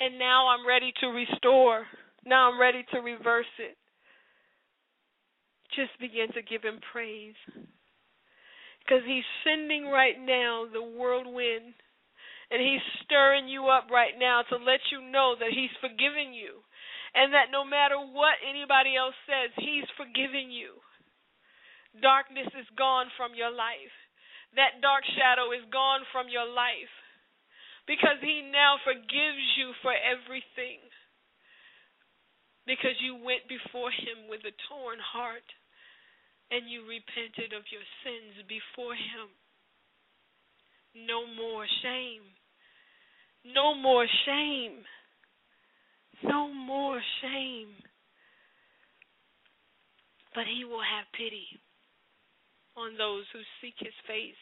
And 0.00 0.18
now 0.18 0.48
I'm 0.48 0.66
ready 0.66 0.92
to 0.98 1.14
restore. 1.14 1.86
Now 2.24 2.50
I'm 2.50 2.58
ready 2.60 2.82
to 2.90 2.98
reverse 2.98 3.54
it. 3.58 3.78
Just 5.74 5.94
begin 6.00 6.32
to 6.34 6.42
give 6.42 6.62
him 6.62 6.80
praise. 6.90 7.38
Because 8.82 9.04
he's 9.06 9.26
sending 9.44 9.86
right 9.86 10.18
now 10.18 10.66
the 10.66 10.82
whirlwind. 10.82 11.74
And 12.50 12.62
he's 12.62 12.80
stirring 13.04 13.46
you 13.46 13.68
up 13.68 13.90
right 13.90 14.16
now 14.18 14.42
to 14.48 14.56
let 14.56 14.80
you 14.90 15.02
know 15.02 15.36
that 15.38 15.52
he's 15.52 15.70
forgiven 15.80 16.32
you. 16.32 16.64
And 17.14 17.32
that 17.32 17.52
no 17.52 17.64
matter 17.64 17.96
what 17.96 18.36
anybody 18.44 18.96
else 18.96 19.16
says, 19.24 19.52
he's 19.56 19.88
forgiven 19.96 20.52
you. 20.52 20.76
Darkness 22.00 22.48
is 22.52 22.68
gone 22.76 23.08
from 23.16 23.32
your 23.34 23.50
life. 23.50 23.94
That 24.56 24.80
dark 24.80 25.04
shadow 25.16 25.52
is 25.52 25.64
gone 25.72 26.04
from 26.12 26.28
your 26.28 26.46
life 26.46 26.92
because 27.88 28.20
he 28.20 28.44
now 28.44 28.76
forgives 28.84 29.44
you 29.56 29.72
for 29.80 29.92
everything. 29.92 30.84
Because 32.68 33.00
you 33.00 33.16
went 33.16 33.48
before 33.48 33.88
him 33.88 34.28
with 34.28 34.44
a 34.44 34.52
torn 34.68 35.00
heart 35.00 35.48
and 36.52 36.68
you 36.68 36.84
repented 36.84 37.56
of 37.56 37.64
your 37.72 37.84
sins 38.04 38.44
before 38.44 38.92
him. 38.92 39.32
No 40.92 41.24
more 41.24 41.64
shame. 41.80 42.24
No 43.44 43.72
more 43.72 44.04
shame. 44.28 44.84
No 46.24 46.52
more 46.52 47.00
shame. 47.22 47.74
But 50.34 50.44
he 50.46 50.64
will 50.64 50.82
have 50.82 51.06
pity 51.12 51.46
on 52.76 52.96
those 52.96 53.24
who 53.32 53.40
seek 53.60 53.74
his 53.78 53.94
face 54.06 54.38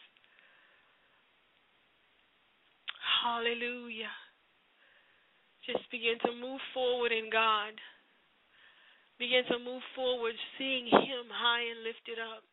Hallelujah. 3.23 4.13
Just 5.65 5.89
begin 5.91 6.15
to 6.23 6.31
move 6.31 6.61
forward 6.73 7.11
in 7.11 7.29
God. 7.31 7.73
Begin 9.19 9.43
to 9.49 9.59
move 9.59 9.81
forward, 9.95 10.35
seeing 10.57 10.85
Him 10.85 11.25
high 11.27 11.65
and 11.65 11.83
lifted 11.83 12.21
up. 12.21 12.43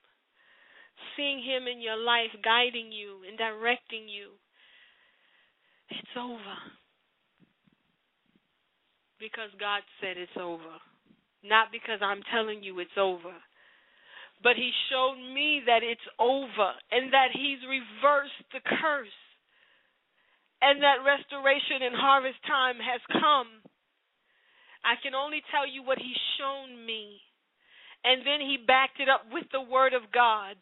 Seeing 1.16 1.42
Him 1.44 1.68
in 1.68 1.80
your 1.80 1.96
life, 1.96 2.32
guiding 2.42 2.90
you 2.90 3.20
and 3.28 3.36
directing 3.36 4.08
you. 4.08 4.32
It's 5.90 6.16
over. 6.16 6.56
Because 9.18 9.50
God 9.58 9.82
said 10.00 10.16
it's 10.16 10.36
over. 10.38 10.78
Not 11.42 11.68
because 11.72 12.00
I'm 12.02 12.22
telling 12.32 12.62
you 12.62 12.80
it's 12.80 12.98
over. 12.98 13.34
But 14.42 14.56
He 14.56 14.70
showed 14.90 15.16
me 15.32 15.62
that 15.66 15.82
it's 15.82 16.04
over 16.18 16.70
and 16.90 17.12
that 17.12 17.32
He's 17.32 17.62
reversed 17.64 18.44
the 18.52 18.60
curse 18.60 19.18
and 20.64 20.80
that 20.80 21.04
restoration 21.04 21.84
and 21.84 21.92
harvest 21.92 22.40
time 22.48 22.80
has 22.80 23.00
come. 23.20 23.60
I 24.80 24.96
can 25.02 25.14
only 25.14 25.44
tell 25.52 25.68
you 25.68 25.84
what 25.84 25.98
he's 25.98 26.24
shown 26.40 26.72
me. 26.86 27.20
And 28.04 28.24
then 28.24 28.40
he 28.40 28.56
backed 28.56 29.00
it 29.00 29.08
up 29.08 29.28
with 29.32 29.44
the 29.52 29.60
word 29.60 29.92
of 29.92 30.12
God, 30.12 30.56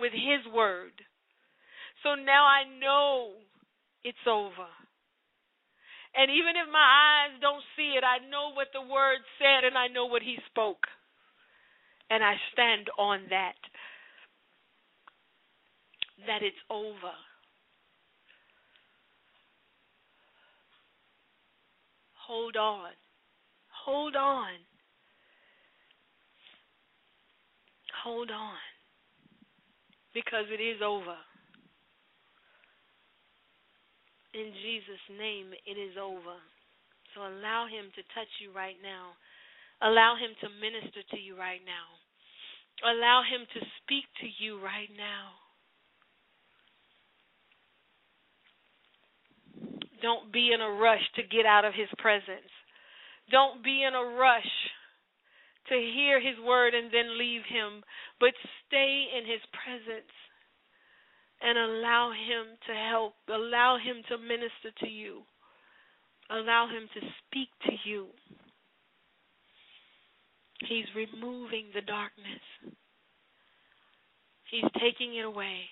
with 0.00 0.12
his 0.12 0.44
word. 0.52 0.92
So 2.02 2.14
now 2.16 2.44
I 2.44 2.64
know 2.80 3.36
it's 4.04 4.24
over. 4.28 4.68
And 6.16 6.30
even 6.30 6.56
if 6.56 6.72
my 6.72 6.80
eyes 6.80 7.36
don't 7.40 7.62
see 7.76 7.92
it, 7.96 8.04
I 8.04 8.24
know 8.30 8.50
what 8.54 8.68
the 8.72 8.80
word 8.80 9.20
said 9.38 9.64
and 9.68 9.76
I 9.76 9.88
know 9.88 10.06
what 10.06 10.22
he 10.22 10.38
spoke. 10.48 10.86
And 12.08 12.24
I 12.24 12.34
stand 12.52 12.88
on 12.98 13.20
that. 13.30 13.58
That 16.26 16.42
it's 16.42 16.56
over. 16.70 17.12
Hold 22.26 22.56
on. 22.56 22.90
Hold 23.84 24.16
on. 24.16 24.52
Hold 28.02 28.30
on. 28.30 28.56
Because 30.14 30.46
it 30.50 30.62
is 30.62 30.80
over. 30.82 31.16
In 34.36 34.52
Jesus' 34.60 35.06
name, 35.16 35.56
it 35.64 35.80
is 35.80 35.96
over. 35.96 36.36
So 37.16 37.24
allow 37.24 37.64
Him 37.64 37.88
to 37.96 38.02
touch 38.12 38.28
you 38.44 38.52
right 38.52 38.76
now. 38.84 39.16
Allow 39.80 40.20
Him 40.20 40.36
to 40.44 40.60
minister 40.60 41.00
to 41.16 41.18
you 41.18 41.32
right 41.40 41.64
now. 41.64 41.88
Allow 42.84 43.24
Him 43.24 43.48
to 43.56 43.60
speak 43.80 44.04
to 44.20 44.28
you 44.36 44.60
right 44.60 44.92
now. 44.92 45.40
Don't 50.02 50.32
be 50.32 50.52
in 50.52 50.60
a 50.60 50.70
rush 50.70 51.02
to 51.16 51.22
get 51.22 51.46
out 51.46 51.64
of 51.64 51.72
his 51.72 51.88
presence. 51.98 52.52
Don't 53.30 53.64
be 53.64 53.82
in 53.82 53.94
a 53.94 54.04
rush 54.16 54.52
to 55.68 55.74
hear 55.74 56.20
his 56.20 56.38
word 56.44 56.74
and 56.74 56.92
then 56.92 57.18
leave 57.18 57.42
him, 57.48 57.82
but 58.20 58.36
stay 58.66 59.08
in 59.16 59.26
his 59.26 59.42
presence 59.50 60.12
and 61.42 61.58
allow 61.58 62.10
him 62.10 62.56
to 62.66 62.74
help, 62.74 63.14
allow 63.28 63.76
him 63.76 64.02
to 64.08 64.18
minister 64.18 64.70
to 64.80 64.88
you, 64.88 65.22
allow 66.30 66.66
him 66.66 66.88
to 66.94 67.00
speak 67.26 67.48
to 67.66 67.72
you. 67.88 68.06
He's 70.68 70.86
removing 70.94 71.66
the 71.74 71.82
darkness, 71.82 72.42
he's 74.50 74.70
taking 74.80 75.16
it 75.16 75.24
away. 75.24 75.68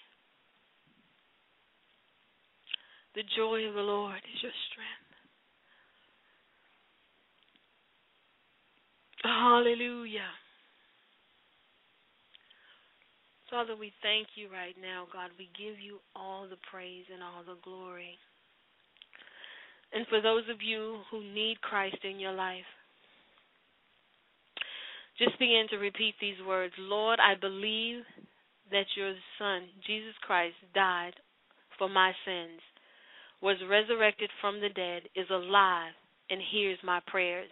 The 3.15 3.23
joy 3.37 3.69
of 3.69 3.75
the 3.75 3.81
Lord 3.81 4.17
is 4.17 4.43
your 4.43 4.53
strength. 4.73 5.05
Hallelujah. 9.23 10.35
Father, 13.51 13.77
we 13.77 13.93
thank 14.03 14.29
you 14.37 14.49
right 14.51 14.75
now, 14.81 15.07
God. 15.13 15.31
We 15.39 15.49
give 15.57 15.79
you 15.79 15.99
all 16.17 16.49
the 16.49 16.61
praise 16.71 17.05
and 17.13 17.23
all 17.23 17.43
the 17.47 17.61
glory. 17.63 18.19
And 19.93 20.07
for 20.09 20.21
those 20.21 20.45
of 20.51 20.63
you 20.63 20.99
who 21.11 21.23
need 21.23 21.61
Christ 21.61 21.99
in 22.03 22.19
your 22.19 22.33
life, 22.33 22.67
just 25.19 25.39
begin 25.39 25.67
to 25.71 25.77
repeat 25.77 26.15
these 26.21 26.41
words 26.47 26.75
Lord, 26.79 27.21
I 27.21 27.39
believe 27.39 28.03
that 28.71 28.87
your 28.97 29.15
Son, 29.39 29.63
Jesus 29.87 30.15
Christ, 30.23 30.57
died 30.75 31.15
for 31.79 31.89
my 31.89 32.13
sins 32.25 32.61
was 33.45 33.57
resurrected 33.69 34.31
from 34.41 34.61
the 34.61 34.71
dead, 34.71 35.03
is 35.15 35.29
alive, 35.31 35.93
and 36.31 36.41
hears 36.51 36.79
my 36.83 36.99
prayers. 37.07 37.51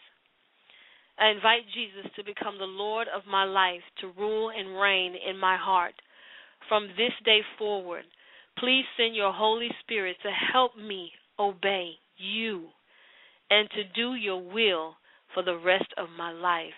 I 1.18 1.28
invite 1.28 1.62
Jesus 1.74 2.10
to 2.16 2.24
become 2.24 2.58
the 2.58 2.64
Lord 2.64 3.06
of 3.14 3.22
my 3.30 3.44
life, 3.44 3.82
to 4.00 4.12
rule 4.18 4.50
and 4.50 4.80
reign 4.80 5.14
in 5.14 5.36
my 5.38 5.56
heart. 5.56 5.94
From 6.68 6.88
this 6.96 7.12
day 7.24 7.40
forward, 7.58 8.04
please 8.58 8.84
send 8.96 9.14
your 9.14 9.32
Holy 9.32 9.68
Spirit 9.80 10.16
to 10.22 10.30
help 10.52 10.76
me 10.76 11.12
obey 11.38 11.92
you 12.16 12.68
and 13.50 13.68
to 13.70 13.84
do 13.94 14.14
your 14.14 14.40
will 14.40 14.94
for 15.34 15.42
the 15.42 15.58
rest 15.58 15.92
of 15.98 16.08
my 16.16 16.32
life. 16.32 16.76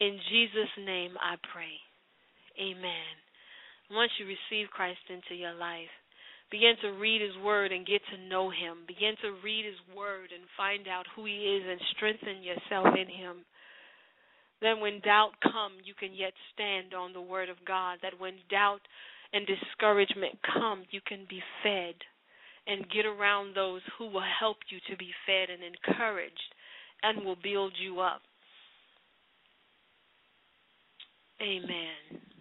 In 0.00 0.18
Jesus' 0.30 0.70
name 0.78 1.12
I 1.20 1.36
pray. 1.52 1.74
Amen. 2.60 3.18
Once 3.90 4.12
you 4.18 4.26
receive 4.26 4.70
Christ 4.70 5.00
into 5.08 5.34
your 5.34 5.54
life, 5.54 5.90
Begin 6.50 6.74
to 6.80 6.96
read 6.96 7.20
his 7.20 7.36
word 7.44 7.72
and 7.72 7.86
get 7.86 8.00
to 8.10 8.28
know 8.28 8.48
him. 8.48 8.84
Begin 8.86 9.14
to 9.22 9.36
read 9.44 9.66
his 9.66 9.80
word 9.94 10.30
and 10.32 10.44
find 10.56 10.88
out 10.88 11.04
who 11.14 11.26
he 11.26 11.60
is 11.60 11.62
and 11.68 11.80
strengthen 11.96 12.42
yourself 12.42 12.88
in 12.96 13.08
him. 13.08 13.44
Then 14.60 14.80
when 14.80 15.00
doubt 15.00 15.32
come, 15.42 15.72
you 15.84 15.94
can 15.94 16.14
yet 16.14 16.32
stand 16.54 16.94
on 16.94 17.12
the 17.12 17.20
word 17.20 17.48
of 17.48 17.56
God. 17.66 17.98
That 18.02 18.18
when 18.18 18.34
doubt 18.50 18.80
and 19.32 19.46
discouragement 19.46 20.38
come, 20.54 20.84
you 20.90 21.00
can 21.06 21.26
be 21.28 21.42
fed 21.62 21.94
and 22.66 22.90
get 22.90 23.06
around 23.06 23.54
those 23.54 23.82
who 23.98 24.06
will 24.06 24.24
help 24.40 24.56
you 24.70 24.78
to 24.90 24.96
be 24.96 25.10
fed 25.26 25.48
and 25.50 25.62
encouraged 25.62 26.54
and 27.02 27.24
will 27.24 27.36
build 27.42 27.72
you 27.80 28.00
up. 28.00 28.20
Amen. 31.40 32.37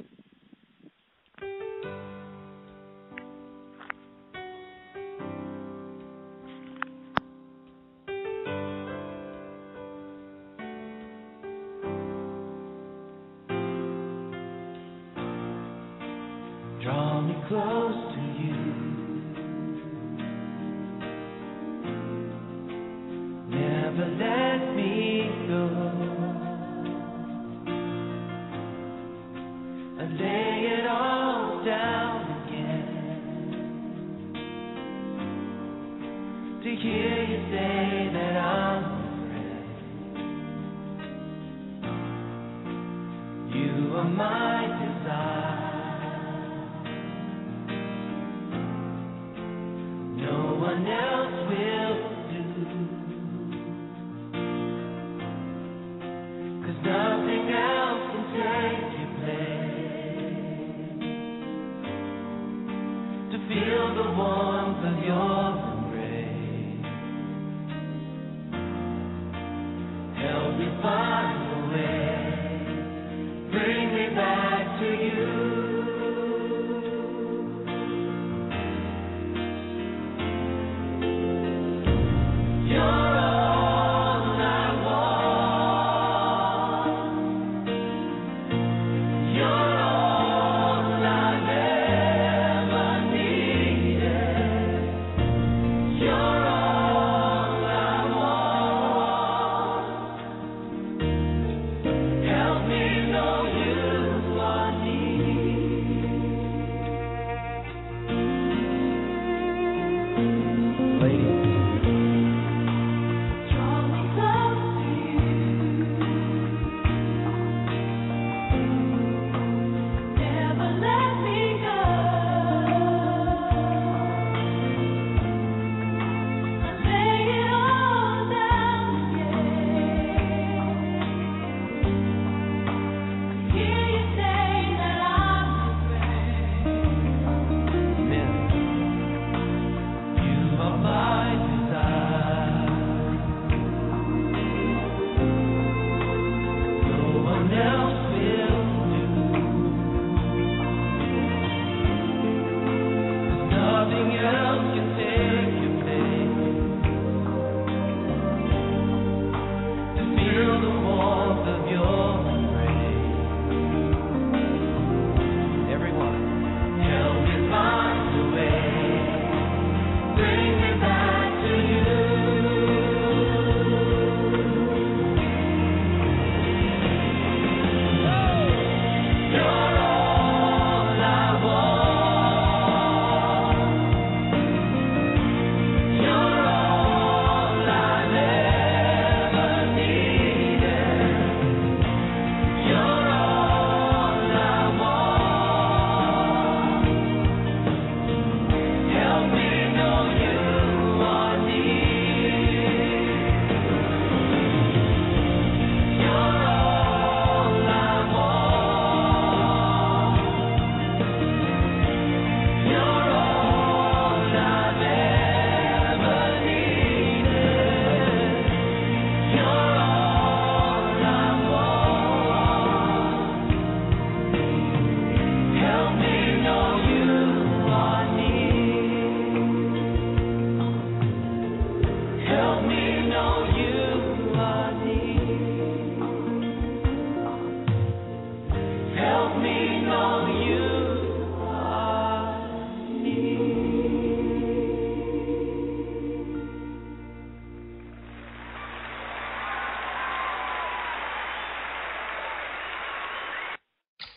Help 70.58 70.70
me 70.82 71.47